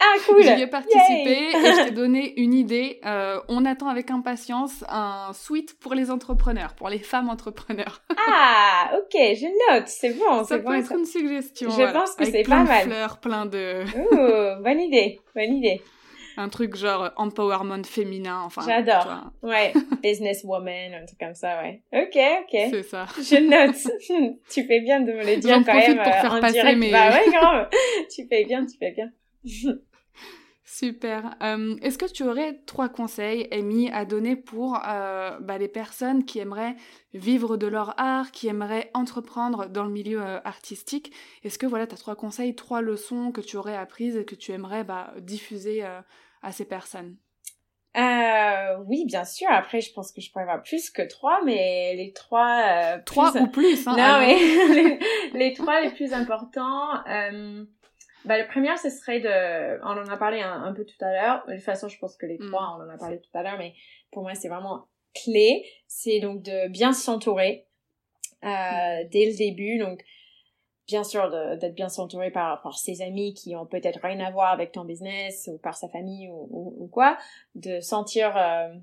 Ah, 0.00 0.14
cool! 0.26 0.42
J'y 0.42 0.62
ai 0.62 0.66
participé 0.66 1.50
et 1.50 1.52
je 1.52 1.84
t'ai 1.88 1.90
donné 1.90 2.40
une 2.40 2.54
idée. 2.54 3.00
Euh, 3.04 3.40
on 3.48 3.64
attend 3.64 3.88
avec 3.88 4.10
impatience 4.10 4.84
un 4.88 5.32
suite 5.34 5.78
pour 5.78 5.94
les 5.94 6.10
entrepreneurs, 6.10 6.74
pour 6.74 6.88
les 6.88 6.98
femmes 6.98 7.28
entrepreneurs. 7.28 8.02
ah, 8.28 8.92
ok, 8.94 9.12
je 9.12 9.74
note. 9.74 9.88
C'est 9.88 10.14
bon, 10.14 10.44
c'est 10.44 10.58
bon. 10.58 10.70
Ça 10.70 10.70
peut 10.70 10.78
être 10.78 10.92
une 10.92 11.04
suggestion. 11.04 11.70
Je 11.70 11.92
pense 11.92 12.14
que 12.14 12.24
c'est 12.24 12.44
pas 12.44 12.64
mal. 12.64 12.66
Plein 12.66 12.84
de 12.84 12.90
fleurs, 12.90 13.18
plein 13.18 13.46
de... 13.46 13.84
Ouh, 13.96 14.62
bonne 14.62 14.80
idée, 14.80 15.20
bonne 15.34 15.56
idée 15.56 15.82
un 16.40 16.48
truc 16.48 16.76
genre 16.76 17.10
empowerment 17.16 17.84
féminin, 17.84 18.40
enfin. 18.44 18.62
J'adore. 18.66 19.30
Ouais, 19.42 19.72
businesswoman, 20.02 20.94
un 20.94 21.06
truc 21.06 21.18
comme 21.18 21.34
ça, 21.34 21.62
ouais. 21.62 21.82
Ok, 21.92 22.16
ok. 22.16 22.70
C'est 22.70 22.82
ça. 22.82 23.06
Je 23.18 23.36
note. 23.36 24.38
tu 24.50 24.64
fais 24.64 24.80
bien 24.80 25.00
de 25.00 25.12
me 25.12 25.24
le 25.24 25.36
dire 25.36 25.62
quand 25.64 25.74
même. 25.74 25.96
pour 25.96 26.12
faire 26.12 26.34
en 26.34 26.40
passer 26.40 26.54
direct. 26.54 26.78
Mes... 26.78 26.90
Bah 26.90 27.10
ouais, 27.10 27.30
grave. 27.30 27.68
tu 28.14 28.26
fais 28.26 28.44
bien, 28.44 28.64
tu 28.64 28.76
fais 28.78 28.92
bien. 28.92 29.10
Super. 30.72 31.34
Euh, 31.42 31.76
Est-ce 31.82 31.98
que 31.98 32.10
tu 32.10 32.22
aurais 32.22 32.60
trois 32.64 32.88
conseils, 32.88 33.48
Amy, 33.50 33.90
à 33.90 34.04
donner 34.04 34.36
pour 34.36 34.78
euh, 34.86 35.36
bah, 35.40 35.58
les 35.58 35.66
personnes 35.66 36.24
qui 36.24 36.38
aimeraient 36.38 36.76
vivre 37.12 37.56
de 37.56 37.66
leur 37.66 37.98
art, 37.98 38.30
qui 38.30 38.46
aimeraient 38.46 38.88
entreprendre 38.94 39.66
dans 39.66 39.82
le 39.82 39.90
milieu 39.90 40.22
euh, 40.22 40.38
artistique? 40.44 41.12
Est-ce 41.42 41.58
que 41.58 41.66
voilà, 41.66 41.88
tu 41.88 41.94
as 41.94 41.98
trois 41.98 42.14
conseils, 42.14 42.54
trois 42.54 42.82
leçons 42.82 43.32
que 43.32 43.40
tu 43.40 43.56
aurais 43.56 43.76
apprises 43.76 44.16
et 44.16 44.24
que 44.24 44.36
tu 44.36 44.52
aimerais 44.52 44.84
bah, 44.84 45.12
diffuser 45.18 45.84
euh, 45.84 46.00
à 46.42 46.52
ces 46.52 46.64
personnes? 46.64 47.16
Euh, 47.96 48.76
oui, 48.86 49.04
bien 49.04 49.24
sûr. 49.24 49.48
Après, 49.50 49.80
je 49.80 49.92
pense 49.92 50.12
que 50.12 50.20
je 50.20 50.30
pourrais 50.30 50.44
avoir 50.44 50.62
plus 50.62 50.90
que 50.90 51.02
trois, 51.02 51.42
mais 51.44 51.94
les 51.96 52.12
trois... 52.12 52.62
Euh, 52.68 52.98
trois 53.04 53.36
ou 53.36 53.48
plus, 53.48 53.86
hein, 53.86 53.96
Non, 53.96 54.20
mais 54.20 54.36
les, 54.74 54.98
les, 55.34 55.52
trois 55.54 55.80
les 55.80 55.90
plus 55.90 56.12
importants... 56.12 57.04
Euh, 57.08 57.64
bah, 58.24 58.38
le 58.38 58.46
premier, 58.46 58.76
ce 58.76 58.90
serait 58.90 59.20
de... 59.20 59.80
On 59.82 59.98
en 59.98 60.08
a 60.08 60.16
parlé 60.16 60.40
un, 60.40 60.72
peu 60.72 60.84
tout 60.84 61.02
à 61.04 61.10
l'heure. 61.10 61.44
De 61.48 61.54
toute 61.54 61.64
façon, 61.64 61.88
je 61.88 61.98
pense 61.98 62.16
que 62.16 62.26
les 62.26 62.38
trois, 62.38 62.62
mm. 62.62 62.78
on 62.78 62.84
en 62.84 62.94
a 62.94 62.98
parlé 62.98 63.18
tout 63.18 63.30
à 63.36 63.42
l'heure, 63.42 63.56
mais 63.58 63.74
pour 64.12 64.22
moi, 64.22 64.34
c'est 64.34 64.48
vraiment 64.48 64.86
clé. 65.14 65.64
C'est 65.86 66.20
donc 66.20 66.42
de 66.42 66.68
bien 66.68 66.92
s'entourer 66.92 67.66
euh, 68.44 68.48
mm. 68.48 69.08
dès 69.10 69.26
le 69.26 69.36
début. 69.36 69.78
Donc, 69.78 70.04
bien 70.90 71.04
sûr 71.04 71.30
d'être 71.56 71.74
bien 71.74 71.88
s'entourer 71.88 72.32
par, 72.32 72.60
par 72.62 72.76
ses 72.76 73.00
amis 73.00 73.32
qui 73.32 73.54
ont 73.54 73.64
peut-être 73.64 74.00
rien 74.02 74.18
à 74.18 74.30
voir 74.32 74.50
avec 74.50 74.72
ton 74.72 74.84
business 74.84 75.48
ou 75.50 75.56
par 75.56 75.76
sa 75.76 75.88
famille 75.88 76.28
ou, 76.28 76.74
ou, 76.78 76.88
quoi, 76.88 77.16
de 77.54 77.78
sentir, 77.78 78.36
euh, 78.36 78.74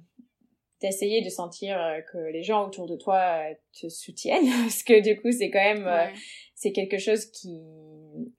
d'essayer 0.80 1.22
de 1.22 1.30
sentir 1.30 1.78
euh, 1.78 2.00
que 2.10 2.18
les 2.32 2.44
gens 2.44 2.66
autour 2.66 2.88
de 2.88 2.96
toi 2.96 3.18
euh, 3.18 3.54
te 3.78 3.90
soutiennent. 3.90 4.48
Parce 4.64 4.84
que 4.84 5.02
du 5.02 5.20
coup 5.20 5.34
c'est 5.34 5.50
quand 5.50 5.60
même 5.60 6.14
c'est 6.56 6.72
quelque 6.72 6.98
chose 6.98 7.26
qui 7.26 7.62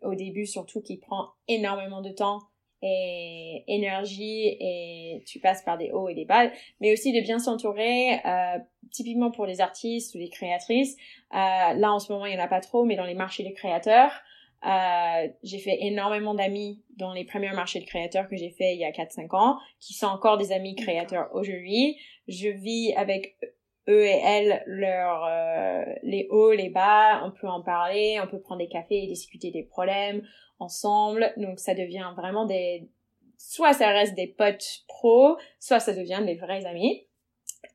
au 0.00 0.14
début 0.14 0.46
surtout 0.46 0.80
qui 0.80 0.96
prend 0.96 1.28
énormément 1.46 2.00
de 2.00 2.10
temps 2.10 2.40
et 2.82 3.64
énergie 3.66 4.56
et 4.60 5.22
tu 5.26 5.40
passes 5.40 5.62
par 5.62 5.78
des 5.78 5.90
hauts 5.90 6.08
et 6.08 6.14
des 6.14 6.24
bas, 6.24 6.50
mais 6.80 6.92
aussi 6.92 7.12
de 7.12 7.20
bien 7.20 7.38
s'entourer, 7.38 8.20
euh, 8.24 8.58
typiquement 8.90 9.30
pour 9.30 9.46
les 9.46 9.60
artistes 9.60 10.14
ou 10.14 10.18
les 10.18 10.28
créatrices. 10.28 10.96
Euh, 11.32 11.36
là 11.36 11.92
en 11.92 11.98
ce 11.98 12.12
moment 12.12 12.26
il 12.26 12.34
y 12.34 12.36
en 12.36 12.42
a 12.42 12.48
pas 12.48 12.60
trop, 12.60 12.84
mais 12.84 12.96
dans 12.96 13.06
les 13.06 13.14
marchés 13.14 13.42
des 13.42 13.52
créateurs, 13.52 14.12
euh, 14.66 15.28
j'ai 15.44 15.58
fait 15.58 15.78
énormément 15.82 16.34
d'amis 16.34 16.82
dans 16.96 17.12
les 17.12 17.24
premiers 17.24 17.52
marchés 17.52 17.78
de 17.78 17.84
créateurs 17.84 18.28
que 18.28 18.36
j'ai 18.36 18.50
fait 18.50 18.74
il 18.74 18.80
y 18.80 18.84
a 18.84 18.90
4-5 18.90 19.34
ans, 19.36 19.58
qui 19.80 19.94
sont 19.94 20.06
encore 20.06 20.36
des 20.36 20.52
amis 20.52 20.74
créateurs 20.74 21.28
aujourd'hui. 21.32 21.96
Je 22.26 22.48
vis 22.48 22.92
avec 22.94 23.36
eux 23.88 24.04
et 24.04 24.20
elles 24.22 24.62
leur 24.66 25.24
euh, 25.24 25.84
les 26.02 26.26
hauts, 26.30 26.52
les 26.52 26.70
bas, 26.70 27.24
on 27.24 27.30
peut 27.30 27.48
en 27.48 27.62
parler, 27.62 28.20
on 28.22 28.26
peut 28.26 28.40
prendre 28.40 28.60
des 28.60 28.68
cafés 28.68 29.04
et 29.04 29.06
discuter 29.06 29.50
des 29.50 29.62
problèmes, 29.62 30.22
ensemble. 30.58 31.32
Donc 31.36 31.58
ça 31.58 31.74
devient 31.74 32.12
vraiment 32.16 32.46
des... 32.46 32.88
Soit 33.36 33.72
ça 33.72 33.88
reste 33.88 34.14
des 34.14 34.26
potes 34.26 34.82
pros, 34.88 35.36
soit 35.60 35.80
ça 35.80 35.92
devient 35.92 36.22
des 36.26 36.34
vrais 36.34 36.66
amis. 36.66 37.06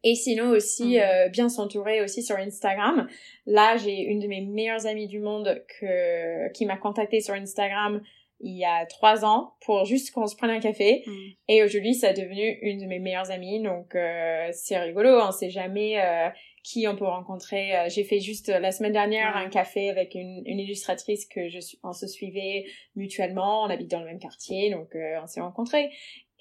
Et 0.03 0.15
sinon 0.15 0.49
aussi, 0.49 0.97
mm. 0.97 1.01
euh, 1.01 1.29
bien 1.29 1.49
s'entourer 1.49 2.01
aussi 2.01 2.23
sur 2.23 2.35
Instagram. 2.35 3.07
Là, 3.45 3.77
j'ai 3.77 4.01
une 4.01 4.19
de 4.19 4.27
mes 4.27 4.41
meilleures 4.41 4.85
amies 4.85 5.07
du 5.07 5.19
monde 5.19 5.63
que, 5.79 6.51
qui 6.51 6.65
m'a 6.65 6.77
contacté 6.77 7.21
sur 7.21 7.33
Instagram 7.33 8.01
il 8.43 8.57
y 8.57 8.65
a 8.65 8.85
trois 8.85 9.23
ans 9.25 9.53
pour 9.61 9.85
juste 9.85 10.11
qu'on 10.11 10.27
se 10.27 10.35
prenne 10.35 10.51
un 10.51 10.59
café. 10.59 11.03
Mm. 11.05 11.11
Et 11.47 11.63
aujourd'hui, 11.63 11.95
ça 11.95 12.11
est 12.11 12.21
devenu 12.21 12.59
une 12.61 12.79
de 12.79 12.85
mes 12.85 12.99
meilleures 12.99 13.31
amies. 13.31 13.61
Donc, 13.61 13.95
euh, 13.95 14.49
c'est 14.51 14.77
rigolo. 14.77 15.17
On 15.21 15.31
sait 15.31 15.49
jamais 15.49 15.99
euh, 15.99 16.29
qui 16.63 16.87
on 16.87 16.95
peut 16.95 17.05
rencontrer. 17.05 17.75
Euh, 17.75 17.89
j'ai 17.89 18.03
fait 18.03 18.19
juste 18.19 18.49
euh, 18.49 18.59
la 18.59 18.71
semaine 18.71 18.93
dernière 18.93 19.35
un 19.35 19.49
café 19.49 19.89
avec 19.89 20.15
une, 20.15 20.41
une, 20.45 20.59
illustratrice 20.59 21.25
que 21.25 21.49
je 21.49 21.59
suis, 21.59 21.77
on 21.83 21.91
se 21.91 22.07
suivait 22.07 22.65
mutuellement. 22.95 23.63
On 23.63 23.69
habite 23.69 23.91
dans 23.91 23.99
le 23.99 24.05
même 24.05 24.19
quartier, 24.19 24.71
donc 24.71 24.95
euh, 24.95 25.19
on 25.21 25.27
s'est 25.27 25.41
rencontrés. 25.41 25.91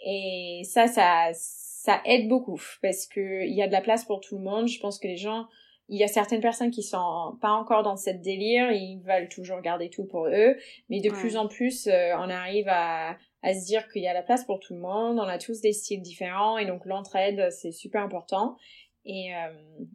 Et 0.07 0.63
ça, 0.65 0.87
ça, 0.87 1.31
ça 1.35 2.01
aide 2.07 2.29
beaucoup 2.29 2.61
parce 2.81 3.07
que 3.07 3.45
il 3.45 3.55
y 3.55 3.63
a 3.63 3.67
de 3.67 3.73
la 3.73 3.81
place 3.81 4.05
pour 4.05 4.21
tout 4.21 4.39
le 4.39 4.45
monde. 4.45 4.69
Je 4.69 4.79
pense 4.79 5.01
que 5.01 5.09
les 5.09 5.17
gens, 5.17 5.47
il 5.89 5.99
y 5.99 6.05
a 6.05 6.09
certaines 6.09 6.41
personnes 6.41 6.71
qui 6.71 6.85
sont 6.85 7.37
pas 7.41 7.51
encore 7.51 7.83
dans 7.83 7.97
cette 7.97 8.21
délire, 8.21 8.71
ils 8.71 9.01
veulent 9.05 9.29
toujours 9.29 9.61
garder 9.61 9.91
tout 9.91 10.05
pour 10.05 10.29
eux, 10.29 10.57
mais 10.89 11.01
de 11.01 11.11
plus 11.11 11.37
en 11.37 11.49
plus, 11.49 11.89
on 11.89 12.31
arrive 12.31 12.69
à, 12.69 13.17
à 13.43 13.55
se 13.55 13.67
dire 13.67 13.87
qu'il 13.89 14.03
y 14.03 14.09
a 14.09 14.15
la 14.15 14.23
place 14.23 14.45
pour 14.45 14.61
tout 14.61 14.75
le 14.75 14.81
monde, 14.81 15.19
on 15.19 15.29
a 15.29 15.39
tous 15.39 15.61
des 15.61 15.73
styles 15.73 16.03
différents 16.03 16.57
et 16.59 16.67
donc 16.67 16.87
l'entraide, 16.87 17.51
c'est 17.51 17.73
super 17.73 18.03
important. 18.03 18.57
Et 19.05 19.35
euh, 19.35 19.53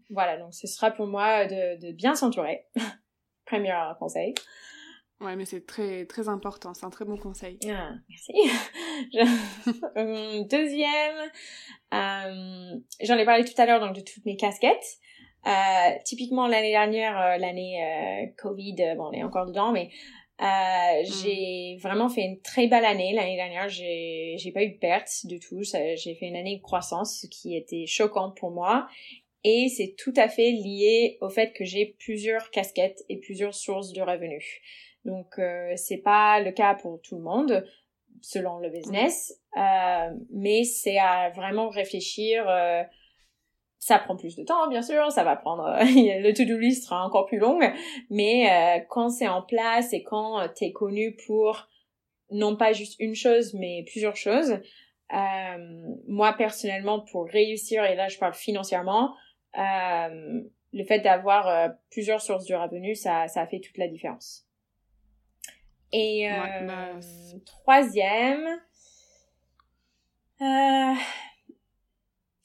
voilà, 0.09 0.37
donc 0.37 0.53
ce 0.53 0.67
sera 0.67 0.91
pour 0.91 1.07
moi 1.07 1.45
de, 1.45 1.79
de 1.79 1.91
bien 1.91 2.15
s'entourer. 2.15 2.65
Premier 3.45 3.73
conseil. 3.99 4.33
Ouais, 5.19 5.35
mais 5.35 5.45
c'est 5.45 5.65
très 5.65 6.05
très 6.05 6.29
important, 6.29 6.75
c'est 6.75 6.85
un 6.85 6.91
très 6.91 7.05
bon 7.05 7.17
conseil. 7.17 7.57
Ah, 7.69 7.93
merci. 8.09 8.33
Euh, 9.95 10.43
deuxième, 10.49 11.15
euh, 11.93 12.79
j'en 13.03 13.15
ai 13.15 13.25
parlé 13.25 13.45
tout 13.45 13.59
à 13.61 13.65
l'heure 13.67 13.79
donc 13.79 13.95
de 13.95 14.01
toutes 14.01 14.25
mes 14.25 14.35
casquettes. 14.35 14.97
Euh, 15.45 15.91
typiquement 16.03 16.47
l'année 16.47 16.71
dernière, 16.71 17.19
euh, 17.19 17.37
l'année 17.37 18.33
Covid, 18.37 18.75
bon 18.97 19.09
on 19.09 19.11
est 19.11 19.23
encore 19.23 19.45
dedans, 19.45 19.71
mais 19.71 19.91
euh, 20.39 20.45
mm. 20.45 21.05
j'ai 21.05 21.77
vraiment 21.81 22.09
fait 22.09 22.21
une 22.21 22.39
très 22.41 22.67
belle 22.67 22.85
année 22.85 23.13
l'année 23.13 23.35
dernière. 23.35 23.69
J'ai 23.69 24.35
j'ai 24.37 24.51
pas 24.51 24.63
eu 24.63 24.71
de 24.71 24.77
perte 24.77 25.25
du 25.25 25.39
tout. 25.39 25.61
J'ai 25.63 26.15
fait 26.15 26.27
une 26.27 26.35
année 26.35 26.57
de 26.57 26.61
croissance, 26.61 27.19
ce 27.21 27.27
qui 27.27 27.55
était 27.55 27.85
choquant 27.87 28.31
pour 28.31 28.51
moi. 28.51 28.87
et 29.43 29.69
c'est 29.69 29.95
tout 29.97 30.13
à 30.15 30.27
fait 30.27 30.51
lié 30.51 31.17
au 31.21 31.29
fait 31.29 31.53
que 31.53 31.63
j'ai 31.63 31.95
plusieurs 31.99 32.51
casquettes 32.51 33.03
et 33.09 33.17
plusieurs 33.17 33.53
sources 33.53 33.93
de 33.93 34.01
revenus. 34.01 34.45
Donc 35.05 35.39
euh, 35.39 35.73
c'est 35.75 35.97
pas 35.97 36.39
le 36.41 36.51
cas 36.51 36.75
pour 36.75 37.01
tout 37.01 37.15
le 37.15 37.23
monde 37.23 37.65
selon 38.21 38.57
le 38.57 38.69
business, 38.69 39.31
euh, 39.57 40.09
mais 40.31 40.63
c'est 40.63 40.97
à 40.97 41.29
vraiment 41.29 41.69
réfléchir. 41.69 42.45
Euh, 43.91 43.95
ça 43.95 43.99
prend 43.99 44.15
plus 44.15 44.35
de 44.35 44.43
temps, 44.43 44.67
bien 44.67 44.81
sûr, 44.81 45.11
ça 45.11 45.23
va 45.23 45.35
prendre 45.35 45.63
le 45.79 46.33
to-do 46.33 46.57
list 46.57 46.85
sera 46.85 47.05
encore 47.05 47.25
plus 47.25 47.39
long, 47.39 47.59
mais 48.09 48.85
quand 48.89 49.09
c'est 49.09 49.27
en 49.27 49.41
place 49.41 49.93
et 49.93 50.03
quand 50.03 50.47
tu 50.55 50.65
es 50.65 50.71
connu 50.71 51.15
pour 51.25 51.67
non 52.29 52.57
pas 52.57 52.73
juste 52.73 52.95
une 52.99 53.15
chose, 53.15 53.53
mais 53.53 53.83
plusieurs 53.87 54.17
choses. 54.17 54.59
moi 56.07 56.33
personnellement, 56.33 56.99
pour 56.99 57.27
réussir, 57.27 57.85
et 57.85 57.95
là 57.95 58.07
je 58.07 58.17
parle 58.17 58.33
financièrement, 58.33 59.13
euh, 59.57 60.41
le 60.73 60.83
fait 60.83 60.99
d'avoir 60.99 61.47
euh, 61.47 61.69
plusieurs 61.89 62.21
sources 62.21 62.45
de 62.45 62.55
revenus, 62.55 63.01
ça, 63.01 63.27
ça 63.27 63.45
fait 63.47 63.59
toute 63.59 63.77
la 63.77 63.87
différence. 63.87 64.45
Et 65.91 66.29
euh, 66.29 66.67
bah, 66.67 66.99
troisième, 67.45 68.45
euh, 70.41 70.93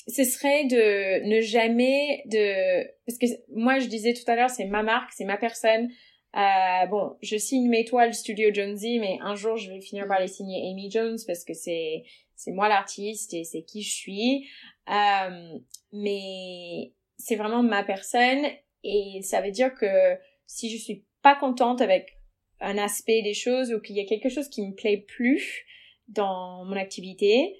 ce 0.08 0.24
serait 0.24 0.64
de 0.64 1.24
ne 1.26 1.40
jamais 1.40 2.22
de 2.26 2.84
parce 3.06 3.18
que 3.18 3.26
moi 3.54 3.78
je 3.78 3.86
disais 3.86 4.14
tout 4.14 4.28
à 4.28 4.36
l'heure 4.36 4.50
c'est 4.50 4.64
ma 4.64 4.82
marque 4.82 5.12
c'est 5.12 5.24
ma 5.24 5.36
personne 5.36 5.88
euh, 6.36 6.86
bon 6.86 7.16
je 7.22 7.36
signe 7.36 7.68
mes 7.68 7.84
toiles 7.84 8.14
Studio 8.14 8.52
Jonesy 8.52 8.98
mais 8.98 9.18
un 9.22 9.34
jour 9.34 9.56
je 9.56 9.70
vais 9.70 9.80
finir 9.80 10.06
par 10.08 10.20
les 10.20 10.28
signer 10.28 10.70
Amy 10.70 10.90
Jones 10.90 11.18
parce 11.26 11.44
que 11.44 11.54
c'est 11.54 12.04
c'est 12.34 12.50
moi 12.50 12.68
l'artiste 12.68 13.34
et 13.34 13.44
c'est 13.44 13.62
qui 13.62 13.82
je 13.82 13.94
suis 13.94 14.48
euh, 14.88 15.58
mais 15.92 16.92
c'est 17.18 17.36
vraiment 17.36 17.62
ma 17.62 17.84
personne 17.84 18.44
et 18.82 19.20
ça 19.22 19.40
veut 19.40 19.52
dire 19.52 19.74
que 19.74 20.16
si 20.46 20.70
je 20.70 20.82
suis 20.82 21.04
pas 21.22 21.36
contente 21.36 21.80
avec 21.80 22.18
un 22.60 22.78
aspect 22.78 23.22
des 23.22 23.34
choses 23.34 23.72
ou 23.72 23.80
qu'il 23.80 23.96
y 23.96 24.00
a 24.00 24.04
quelque 24.04 24.28
chose 24.28 24.48
qui 24.48 24.66
me 24.66 24.74
plaît 24.74 25.04
plus 25.06 25.64
dans 26.08 26.64
mon 26.64 26.76
activité, 26.76 27.56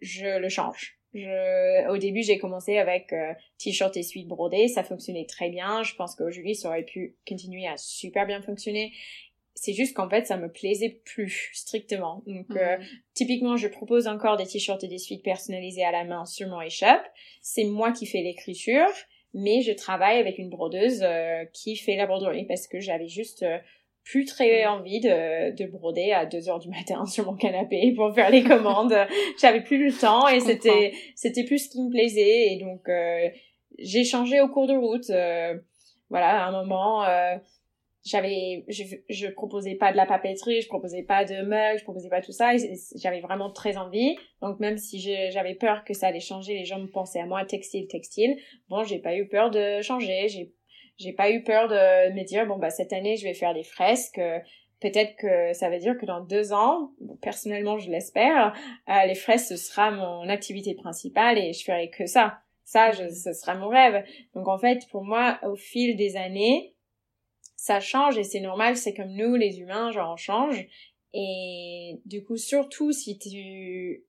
je 0.00 0.38
le 0.38 0.48
change. 0.48 0.98
Je, 1.14 1.88
au 1.90 1.96
début, 1.96 2.22
j'ai 2.22 2.38
commencé 2.38 2.76
avec 2.76 3.12
euh, 3.12 3.32
t-shirt 3.58 3.96
et 3.96 4.02
suite 4.02 4.26
brodé, 4.26 4.68
ça 4.68 4.82
fonctionnait 4.82 5.26
très 5.26 5.48
bien. 5.48 5.82
Je 5.82 5.94
pense 5.94 6.14
qu'aujourd'hui, 6.16 6.54
ça 6.54 6.68
aurait 6.68 6.82
pu 6.82 7.16
continuer 7.26 7.66
à 7.66 7.76
super 7.76 8.26
bien 8.26 8.42
fonctionner 8.42 8.92
c'est 9.54 9.72
juste 9.72 9.94
qu'en 9.94 10.08
fait 10.10 10.26
ça 10.26 10.36
me 10.36 10.50
plaisait 10.50 11.00
plus 11.04 11.50
strictement 11.54 12.22
donc 12.26 12.50
euh, 12.50 12.76
mhm. 12.76 12.84
typiquement 13.14 13.56
je 13.56 13.68
propose 13.68 14.06
encore 14.08 14.36
des 14.36 14.46
t-shirts 14.46 14.82
et 14.84 14.88
des 14.88 14.98
suites 14.98 15.22
personnalisés 15.22 15.84
à 15.84 15.92
la 15.92 16.04
main 16.04 16.24
sur 16.26 16.48
mon 16.48 16.60
e-shop 16.60 17.00
c'est 17.40 17.64
moi 17.64 17.92
qui 17.92 18.06
fais 18.06 18.20
l'écriture 18.20 18.88
mais 19.32 19.62
je 19.62 19.72
travaille 19.72 20.18
avec 20.18 20.38
une 20.38 20.50
brodeuse 20.50 21.02
euh, 21.02 21.44
qui 21.52 21.76
fait 21.76 21.96
la 21.96 22.06
broderie 22.06 22.46
parce 22.46 22.66
que 22.66 22.80
j'avais 22.80 23.08
juste 23.08 23.42
euh, 23.42 23.58
plus 24.04 24.26
très 24.26 24.66
envie 24.66 25.00
de, 25.00 25.56
de 25.56 25.66
broder 25.66 26.12
à 26.12 26.26
2 26.26 26.48
heures 26.48 26.58
du 26.58 26.68
matin 26.68 27.04
sur 27.06 27.26
mon 27.26 27.36
canapé 27.36 27.92
pour 27.96 28.14
faire 28.14 28.30
les 28.30 28.44
commandes. 28.44 28.94
J'avais 29.40 29.62
plus 29.62 29.84
le 29.84 29.92
temps 29.92 30.28
et 30.28 30.40
c'était 30.40 30.92
c'était 31.14 31.44
plus 31.44 31.58
ce 31.58 31.70
qui 31.70 31.82
me 31.82 31.90
plaisait 31.90 32.52
et 32.52 32.58
donc 32.58 32.88
j'ai 33.78 34.04
changé 34.04 34.40
au 34.40 34.48
cours 34.48 34.66
de 34.66 34.74
route 34.74 35.10
voilà 36.10 36.44
à 36.44 36.48
un 36.48 36.52
moment 36.52 37.04
j'avais 38.04 38.64
je, 38.68 38.82
je 39.08 39.28
proposais 39.28 39.76
pas 39.76 39.90
de 39.90 39.96
la 39.96 40.04
papeterie 40.04 40.60
je 40.60 40.68
proposais 40.68 41.02
pas 41.02 41.24
de 41.24 41.42
mugs 41.42 41.78
je 41.78 41.84
proposais 41.84 42.10
pas 42.10 42.20
tout 42.20 42.32
ça 42.32 42.52
j'avais 42.96 43.20
vraiment 43.20 43.50
très 43.50 43.76
envie. 43.76 44.16
Donc 44.42 44.60
même 44.60 44.76
si 44.76 45.00
j'avais 45.00 45.54
peur 45.54 45.84
que 45.84 45.94
ça 45.94 46.08
allait 46.08 46.20
changer 46.20 46.54
les 46.54 46.64
gens 46.64 46.78
me 46.78 46.86
pensaient 46.86 47.20
à 47.20 47.26
moi 47.26 47.44
textile 47.44 47.88
textile. 47.88 48.36
Bon 48.68 48.84
j'ai 48.84 48.98
pas 48.98 49.16
eu 49.16 49.26
peur 49.26 49.50
de 49.50 49.80
changer 49.80 50.28
j'ai 50.28 50.52
j'ai 50.98 51.12
pas 51.12 51.30
eu 51.30 51.42
peur 51.42 51.68
de 51.68 52.12
me 52.12 52.24
dire 52.24 52.46
bon 52.46 52.58
bah 52.58 52.70
cette 52.70 52.92
année 52.92 53.16
je 53.16 53.24
vais 53.24 53.34
faire 53.34 53.54
des 53.54 53.64
fresques. 53.64 54.20
Peut-être 54.80 55.16
que 55.16 55.52
ça 55.54 55.70
veut 55.70 55.78
dire 55.78 55.96
que 55.98 56.06
dans 56.06 56.20
deux 56.20 56.52
ans 56.52 56.92
personnellement 57.22 57.78
je 57.78 57.90
l'espère 57.90 58.54
euh, 58.88 59.06
les 59.06 59.14
fresques 59.14 59.46
ce 59.48 59.56
sera 59.56 59.90
mon 59.90 60.28
activité 60.28 60.74
principale 60.74 61.38
et 61.38 61.52
je 61.52 61.64
ferai 61.64 61.90
que 61.90 62.06
ça. 62.06 62.38
Ça 62.64 62.92
je, 62.92 63.08
ce 63.08 63.32
sera 63.32 63.54
mon 63.54 63.68
rêve. 63.68 64.04
Donc 64.34 64.48
en 64.48 64.58
fait 64.58 64.86
pour 64.90 65.04
moi 65.04 65.38
au 65.42 65.56
fil 65.56 65.96
des 65.96 66.16
années 66.16 66.74
ça 67.64 67.80
change 67.80 68.18
et 68.18 68.24
c'est 68.24 68.40
normal, 68.40 68.76
c'est 68.76 68.92
comme 68.92 69.12
nous 69.12 69.36
les 69.36 69.58
humains, 69.58 69.90
genre 69.90 70.12
on 70.12 70.16
change. 70.16 70.66
Et 71.14 72.00
du 72.04 72.22
coup, 72.22 72.36
surtout 72.36 72.92
si 72.92 73.18
tu 73.18 74.04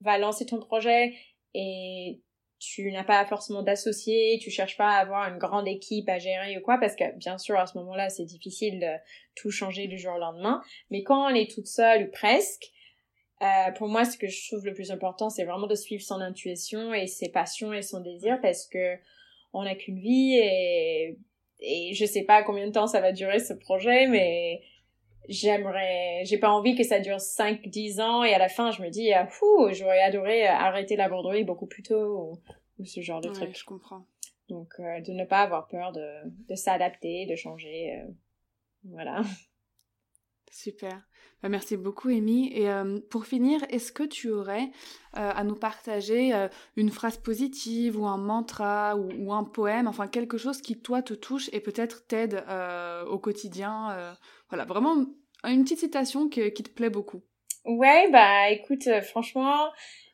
vas 0.00 0.16
lancer 0.16 0.46
ton 0.46 0.60
projet 0.60 1.14
et 1.52 2.20
tu 2.60 2.92
n'as 2.92 3.04
pas 3.04 3.24
forcément 3.24 3.62
d'associés, 3.62 4.38
tu 4.40 4.50
cherches 4.50 4.76
pas 4.76 4.90
à 4.90 5.00
avoir 5.00 5.28
une 5.32 5.38
grande 5.38 5.66
équipe 5.66 6.08
à 6.08 6.18
gérer 6.18 6.58
ou 6.58 6.60
quoi, 6.60 6.78
parce 6.78 6.94
que 6.94 7.16
bien 7.16 7.38
sûr 7.38 7.58
à 7.58 7.66
ce 7.66 7.76
moment-là 7.78 8.10
c'est 8.10 8.26
difficile 8.26 8.78
de 8.78 8.92
tout 9.34 9.50
changer 9.50 9.88
du 9.88 9.98
jour 9.98 10.14
au 10.14 10.18
lendemain, 10.18 10.62
mais 10.90 11.02
quand 11.02 11.26
on 11.30 11.34
est 11.34 11.50
toute 11.50 11.66
seule 11.66 12.04
ou 12.04 12.10
presque, 12.10 12.66
euh, 13.42 13.72
pour 13.72 13.88
moi 13.88 14.04
ce 14.04 14.18
que 14.18 14.28
je 14.28 14.48
trouve 14.48 14.66
le 14.66 14.74
plus 14.74 14.90
important 14.90 15.30
c'est 15.30 15.44
vraiment 15.44 15.66
de 15.66 15.74
suivre 15.74 16.02
son 16.02 16.20
intuition 16.20 16.92
et 16.92 17.06
ses 17.06 17.30
passions 17.30 17.72
et 17.72 17.80
son 17.80 18.00
désir 18.00 18.38
parce 18.42 18.66
que 18.66 18.96
on 19.54 19.64
n'a 19.64 19.74
qu'une 19.74 19.98
vie 19.98 20.36
et 20.36 21.16
et 21.62 21.92
je 21.94 22.04
sais 22.04 22.24
pas 22.24 22.42
combien 22.42 22.66
de 22.66 22.72
temps 22.72 22.86
ça 22.86 23.00
va 23.00 23.12
durer 23.12 23.38
ce 23.38 23.52
projet, 23.52 24.06
mais 24.06 24.62
j'aimerais, 25.28 26.22
j'ai 26.24 26.38
pas 26.38 26.50
envie 26.50 26.74
que 26.74 26.84
ça 26.84 27.00
dure 27.00 27.20
5, 27.20 27.68
10 27.68 28.00
ans 28.00 28.24
et 28.24 28.34
à 28.34 28.38
la 28.38 28.48
fin 28.48 28.70
je 28.70 28.82
me 28.82 28.88
dis, 28.88 29.12
ah, 29.12 29.26
fou, 29.26 29.68
j'aurais 29.72 30.00
adoré 30.00 30.46
arrêter 30.46 30.96
la 30.96 31.08
broderie 31.08 31.44
beaucoup 31.44 31.66
plus 31.66 31.82
tôt 31.82 32.40
ou, 32.78 32.84
ce 32.84 33.00
genre 33.00 33.20
de 33.20 33.28
ouais, 33.28 33.34
truc. 33.34 33.56
je 33.56 33.64
comprends. 33.64 34.06
Donc, 34.48 34.72
euh, 34.80 35.00
de 35.00 35.12
ne 35.12 35.24
pas 35.24 35.42
avoir 35.42 35.68
peur 35.68 35.92
de, 35.92 36.08
de 36.48 36.54
s'adapter, 36.54 37.26
de 37.26 37.36
changer. 37.36 38.00
Euh, 38.00 38.10
voilà. 38.84 39.22
Super. 40.50 41.00
Bah, 41.42 41.48
merci 41.48 41.76
beaucoup, 41.76 42.08
Amy. 42.08 42.52
Et 42.54 42.68
euh, 42.68 42.98
pour 43.10 43.26
finir, 43.26 43.60
est-ce 43.70 43.92
que 43.92 44.02
tu 44.02 44.30
aurais 44.30 44.70
euh, 45.16 45.32
à 45.34 45.42
nous 45.42 45.54
partager 45.54 46.34
euh, 46.34 46.48
une 46.76 46.90
phrase 46.90 47.16
positive 47.16 47.98
ou 47.98 48.06
un 48.06 48.18
mantra 48.18 48.96
ou, 48.96 49.32
un 49.32 49.44
poème, 49.44 49.86
enfin 49.86 50.06
quelque 50.06 50.36
chose 50.36 50.60
qui, 50.60 50.78
toi, 50.78 51.02
te 51.02 51.14
touche 51.14 51.48
et 51.52 51.60
peut-être 51.60 52.06
t'aide 52.06 52.44
au 53.08 53.18
quotidien 53.18 54.16
Voilà, 54.48 54.64
vraiment 54.64 55.06
une 55.44 55.64
petite 55.64 55.78
citation 55.78 56.28
qui 56.28 56.52
te 56.52 56.70
plaît 56.70 56.90
beaucoup. 56.90 57.22
Ouais, 57.64 58.10
bah 58.10 58.50
écoute, 58.50 58.88
franchement, 59.02 59.70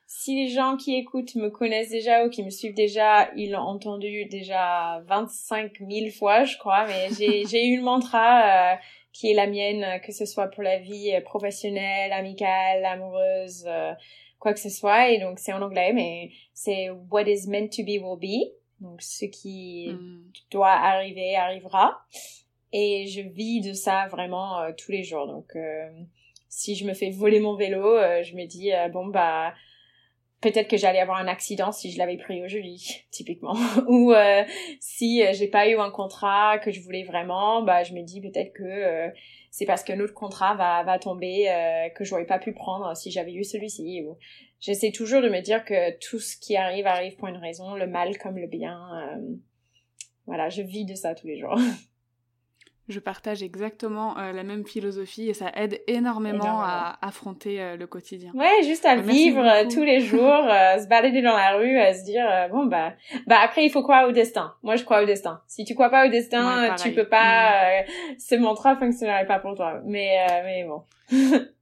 si 0.07 0.35
les 0.35 0.49
gens 0.49 0.77
qui 0.77 0.97
écoutent 0.97 1.35
me 1.37 1.49
connaissent 1.49 1.91
déjà 1.91 2.25
ou 2.25 2.31
qui 2.31 2.43
me 2.43 2.51
suivent 2.51 2.75
déjà, 2.75 3.31
ils 3.37 3.53
l'ont 3.53 3.61
entendu 3.61 4.27
déjà 4.27 5.01
25 5.07 5.79
000 5.79 6.11
fois, 6.17 6.45
je 6.45 6.57
crois, 6.59 6.87
mais 6.87 7.09
j'ai 7.11 7.67
eu 7.67 7.77
le 7.79 7.83
mantra 7.83 8.79
qui 9.17 9.31
est 9.31 9.35
la 9.35 9.47
mienne, 9.47 9.83
euh, 9.83 9.99
que 9.99 10.13
ce 10.13 10.27
soit 10.27 10.49
pour 10.49 10.63
la 10.63 10.79
vie 10.79 11.13
euh, 11.15 11.23
professionnelle, 11.23 12.13
amicale, 12.13 12.85
amoureuse, 12.85 13.65
euh, 13.67 13.93
quoi 14.39 14.53
que 14.53 14.61
ce 14.61 14.69
soit. 14.69 15.11
Et 15.11 15.19
donc 15.19 15.39
c'est 15.39 15.55
en 15.55 15.63
anglais, 15.63 15.93
mais 15.95 16.31
c'est 16.53 16.91
What 17.11 17.23
is 17.23 17.49
meant 17.49 17.69
to 17.69 17.83
be 17.83 17.99
will 18.03 18.19
be. 18.21 18.53
Donc 18.81 19.01
ce 19.01 19.25
qui 19.25 19.89
hmm. 19.91 20.31
doit 20.51 20.73
arriver 20.73 21.35
arrivera. 21.35 21.99
Et 22.73 23.07
je 23.07 23.23
vis 23.23 23.63
de 23.63 23.73
ça 23.73 24.07
vraiment 24.09 24.71
tous 24.77 24.93
les 24.93 25.03
jours. 25.03 25.27
Donc 25.27 25.57
si 26.51 26.75
je 26.75 26.85
me 26.85 26.93
fais 26.93 27.09
voler 27.11 27.41
mon 27.41 27.55
vélo, 27.55 27.97
je 28.23 28.35
me 28.35 28.45
dis 28.45 28.71
bon 28.93 29.07
bah 29.07 29.55
peut-être 30.41 30.69
que 30.69 30.77
j'allais 30.77 30.99
avoir 30.99 31.19
un 31.19 31.29
accident 31.29 31.73
si 31.73 31.91
je 31.91 31.99
l'avais 31.99 32.17
pris 32.17 32.43
au 32.45 32.49
jeudi, 32.49 33.05
typiquement. 33.11 33.55
Ou 33.89 34.13
euh, 34.13 34.43
si 34.81 35.23
euh, 35.23 35.33
j'ai 35.33 35.49
pas 35.49 35.69
eu 35.69 35.79
un 35.79 35.91
contrat 35.91 36.59
que 36.59 36.71
je 36.71 36.81
voulais 36.81 37.05
vraiment, 37.05 37.63
bah 37.63 37.83
je 37.83 37.95
me 37.95 38.03
dis 38.03 38.21
peut-être 38.21 38.53
que 38.53 38.63
euh, 38.63 39.09
c'est 39.51 39.67
parce 39.67 39.83
qu'un 39.83 40.01
autre 40.01 40.15
contrat 40.15 40.55
va 40.55 40.83
va 40.83 40.99
tomber 40.99 41.47
que 41.95 42.05
j'aurais 42.05 42.27
pas 42.27 42.39
pu 42.39 42.53
prendre 42.53 42.95
si 42.95 43.11
j'avais 43.11 43.33
eu 43.33 43.43
celui-ci. 43.43 44.03
Ou 44.07 44.19
j'essaie 44.61 44.93
toujours 44.93 45.23
de 45.23 45.31
me 45.31 45.41
dire 45.41 45.65
que 45.65 45.97
tout 45.99 46.19
ce 46.19 46.37
qui 46.37 46.57
arrive 46.57 46.87
arrive 46.87 47.17
pour 47.17 47.29
une 47.29 47.39
raison, 47.39 47.75
le 47.75 47.87
mal 47.87 48.19
comme 48.19 48.37
le 48.37 48.49
bien. 48.49 48.79
voilà, 50.27 50.51
je 50.51 50.61
vis 50.61 50.85
de 50.85 50.95
ça 50.95 51.15
tous 51.15 51.27
les 51.27 51.39
jours. 51.39 51.57
Je 52.89 53.01
partage 53.01 53.43
exactement 53.43 54.17
euh, 54.17 54.33
la 54.33 54.45
même 54.45 54.65
philosophie 54.65 55.29
et 55.29 55.35
ça 55.35 55.51
aide 55.57 55.81
énormément, 55.89 56.61
à 56.61 56.97
affronter 57.03 57.61
euh, 57.61 57.77
le 57.77 57.87
quotidien. 57.89 58.31
Ouais, 58.35 58.63
juste 58.63 58.87
à 58.87 58.95
vivre 58.97 59.45
euh, 59.45 59.65
tous 59.69 59.83
les 59.83 60.01
jours, 60.11 60.21
se 60.21 60.87
balader 60.87 61.21
dans 61.21 61.37
la 61.37 61.57
rue, 61.57 61.79
à 61.79 61.95
se 61.95 62.05
dire 62.05 62.25
bon 62.53 62.67
bah 62.67 62.93
bah 63.27 63.39
après 63.43 63.65
il 63.65 63.71
faut 63.71 63.83
croire 63.83 64.09
au 64.09 64.13
destin. 64.13 64.55
Moi 64.63 64.77
je 64.77 64.85
crois 64.85 65.03
au 65.03 65.07
destin. 65.07 65.41
Si 65.49 65.65
tu 65.65 65.75
crois 65.75 65.91
pas 65.91 66.07
au 66.07 66.11
destin, 66.11 66.77
tu 66.77 66.93
peux 66.93 67.09
pas 67.09 67.83
mm. 67.83 68.19
ce 68.19 68.35
mantra 68.37 68.77
fonctionnerait 68.77 69.27
pas 69.27 69.41
pour 69.41 69.57
toi. 69.57 69.81
Mais 69.85 70.17
mais 70.45 70.65
bon. 70.65 70.83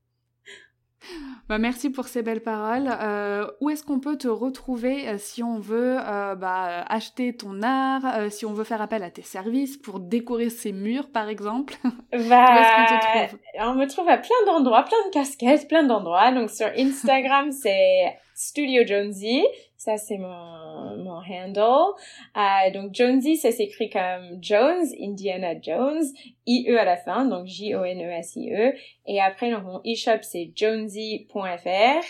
Bah, 1.55 1.59
merci 1.59 1.91
pour 1.91 2.09
ces 2.09 2.23
belles 2.23 2.43
paroles. 2.43 2.91
Euh, 3.01 3.47
où 3.61 3.71
est-ce 3.71 3.85
qu'on 3.85 4.01
peut 4.01 4.19
te 4.19 4.27
retrouver 4.27 5.09
euh, 5.09 5.19
si 5.19 5.41
on 5.45 5.61
veut 5.61 5.99
euh, 6.01 6.35
bah, 6.35 6.85
acheter 6.89 7.33
ton 7.33 7.63
art, 7.63 8.03
si 8.33 8.45
on 8.45 8.53
veut 8.53 8.65
faire 8.65 8.83
appel 8.83 9.05
à 9.05 9.11
tes 9.13 9.23
services 9.23 9.77
pour 9.77 10.01
décorer 10.01 10.51
ses 10.51 10.73
murs, 10.73 11.13
par 11.13 11.29
exemple? 11.29 11.75
Bah, 11.85 11.91
Où 12.13 12.17
est-ce 12.19 12.77
qu'on 12.77 12.97
te 12.97 13.29
trouve? 13.29 13.39
On 13.61 13.75
me 13.75 13.87
trouve 13.87 14.09
à 14.09 14.19
plein 14.19 14.35
d'endroits, 14.47 14.83
plein 14.83 14.99
de 15.07 15.13
casquettes, 15.13 15.69
plein 15.69 15.85
d'endroits. 15.85 16.33
Donc 16.33 16.51
sur 16.51 16.67
Instagram, 16.77 17.53
c'est 17.63 18.19
Studio 18.35 18.85
Jonesy. 18.85 19.45
Ça, 19.85 19.97
c'est 19.99 20.17
mon, 20.17 20.97
mon 20.97 21.21
handle. 21.29 21.93
Euh, 22.39 22.71
donc, 22.73 22.95
Jonesy, 22.95 23.37
ça 23.37 23.53
s'écrit 23.53 23.91
comme 23.91 24.39
Jones, 24.41 24.87
Indiana 24.99 25.61
Jones, 25.61 26.07
I-E 26.47 26.79
à 26.79 26.87
la 26.87 26.97
fin, 26.97 27.27
donc 27.27 27.47
J-O-N-E-S-I-E. 27.47 28.71
E. 28.71 28.73
Et 29.07 29.21
après, 29.21 29.51
donc, 29.51 29.65
mon 29.65 29.81
e-shop, 29.81 30.23
c'est 30.23 30.53
jonesy.fr. 30.57 32.03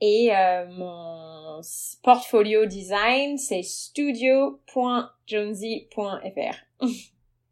Et 0.00 0.34
euh, 0.34 0.64
mon 0.70 1.60
portfolio 2.02 2.64
design, 2.64 3.36
c'est 3.36 3.62
studio.jonesy.fr. 3.62 6.56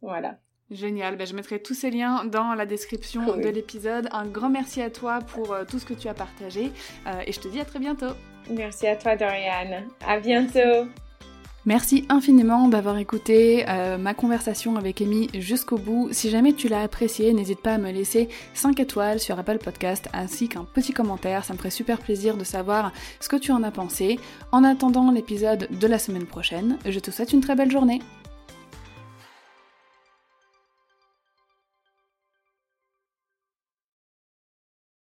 voilà. 0.01 0.39
Génial, 0.71 1.17
ben, 1.17 1.27
je 1.27 1.35
mettrai 1.35 1.61
tous 1.61 1.75
ces 1.75 1.91
liens 1.91 2.25
dans 2.25 2.55
la 2.55 2.65
description 2.65 3.37
de 3.37 3.49
l'épisode. 3.51 4.09
Un 4.13 4.27
grand 4.27 4.49
merci 4.49 4.81
à 4.81 4.89
toi 4.89 5.19
pour 5.19 5.53
euh, 5.53 5.65
tout 5.69 5.79
ce 5.79 5.85
que 5.85 5.93
tu 5.93 6.09
as 6.09 6.15
partagé 6.15 6.73
euh, 7.07 7.21
et 7.27 7.33
je 7.33 7.41
te 7.41 7.49
dis 7.49 7.61
à 7.61 7.67
très 7.67 7.79
bientôt. 7.79 8.15
Merci 8.49 8.87
à 8.87 8.97
toi 8.97 9.17
Dorian. 9.17 9.85
À 10.07 10.19
bientôt. 10.19 10.89
Merci 11.67 12.07
infiniment 12.09 12.69
d'avoir 12.69 12.97
écouté 12.97 13.67
euh, 13.69 13.99
ma 13.99 14.15
conversation 14.15 14.77
avec 14.77 15.03
Amy 15.03 15.29
jusqu'au 15.35 15.77
bout. 15.77 16.09
Si 16.11 16.31
jamais 16.31 16.55
tu 16.55 16.69
l'as 16.69 16.81
apprécié, 16.81 17.35
n'hésite 17.35 17.61
pas 17.61 17.75
à 17.75 17.79
me 17.79 17.91
laisser 17.91 18.31
5 18.55 18.81
étoiles 18.81 19.21
sur 19.21 19.39
Apple 19.39 19.59
Podcast 19.59 20.09
ainsi 20.15 20.49
qu'un 20.49 20.65
petit 20.65 20.95
commentaire. 20.95 21.45
Ça 21.45 21.53
me 21.53 21.59
ferait 21.59 21.69
super 21.69 21.99
plaisir 21.99 22.39
de 22.39 22.45
savoir 22.45 22.93
ce 23.21 23.29
que 23.29 23.37
tu 23.37 23.53
en 23.53 23.63
as 23.63 23.71
pensé. 23.71 24.19
En 24.53 24.65
attendant 24.65 25.11
l'épisode 25.11 25.69
de 25.71 25.87
la 25.87 25.99
semaine 25.99 26.27
prochaine, 26.27 26.79
je 26.87 26.99
te 26.99 27.11
souhaite 27.11 27.35
une 27.35 27.43
très 27.43 27.57
belle 27.57 27.71
journée. 27.71 28.01